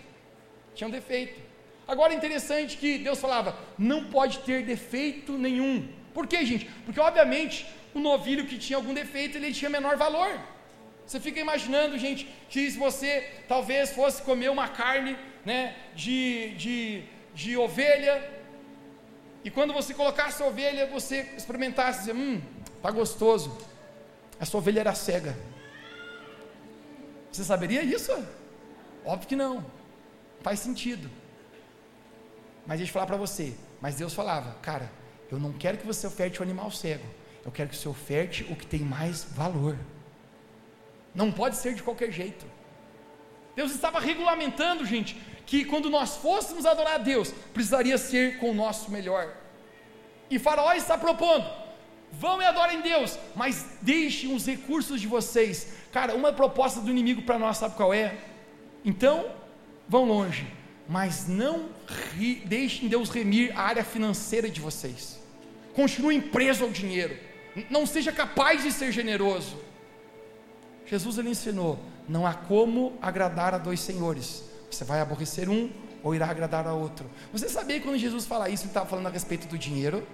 Tinham 0.73 0.91
defeito. 0.91 1.39
Agora 1.87 2.13
é 2.13 2.15
interessante 2.15 2.77
que 2.77 2.97
Deus 2.97 3.19
falava: 3.19 3.57
não 3.77 4.05
pode 4.05 4.39
ter 4.39 4.63
defeito 4.63 5.37
nenhum. 5.37 5.87
Por 6.15 6.25
quê, 6.31 6.39
gente? 6.51 6.65
Porque 6.85 7.01
obviamente 7.09 7.55
o 7.93 7.99
novilho 7.99 8.47
que 8.49 8.57
tinha 8.65 8.77
algum 8.77 8.93
defeito, 9.01 9.37
ele 9.37 9.51
tinha 9.59 9.69
menor 9.77 9.95
valor. 10.05 10.31
Você 11.05 11.19
fica 11.19 11.39
imaginando, 11.45 11.99
gente, 12.05 12.21
que 12.49 12.71
se 12.71 12.77
você 12.85 13.09
talvez 13.49 13.91
fosse 13.91 14.21
comer 14.29 14.49
uma 14.49 14.67
carne 14.67 15.17
né, 15.49 15.75
de, 15.93 16.55
de, 16.55 17.03
de 17.33 17.57
ovelha, 17.57 18.15
e 19.43 19.51
quando 19.51 19.73
você 19.73 19.93
colocasse 19.93 20.41
a 20.41 20.47
ovelha, 20.47 20.87
você 20.87 21.17
experimentasse, 21.37 21.99
dizer, 21.99 22.15
hum, 22.15 22.41
tá 22.81 22.89
gostoso. 22.89 23.55
Essa 24.39 24.57
ovelha 24.57 24.79
era 24.79 24.95
cega. 24.95 25.37
Você 27.31 27.43
saberia 27.43 27.83
isso? 27.83 28.11
Óbvio 29.05 29.27
que 29.27 29.35
não. 29.35 29.63
Faz 30.41 30.59
sentido. 30.61 31.11
Mas 32.65 32.77
deixa 32.79 32.89
eu 32.89 32.93
falar 32.93 33.05
para 33.05 33.17
você. 33.17 33.53
Mas 33.79 33.95
Deus 33.95 34.13
falava, 34.13 34.55
cara, 34.61 34.89
eu 35.31 35.39
não 35.39 35.53
quero 35.53 35.77
que 35.77 35.85
você 35.85 36.05
oferte 36.07 36.39
o 36.39 36.43
animal 36.43 36.71
cego. 36.71 37.05
Eu 37.43 37.51
quero 37.51 37.69
que 37.69 37.75
você 37.75 37.87
oferte 37.87 38.43
o 38.49 38.55
que 38.55 38.65
tem 38.65 38.79
mais 38.79 39.23
valor. 39.23 39.77
Não 41.13 41.31
pode 41.31 41.55
ser 41.55 41.75
de 41.75 41.83
qualquer 41.83 42.11
jeito. 42.11 42.45
Deus 43.55 43.71
estava 43.71 43.99
regulamentando, 43.99 44.85
gente, 44.85 45.15
que 45.45 45.63
quando 45.63 45.89
nós 45.89 46.17
fôssemos 46.17 46.65
adorar 46.65 46.95
a 46.95 46.97
Deus, 46.97 47.31
precisaria 47.53 47.97
ser 47.97 48.39
com 48.39 48.51
o 48.51 48.53
nosso 48.53 48.91
melhor. 48.91 49.33
E 50.29 50.37
Faraó 50.39 50.73
está 50.73 50.97
propondo: 50.97 51.45
vão 52.11 52.41
e 52.41 52.45
adorem 52.45 52.81
Deus, 52.81 53.17
mas 53.35 53.77
deixem 53.81 54.35
os 54.35 54.45
recursos 54.45 54.99
de 54.99 55.07
vocês. 55.07 55.73
Cara, 55.91 56.15
uma 56.15 56.33
proposta 56.33 56.81
do 56.81 56.91
inimigo 56.91 57.21
para 57.21 57.39
nós, 57.39 57.57
sabe 57.57 57.75
qual 57.75 57.93
é? 57.93 58.17
Então, 58.83 59.31
vão 59.87 60.03
longe, 60.03 60.45
mas 60.87 61.27
não 61.27 61.69
deixem 62.45 62.89
Deus 62.89 63.09
remir 63.09 63.57
a 63.57 63.63
área 63.63 63.83
financeira 63.83 64.49
de 64.49 64.59
vocês. 64.59 65.14
Continuem 65.75 66.21
presos 66.21 66.63
ao 66.63 66.69
dinheiro 66.69 67.15
não 67.69 67.85
seja 67.85 68.11
capaz 68.11 68.63
de 68.63 68.71
ser 68.71 68.91
generoso. 68.91 69.57
Jesus 70.85 71.17
ele 71.17 71.29
ensinou: 71.29 71.79
não 72.07 72.25
há 72.27 72.33
como 72.33 72.97
agradar 73.01 73.53
a 73.53 73.57
dois 73.57 73.79
senhores. 73.79 74.43
Você 74.69 74.83
vai 74.83 74.99
aborrecer 74.99 75.49
um 75.49 75.69
ou 76.03 76.13
irá 76.13 76.29
agradar 76.29 76.67
a 76.67 76.73
outro. 76.73 77.09
Você 77.31 77.47
sabia 77.49 77.79
que 77.79 77.85
quando 77.85 77.97
Jesus 77.97 78.25
fala 78.25 78.49
isso, 78.49 78.63
ele 78.63 78.69
estava 78.69 78.85
falando 78.85 79.07
a 79.07 79.09
respeito 79.09 79.47
do 79.47 79.57
dinheiro? 79.57 80.05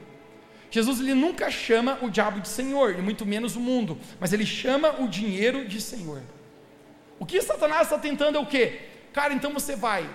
Jesus 0.69 1.01
ele 1.01 1.13
nunca 1.13 1.51
chama 1.51 1.99
o 2.01 2.09
diabo 2.09 2.39
de 2.39 2.47
Senhor, 2.47 2.97
e 2.97 3.01
muito 3.01 3.25
menos 3.25 3.57
o 3.57 3.59
mundo, 3.59 3.97
mas 4.21 4.31
ele 4.31 4.45
chama 4.45 5.01
o 5.01 5.07
dinheiro 5.07 5.67
de 5.67 5.81
Senhor. 5.81 6.21
O 7.19 7.25
que 7.25 7.41
Satanás 7.41 7.83
está 7.83 7.97
tentando 7.97 8.37
é 8.37 8.39
o 8.39 8.45
quê? 8.45 8.79
Cara, 9.11 9.33
então 9.33 9.53
você 9.53 9.75
vai, 9.75 10.09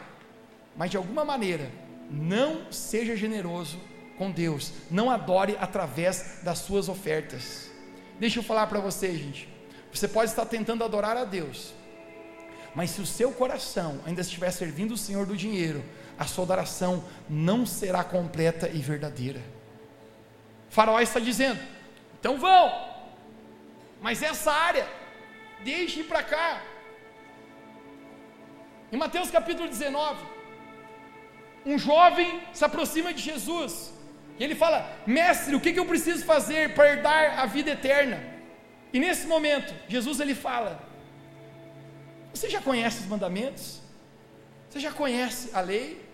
mas 0.75 0.91
de 0.91 0.97
alguma 0.97 1.27
maneira, 1.27 1.71
não 2.11 2.73
seja 2.73 3.15
generoso 3.15 3.79
com 4.17 4.31
Deus. 4.31 4.73
Não 4.91 5.11
adore 5.11 5.57
através 5.61 6.41
das 6.43 6.59
suas 6.59 6.89
ofertas. 6.89 7.71
Deixa 8.19 8.39
eu 8.39 8.43
falar 8.43 8.67
para 8.67 8.81
você, 8.81 9.15
gente. 9.17 9.49
Você 9.93 10.09
pode 10.09 10.31
estar 10.31 10.47
tentando 10.47 10.85
adorar 10.85 11.17
a 11.17 11.25
Deus, 11.25 11.73
mas 12.75 12.91
se 12.91 13.01
o 13.01 13.07
seu 13.07 13.33
coração 13.33 14.01
ainda 14.05 14.21
estiver 14.21 14.51
servindo 14.51 14.93
o 14.93 14.97
Senhor 14.97 15.25
do 15.25 15.37
dinheiro, 15.37 15.83
a 16.19 16.27
sua 16.27 16.45
adoração 16.45 17.05
não 17.29 17.65
será 17.65 18.05
completa 18.05 18.69
e 18.69 18.79
verdadeira. 18.79 19.41
Faraó 20.69 21.01
está 21.01 21.19
dizendo: 21.19 21.61
Então 22.19 22.39
vão. 22.39 22.87
Mas 24.03 24.23
essa 24.23 24.53
área, 24.53 24.87
deixe 25.65 26.05
para 26.05 26.23
cá. 26.23 26.63
Em 28.93 28.97
Mateus 28.97 29.31
capítulo 29.31 29.69
19, 29.69 30.23
um 31.65 31.79
jovem 31.79 32.43
se 32.53 32.65
aproxima 32.65 33.13
de 33.13 33.23
Jesus. 33.23 33.96
E 34.39 34.45
ele 34.45 34.55
fala: 34.55 34.91
Mestre, 35.07 35.55
o 35.55 35.61
que, 35.61 35.79
eu 35.79 35.87
preciso 35.87 36.25
fazer 36.25 36.75
para 36.75 36.93
herdar 36.93 37.39
a 37.39 37.47
vida 37.47 37.71
eterna? 37.71 38.23
E 38.93 38.99
nesse 38.99 39.27
momento, 39.27 39.75
Jesus 39.89 40.21
ele 40.21 40.35
fala: 40.35 40.81
Você 42.33 42.49
já 42.49 42.61
conhece 42.61 43.01
os 43.01 43.07
mandamentos? 43.07 43.81
Você 44.69 44.81
já 44.81 44.93
conhece 44.93 45.51
a 45.55 45.61
lei? 45.61 46.05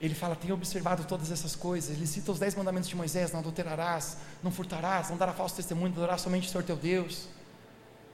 Ele 0.00 0.14
fala, 0.14 0.34
tenho 0.34 0.54
observado 0.54 1.04
todas 1.04 1.30
essas 1.30 1.54
coisas. 1.54 1.96
Ele 1.96 2.08
cita 2.08 2.32
os 2.32 2.38
dez 2.40 2.56
mandamentos 2.56 2.88
de 2.88 2.96
Moisés: 2.96 3.30
não 3.30 3.38
adulterarás, 3.38 4.16
não 4.42 4.50
furtarás, 4.50 5.10
não 5.10 5.16
dará 5.16 5.32
falso 5.32 5.54
testemunho, 5.54 5.92
adorarás 5.92 6.20
somente 6.20 6.48
o 6.48 6.50
Senhor 6.50 6.64
teu 6.64 6.74
Deus. 6.74 7.28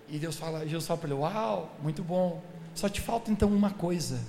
E 0.07 0.18
Deus 0.18 0.36
fala, 0.36 0.66
Jesus 0.66 0.86
fala 0.86 1.01
para 1.01 1.09
ele: 1.09 1.18
Uau, 1.18 1.74
muito 1.82 2.05
bom. 2.05 2.42
Só 2.74 2.90
te 2.90 3.01
falta 3.01 3.30
então 3.30 3.49
uma 3.49 3.70
coisa. 3.70 4.20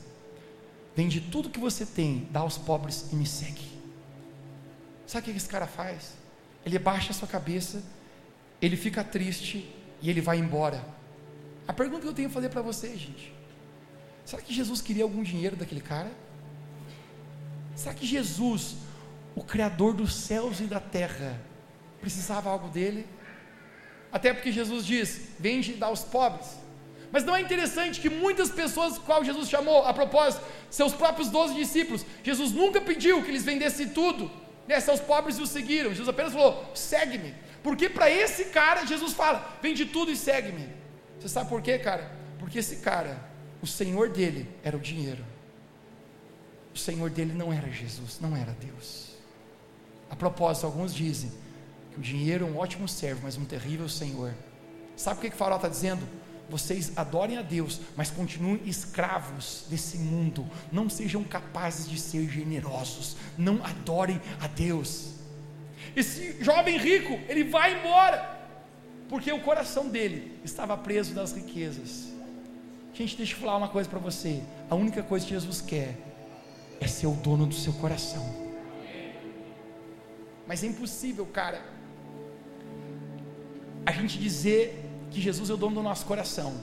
Vende 0.99 1.21
tudo 1.21 1.49
que 1.49 1.61
você 1.61 1.85
tem, 1.85 2.27
dá 2.29 2.41
aos 2.41 2.57
pobres 2.57 3.09
e 3.13 3.15
me 3.15 3.25
segue. 3.25 3.65
Sabe 5.07 5.29
o 5.29 5.31
que 5.31 5.37
esse 5.37 5.47
cara 5.47 5.65
faz? 5.65 6.15
Ele 6.65 6.77
baixa 6.77 7.11
a 7.11 7.13
sua 7.13 7.25
cabeça, 7.25 7.81
ele 8.61 8.75
fica 8.75 9.01
triste 9.01 9.73
e 10.01 10.09
ele 10.09 10.19
vai 10.19 10.39
embora. 10.39 10.83
A 11.65 11.71
pergunta 11.71 12.01
que 12.01 12.07
eu 12.09 12.13
tenho 12.13 12.27
a 12.27 12.31
fazer 12.31 12.49
para 12.49 12.61
você, 12.61 12.89
gente: 12.97 13.33
será 14.25 14.41
que 14.41 14.53
Jesus 14.53 14.81
queria 14.81 15.05
algum 15.05 15.23
dinheiro 15.23 15.55
daquele 15.55 15.79
cara? 15.79 16.11
Será 17.77 17.95
que 17.95 18.05
Jesus, 18.05 18.75
o 19.35 19.41
Criador 19.41 19.93
dos 19.93 20.13
céus 20.13 20.59
e 20.59 20.65
da 20.65 20.81
terra, 20.81 21.41
precisava 22.01 22.49
algo 22.49 22.67
dele? 22.67 23.07
Até 24.11 24.33
porque 24.33 24.51
Jesus 24.51 24.85
diz: 24.85 25.29
vende 25.39 25.71
e 25.71 25.75
dá 25.77 25.85
aos 25.85 26.03
pobres. 26.03 26.57
Mas 27.11 27.23
não 27.23 27.35
é 27.35 27.41
interessante 27.41 27.99
que 27.99 28.09
muitas 28.09 28.49
pessoas, 28.49 28.97
qual 28.97 29.23
Jesus 29.23 29.49
chamou, 29.49 29.85
a 29.85 29.93
propósito, 29.93 30.43
seus 30.69 30.93
próprios 30.93 31.29
doze 31.29 31.53
discípulos, 31.55 32.05
Jesus 32.23 32.51
nunca 32.51 32.79
pediu 32.79 33.23
que 33.23 33.29
eles 33.29 33.43
vendessem 33.43 33.89
tudo, 33.89 34.29
desse 34.67 34.89
aos 34.89 34.99
pobres 34.99 35.37
e 35.37 35.41
os 35.41 35.49
seguiram. 35.49 35.89
Jesus 35.89 36.07
apenas 36.07 36.33
falou: 36.33 36.71
segue-me. 36.75 37.33
Porque 37.63 37.89
para 37.89 38.09
esse 38.09 38.45
cara, 38.45 38.85
Jesus 38.85 39.13
fala: 39.13 39.57
vende 39.61 39.85
tudo 39.85 40.11
e 40.11 40.15
segue-me. 40.15 40.69
Você 41.19 41.29
sabe 41.29 41.49
por 41.49 41.61
quê, 41.61 41.79
cara? 41.79 42.11
Porque 42.37 42.59
esse 42.59 42.77
cara, 42.77 43.19
o 43.61 43.67
senhor 43.67 44.09
dele 44.09 44.47
era 44.63 44.77
o 44.77 44.79
dinheiro. 44.79 45.25
O 46.73 46.77
Senhor 46.77 47.09
dele 47.09 47.33
não 47.33 47.51
era 47.51 47.69
Jesus, 47.69 48.19
não 48.21 48.37
era 48.37 48.51
Deus. 48.53 49.09
A 50.09 50.15
propósito, 50.15 50.65
alguns 50.65 50.93
dizem 50.93 51.31
que 51.91 51.99
o 51.99 52.01
dinheiro 52.01 52.47
é 52.47 52.49
um 52.49 52.57
ótimo 52.57 52.87
servo, 52.87 53.21
mas 53.23 53.37
um 53.37 53.45
terrível 53.45 53.89
Senhor. 53.89 54.33
Sabe 54.95 55.17
o 55.17 55.21
que, 55.21 55.29
que 55.29 55.35
o 55.35 55.37
farol 55.37 55.57
está 55.57 55.67
dizendo? 55.67 56.07
Vocês 56.49 56.91
adorem 56.95 57.37
a 57.37 57.41
Deus, 57.41 57.79
mas 57.95 58.09
continuem 58.09 58.61
escravos 58.65 59.65
desse 59.69 59.97
mundo. 59.97 60.49
Não 60.71 60.89
sejam 60.89 61.23
capazes 61.23 61.87
de 61.87 61.99
ser 61.99 62.27
generosos. 62.27 63.15
Não 63.37 63.63
adorem 63.63 64.19
a 64.41 64.47
Deus. 64.47 65.13
Esse 65.95 66.43
jovem 66.43 66.77
rico, 66.77 67.13
ele 67.27 67.43
vai 67.43 67.77
embora, 67.79 68.39
porque 69.07 69.31
o 69.31 69.41
coração 69.41 69.89
dele 69.89 70.39
estava 70.43 70.75
preso 70.77 71.13
nas 71.13 71.33
riquezas. 71.33 72.09
Gente, 72.93 73.15
deixa 73.15 73.35
eu 73.35 73.39
falar 73.39 73.57
uma 73.57 73.69
coisa 73.69 73.87
para 73.87 73.99
você. 73.99 74.41
A 74.69 74.75
única 74.75 75.03
coisa 75.03 75.25
que 75.25 75.33
Jesus 75.33 75.61
quer 75.61 75.95
é 76.81 76.87
ser 76.87 77.07
o 77.07 77.13
dono 77.13 77.45
do 77.45 77.55
seu 77.55 77.73
coração. 77.73 78.49
Mas 80.47 80.63
é 80.63 80.67
impossível, 80.67 81.25
cara, 81.27 81.63
a 83.85 83.91
gente 83.91 84.17
dizer 84.17 84.88
que 85.11 85.21
Jesus 85.21 85.49
é 85.49 85.53
o 85.53 85.57
dono 85.57 85.75
do 85.75 85.83
nosso 85.83 86.05
coração, 86.05 86.53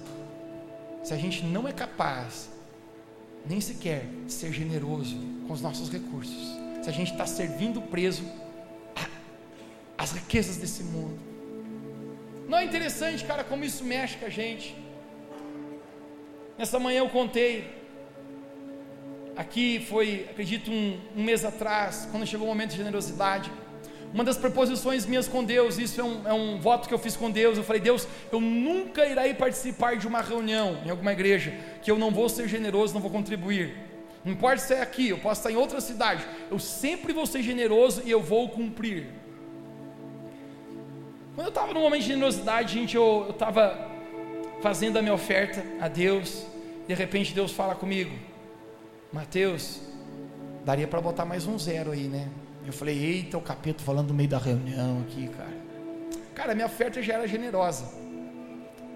se 1.03 1.13
a 1.13 1.17
gente 1.17 1.45
não 1.45 1.67
é 1.69 1.73
capaz, 1.73 2.49
nem 3.45 3.61
sequer, 3.61 4.07
de 4.27 4.33
ser 4.33 4.53
generoso 4.53 5.17
com 5.47 5.53
os 5.53 5.61
nossos 5.61 5.91
recursos, 5.91 6.57
se 6.83 6.89
a 6.89 6.93
gente 6.93 7.13
está 7.13 7.27
servindo 7.27 7.81
preso 7.81 8.25
às 9.97 10.13
riquezas 10.13 10.57
desse 10.57 10.83
mundo. 10.83 11.19
Não 12.49 12.59
é 12.59 12.65
interessante, 12.65 13.25
cara, 13.25 13.43
como 13.43 13.65
isso 13.65 13.85
mexe 13.85 14.17
com 14.19 14.27
a 14.27 14.29
gente? 14.29 14.77
Nessa 16.59 16.79
manhã 16.79 16.99
eu 16.99 17.09
contei 17.09 17.77
aqui 19.37 19.85
foi, 19.89 20.27
acredito, 20.31 20.71
um, 20.71 20.99
um, 21.15 21.23
mês 21.23 21.45
atrás, 21.45 22.09
quando 22.11 22.27
chegou 22.27 22.47
o 22.47 22.51
momento 22.51 22.71
de 22.71 22.79
generosidade. 22.79 23.53
Uma 24.17 24.25
das 24.25 24.39
proposições 24.39 25.05
minhas 25.05 25.29
com 25.29 25.45
Deus, 25.45 25.77
isso 25.77 26.01
é 26.01 26.05
um, 26.05 26.29
é 26.29 26.33
um 26.33 26.59
voto 26.59 26.89
que 26.89 26.95
eu 26.95 26.99
fiz 26.99 27.15
com 27.15 27.31
Deus. 27.31 27.59
Eu 27.59 27.63
falei, 27.63 27.83
Deus, 27.83 28.09
eu 28.33 28.41
nunca 28.41 29.05
irei 29.05 29.35
participar 29.35 29.99
de 29.99 30.07
uma 30.07 30.23
reunião 30.23 30.81
em 30.87 30.89
alguma 30.89 31.13
igreja 31.13 31.53
que 31.83 31.91
eu 31.91 31.99
não 31.99 32.11
vou 32.11 32.27
ser 32.27 32.49
generoso, 32.49 32.95
não 32.95 33.03
vou 33.03 33.11
contribuir. 33.11 33.77
Não 34.25 34.33
importa 34.33 34.57
se 34.57 34.73
é 34.73 34.81
aqui, 34.81 35.11
eu 35.11 35.19
posso 35.19 35.41
estar 35.41 35.53
em 35.53 35.57
outra 35.57 35.83
cidade, 35.83 36.27
eu 36.51 36.59
sempre 36.59 37.13
vou 37.13 37.27
ser 37.27 37.43
generoso 37.43 38.01
e 38.07 38.11
eu 38.11 38.23
vou 38.23 38.49
cumprir. 38.49 39.07
Quando 41.35 41.49
eu 41.49 41.51
estava 41.51 41.75
no 41.75 41.81
momento 41.81 42.01
de 42.01 42.09
generosidade, 42.09 42.73
gente, 42.73 42.97
eu 42.97 43.27
estava 43.29 43.91
fazendo 44.63 44.97
a 44.97 45.03
minha 45.03 45.13
oferta 45.13 45.63
a 45.79 45.89
Deus, 45.89 46.47
de 46.89 46.95
repente 46.95 47.35
Deus 47.35 47.53
fala 47.53 47.75
comigo: 47.75 48.17
Mateus, 49.13 49.83
daria 50.65 50.89
para 50.89 51.03
botar 51.03 51.27
mais 51.27 51.47
um 51.47 51.59
zero 51.59 51.93
aí, 51.93 52.09
né? 52.09 52.31
Eu 52.67 52.73
falei, 52.73 52.99
eita, 52.99 53.39
o 53.39 53.41
capeta 53.41 53.81
falando 53.83 54.09
no 54.09 54.15
meio 54.15 54.29
da 54.29 54.39
reunião 54.39 55.01
aqui, 55.03 55.29
cara. 55.29 55.57
Cara, 56.35 56.55
minha 56.55 56.67
oferta 56.67 57.01
já 57.01 57.15
era 57.15 57.29
generosa. 57.29 57.85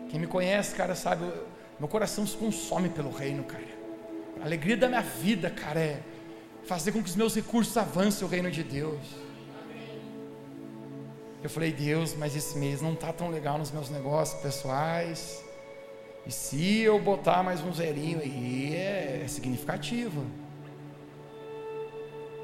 Quem 0.08 0.18
me 0.18 0.26
conhece, 0.26 0.74
cara, 0.74 0.96
sabe, 0.96 1.24
meu 1.78 1.86
coração 1.86 2.26
se 2.26 2.36
consome 2.36 2.88
pelo 2.88 3.12
reino, 3.12 3.44
cara. 3.44 3.62
A 4.42 4.44
alegria 4.44 4.76
da 4.76 4.88
minha 4.88 5.02
vida, 5.02 5.48
cara, 5.48 5.78
é 5.78 6.00
fazer 6.64 6.90
com 6.90 7.00
que 7.00 7.08
os 7.08 7.14
meus 7.14 7.32
recursos 7.34 7.76
avancem 7.76 8.26
o 8.26 8.30
reino 8.30 8.50
de 8.50 8.64
Deus. 8.64 9.00
Eu 11.40 11.48
falei, 11.48 11.72
Deus, 11.72 12.14
mas 12.14 12.34
esse 12.34 12.58
mês 12.58 12.82
não 12.82 12.92
está 12.92 13.12
tão 13.12 13.30
legal 13.30 13.56
nos 13.56 13.70
meus 13.70 13.88
negócios 13.88 14.42
pessoais. 14.42 15.44
E 16.26 16.32
se 16.32 16.80
eu 16.80 16.98
botar 16.98 17.42
mais 17.44 17.62
um 17.62 17.72
zerinho 17.72 18.18
aí, 18.18 18.74
é, 18.74 19.22
é 19.24 19.28
significativo. 19.28 20.26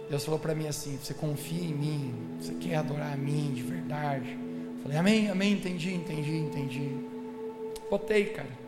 Deus 0.09 0.24
falou 0.24 0.38
para 0.38 0.54
mim 0.54 0.66
assim: 0.66 0.96
Você 0.96 1.14
confia 1.14 1.62
em 1.62 1.74
mim? 1.74 2.36
Você 2.40 2.54
quer 2.54 2.76
adorar 2.76 3.12
a 3.12 3.16
mim 3.16 3.52
de 3.54 3.62
verdade? 3.62 4.38
Eu 4.76 4.82
falei: 4.82 4.98
Amém, 4.98 5.30
amém, 5.30 5.52
entendi, 5.54 5.94
entendi, 5.94 6.36
entendi. 6.36 6.90
Botei, 7.90 8.26
cara. 8.26 8.66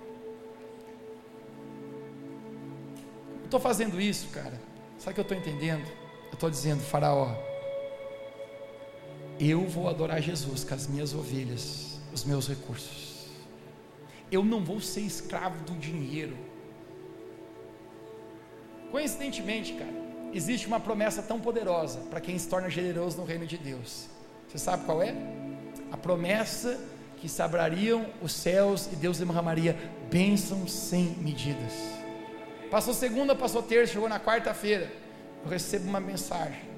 Estou 3.44 3.60
fazendo 3.60 4.00
isso, 4.00 4.28
cara. 4.28 4.60
Sabe 4.98 5.12
o 5.12 5.14
que 5.14 5.20
eu 5.20 5.36
estou 5.36 5.38
entendendo? 5.38 5.86
Eu 6.26 6.34
estou 6.34 6.50
dizendo, 6.50 6.80
Faraó, 6.80 7.34
eu 9.40 9.66
vou 9.66 9.88
adorar 9.88 10.20
Jesus 10.20 10.64
com 10.64 10.74
as 10.74 10.86
minhas 10.86 11.14
ovelhas, 11.14 11.98
os 12.12 12.24
meus 12.24 12.48
recursos 12.48 13.08
eu 14.30 14.44
não 14.44 14.62
vou 14.64 14.80
ser 14.80 15.00
escravo 15.00 15.62
do 15.64 15.78
dinheiro. 15.78 16.36
Coincidentemente, 18.90 19.74
cara, 19.74 20.07
existe 20.32 20.66
uma 20.66 20.80
promessa 20.80 21.22
tão 21.22 21.40
poderosa 21.40 22.00
para 22.10 22.20
quem 22.20 22.38
se 22.38 22.48
torna 22.48 22.68
generoso 22.68 23.16
no 23.18 23.24
reino 23.24 23.46
de 23.46 23.56
Deus. 23.56 24.06
Você 24.48 24.58
sabe 24.58 24.84
qual 24.84 25.02
é? 25.02 25.14
A 25.90 25.96
promessa 25.96 26.78
que 27.18 27.28
se 27.28 27.42
abrariam 27.42 28.06
os 28.22 28.32
céus 28.32 28.88
e 28.92 28.96
Deus 28.96 29.18
derramaria 29.18 29.76
bênçãos 30.10 30.72
sem 30.72 31.16
medidas. 31.18 31.72
Passou 32.70 32.94
segunda, 32.94 33.34
passou 33.34 33.62
terça, 33.62 33.94
chegou 33.94 34.08
na 34.08 34.20
quarta-feira. 34.20 34.90
Eu 35.44 35.50
recebo 35.50 35.88
uma 35.88 36.00
mensagem. 36.00 36.68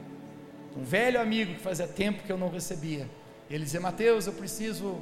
Um 0.76 0.84
velho 0.84 1.20
amigo 1.20 1.54
que 1.54 1.60
fazia 1.60 1.86
tempo 1.86 2.22
que 2.22 2.30
eu 2.30 2.38
não 2.38 2.48
recebia. 2.48 3.08
Ele 3.50 3.64
dizia: 3.64 3.80
Mateus, 3.80 4.26
eu 4.26 4.32
preciso 4.32 5.00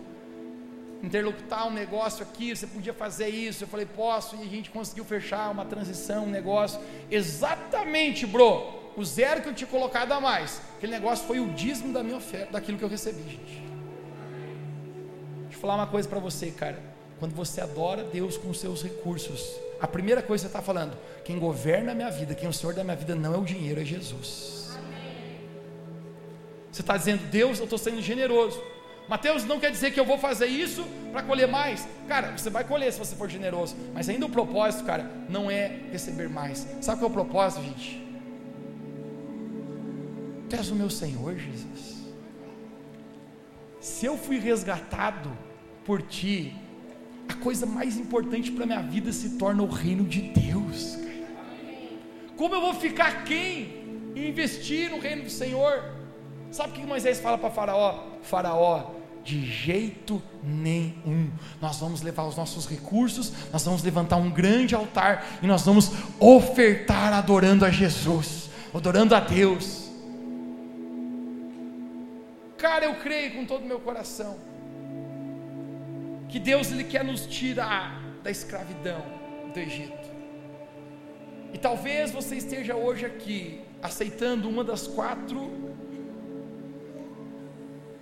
interlocutar 1.02 1.66
um 1.66 1.70
negócio 1.70 2.22
aqui, 2.22 2.54
você 2.54 2.66
podia 2.66 2.92
fazer 2.92 3.28
isso. 3.28 3.64
Eu 3.64 3.68
falei, 3.68 3.86
posso, 3.86 4.36
e 4.36 4.42
a 4.42 4.46
gente 4.46 4.70
conseguiu 4.70 5.04
fechar 5.04 5.50
uma 5.50 5.64
transição, 5.64 6.24
um 6.24 6.30
negócio. 6.30 6.80
Exatamente, 7.10 8.26
bro, 8.26 8.92
o 8.96 9.04
zero 9.04 9.42
que 9.42 9.48
eu 9.48 9.54
tinha 9.54 9.68
colocado 9.68 10.12
a 10.12 10.20
mais. 10.20 10.60
Aquele 10.76 10.92
negócio 10.92 11.26
foi 11.26 11.40
o 11.40 11.48
dízimo 11.50 11.92
da 11.92 12.02
minha 12.02 12.16
oferta, 12.16 12.52
daquilo 12.52 12.78
que 12.78 12.84
eu 12.84 12.88
recebi, 12.88 13.22
gente. 13.22 13.62
Deixa 15.42 15.56
eu 15.56 15.60
falar 15.60 15.76
uma 15.76 15.86
coisa 15.86 16.08
para 16.08 16.18
você, 16.18 16.50
cara. 16.50 16.82
Quando 17.18 17.34
você 17.34 17.60
adora 17.60 18.04
Deus 18.04 18.36
com 18.36 18.48
os 18.50 18.60
seus 18.60 18.82
recursos, 18.82 19.52
a 19.80 19.86
primeira 19.86 20.22
coisa 20.22 20.44
que 20.44 20.50
você 20.50 20.58
está 20.58 20.62
falando, 20.62 20.96
quem 21.24 21.38
governa 21.38 21.92
a 21.92 21.94
minha 21.94 22.10
vida, 22.10 22.34
quem 22.34 22.46
é 22.46 22.50
o 22.50 22.52
Senhor 22.52 22.74
da 22.74 22.84
minha 22.84 22.96
vida, 22.96 23.14
não 23.14 23.34
é 23.34 23.38
o 23.38 23.44
dinheiro, 23.44 23.80
é 23.80 23.84
Jesus. 23.84 24.58
Você 26.70 26.82
está 26.82 26.96
dizendo, 26.96 27.24
Deus, 27.28 27.58
eu 27.58 27.64
estou 27.64 27.78
sendo 27.78 28.00
generoso. 28.00 28.62
Mateus 29.08 29.44
não 29.44 29.58
quer 29.58 29.70
dizer 29.70 29.90
que 29.92 29.98
eu 29.98 30.04
vou 30.04 30.18
fazer 30.18 30.46
isso 30.46 30.84
para 31.12 31.22
colher 31.22 31.48
mais. 31.48 31.88
Cara, 32.06 32.36
você 32.36 32.50
vai 32.50 32.62
colher 32.62 32.92
se 32.92 32.98
você 32.98 33.16
for 33.16 33.28
generoso. 33.28 33.74
Mas 33.94 34.08
ainda 34.08 34.26
o 34.26 34.28
propósito, 34.28 34.84
cara, 34.84 35.10
não 35.28 35.50
é 35.50 35.80
receber 35.90 36.28
mais. 36.28 36.66
Sabe 36.80 37.00
qual 37.00 37.08
é 37.08 37.12
o 37.12 37.14
propósito, 37.14 37.64
gente? 37.64 38.06
Tu 40.48 40.56
és 40.56 40.70
o 40.70 40.74
meu 40.74 40.90
Senhor, 40.90 41.36
Jesus. 41.36 41.98
se 43.80 44.06
eu 44.06 44.16
fui 44.16 44.38
resgatado 44.38 45.36
por 45.84 46.02
ti, 46.02 46.54
a 47.28 47.34
coisa 47.34 47.64
mais 47.66 47.96
importante 47.96 48.50
para 48.50 48.66
minha 48.66 48.82
vida 48.82 49.12
se 49.12 49.38
torna 49.38 49.62
o 49.62 49.66
reino 49.66 50.04
de 50.04 50.20
Deus. 50.20 50.98
Como 52.36 52.54
eu 52.54 52.60
vou 52.60 52.74
ficar 52.74 53.24
quem 53.24 54.12
e 54.14 54.28
investir 54.28 54.90
no 54.90 54.98
reino 54.98 55.24
do 55.24 55.30
Senhor? 55.30 55.96
Sabe 56.50 56.70
o 56.70 56.74
que 56.74 56.86
Moisés 56.86 57.20
fala 57.20 57.36
para 57.36 57.50
Faraó? 57.50 58.04
Faraó, 58.22 58.97
de 59.28 59.44
jeito 59.44 60.22
nenhum. 60.42 61.30
Nós 61.60 61.78
vamos 61.78 62.00
levar 62.00 62.24
os 62.24 62.34
nossos 62.34 62.66
recursos, 62.66 63.30
nós 63.52 63.62
vamos 63.62 63.82
levantar 63.82 64.16
um 64.16 64.30
grande 64.30 64.74
altar 64.74 65.38
e 65.42 65.46
nós 65.46 65.66
vamos 65.66 65.90
ofertar 66.18 67.12
adorando 67.12 67.66
a 67.66 67.70
Jesus, 67.70 68.48
adorando 68.72 69.14
a 69.14 69.20
Deus. 69.20 69.90
Cara, 72.56 72.86
eu 72.86 72.94
creio 72.94 73.34
com 73.34 73.44
todo 73.44 73.64
o 73.64 73.66
meu 73.66 73.80
coração 73.80 74.38
que 76.30 76.38
Deus 76.38 76.70
ele 76.70 76.84
quer 76.84 77.04
nos 77.04 77.26
tirar 77.26 78.02
da 78.22 78.30
escravidão 78.30 79.04
do 79.52 79.60
Egito. 79.60 80.08
E 81.52 81.58
talvez 81.58 82.10
você 82.10 82.36
esteja 82.36 82.74
hoje 82.74 83.04
aqui 83.04 83.60
aceitando 83.82 84.48
uma 84.48 84.64
das 84.64 84.86
quatro 84.86 85.67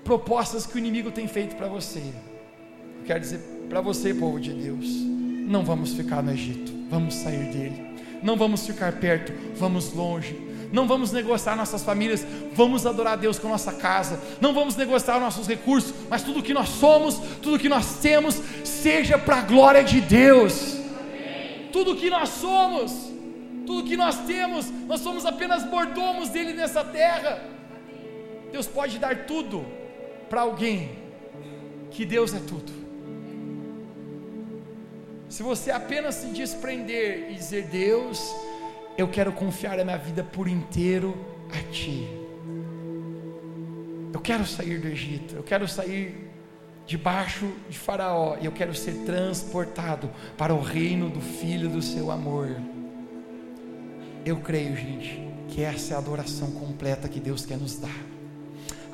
propostas 0.06 0.64
que 0.66 0.76
o 0.76 0.78
inimigo 0.78 1.10
tem 1.10 1.26
feito 1.26 1.56
para 1.56 1.66
você. 1.66 1.98
Eu 1.98 3.04
quero 3.04 3.20
dizer 3.20 3.40
para 3.68 3.80
você, 3.80 4.14
povo 4.14 4.40
de 4.40 4.52
Deus, 4.52 4.86
não 4.86 5.64
vamos 5.64 5.92
ficar 5.94 6.22
no 6.22 6.32
Egito, 6.32 6.72
vamos 6.88 7.14
sair 7.14 7.52
dele. 7.52 7.86
Não 8.22 8.36
vamos 8.36 8.66
ficar 8.66 8.92
perto, 8.92 9.32
vamos 9.58 9.92
longe 9.92 10.46
não 10.72 10.86
vamos 10.86 11.12
negociar 11.12 11.56
nossas 11.56 11.82
famílias, 11.82 12.26
vamos 12.52 12.86
adorar 12.86 13.14
a 13.14 13.16
Deus 13.16 13.38
com 13.38 13.48
nossa 13.48 13.72
casa, 13.72 14.20
não 14.40 14.52
vamos 14.52 14.76
negociar 14.76 15.20
nossos 15.20 15.46
recursos, 15.46 15.94
mas 16.08 16.22
tudo 16.22 16.42
que 16.42 16.52
nós 16.52 16.68
somos, 16.68 17.18
tudo 17.40 17.58
que 17.58 17.68
nós 17.68 17.98
temos, 18.00 18.34
seja 18.64 19.16
para 19.18 19.36
a 19.36 19.42
glória 19.42 19.84
de 19.84 20.00
Deus. 20.00 20.76
Tudo 21.72 21.96
que 21.96 22.10
nós 22.10 22.30
somos, 22.30 22.92
tudo 23.66 23.88
que 23.88 23.96
nós 23.96 24.18
temos, 24.26 24.70
nós 24.86 25.00
somos 25.00 25.24
apenas 25.24 25.64
mordomos 25.64 26.30
dele 26.30 26.52
nessa 26.52 26.82
terra. 26.82 27.40
Deus 28.50 28.66
pode 28.66 28.98
dar 28.98 29.26
tudo 29.26 29.64
para 30.28 30.42
alguém, 30.42 30.90
que 31.90 32.04
Deus 32.04 32.34
é 32.34 32.40
tudo. 32.40 32.72
Se 35.28 35.42
você 35.42 35.70
apenas 35.70 36.14
se 36.16 36.28
desprender 36.28 37.30
e 37.30 37.34
dizer, 37.34 37.66
Deus, 37.66 38.34
eu 38.96 39.08
quero 39.08 39.32
confiar 39.32 39.78
a 39.78 39.84
minha 39.84 39.98
vida 39.98 40.22
por 40.24 40.48
inteiro 40.48 41.16
a 41.50 41.72
Ti. 41.72 42.08
Eu 44.12 44.20
quero 44.20 44.46
sair 44.46 44.78
do 44.80 44.88
Egito, 44.88 45.34
eu 45.34 45.42
quero 45.42 45.68
sair 45.68 46.30
debaixo 46.86 47.52
de 47.68 47.76
Faraó 47.76 48.36
e 48.40 48.46
eu 48.46 48.52
quero 48.52 48.74
ser 48.74 48.94
transportado 49.04 50.08
para 50.38 50.54
o 50.54 50.60
reino 50.60 51.10
do 51.10 51.20
Filho 51.20 51.68
do 51.68 51.82
Seu 51.82 52.10
amor. 52.10 52.56
Eu 54.24 54.38
creio, 54.38 54.74
gente, 54.76 55.20
que 55.48 55.62
essa 55.62 55.94
é 55.94 55.96
a 55.96 55.98
adoração 55.98 56.50
completa 56.52 57.08
que 57.08 57.20
Deus 57.20 57.44
quer 57.44 57.58
nos 57.58 57.78
dar. 57.78 58.15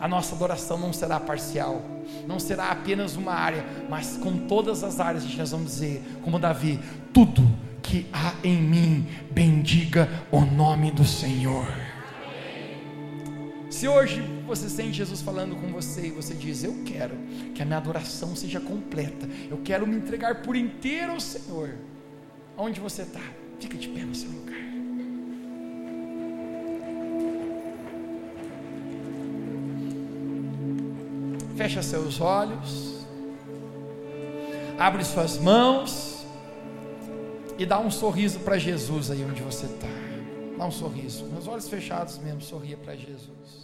A 0.02 0.08
nossa 0.08 0.34
adoração 0.34 0.76
não 0.76 0.92
será 0.92 1.20
parcial, 1.20 1.80
não 2.26 2.40
será 2.40 2.72
apenas 2.72 3.14
uma 3.14 3.32
área, 3.32 3.64
mas 3.88 4.16
com 4.16 4.36
todas 4.48 4.82
as 4.82 4.98
áreas, 4.98 5.24
nós 5.36 5.52
vamos 5.52 5.70
dizer, 5.70 6.02
como 6.24 6.40
Davi, 6.40 6.80
tudo 7.14 7.40
que 7.80 8.08
há 8.12 8.34
em 8.42 8.60
mim, 8.60 9.06
bendiga 9.30 10.08
o 10.32 10.40
nome 10.40 10.90
do 10.90 11.04
Senhor. 11.04 11.68
Se 13.70 13.86
hoje 13.86 14.20
você 14.44 14.68
sente 14.68 14.94
Jesus 14.94 15.22
falando 15.22 15.54
com 15.54 15.68
você 15.68 16.08
e 16.08 16.10
você 16.10 16.34
diz: 16.34 16.64
Eu 16.64 16.82
quero 16.84 17.16
que 17.54 17.62
a 17.62 17.64
minha 17.64 17.78
adoração 17.78 18.34
seja 18.34 18.58
completa, 18.58 19.28
eu 19.48 19.58
quero 19.58 19.86
me 19.86 19.94
entregar 19.94 20.42
por 20.42 20.56
inteiro 20.56 21.12
ao 21.12 21.20
Senhor. 21.20 21.76
Onde 22.58 22.80
você 22.80 23.02
está? 23.02 23.22
Fica 23.60 23.78
de 23.78 23.86
pé 23.86 24.00
no 24.00 24.16
seu 24.16 24.28
lugar. 24.32 24.51
Fecha 31.56 31.82
seus 31.82 32.20
olhos, 32.20 33.06
abre 34.78 35.04
suas 35.04 35.38
mãos 35.38 36.24
e 37.58 37.66
dá 37.66 37.78
um 37.78 37.90
sorriso 37.90 38.40
para 38.40 38.58
Jesus 38.58 39.10
aí 39.10 39.24
onde 39.24 39.42
você 39.42 39.66
está. 39.66 39.86
Dá 40.58 40.64
um 40.64 40.70
sorriso. 40.70 41.26
Meus 41.26 41.46
olhos 41.46 41.68
fechados 41.68 42.18
mesmo, 42.18 42.40
sorria 42.40 42.76
para 42.76 42.96
Jesus. 42.96 43.61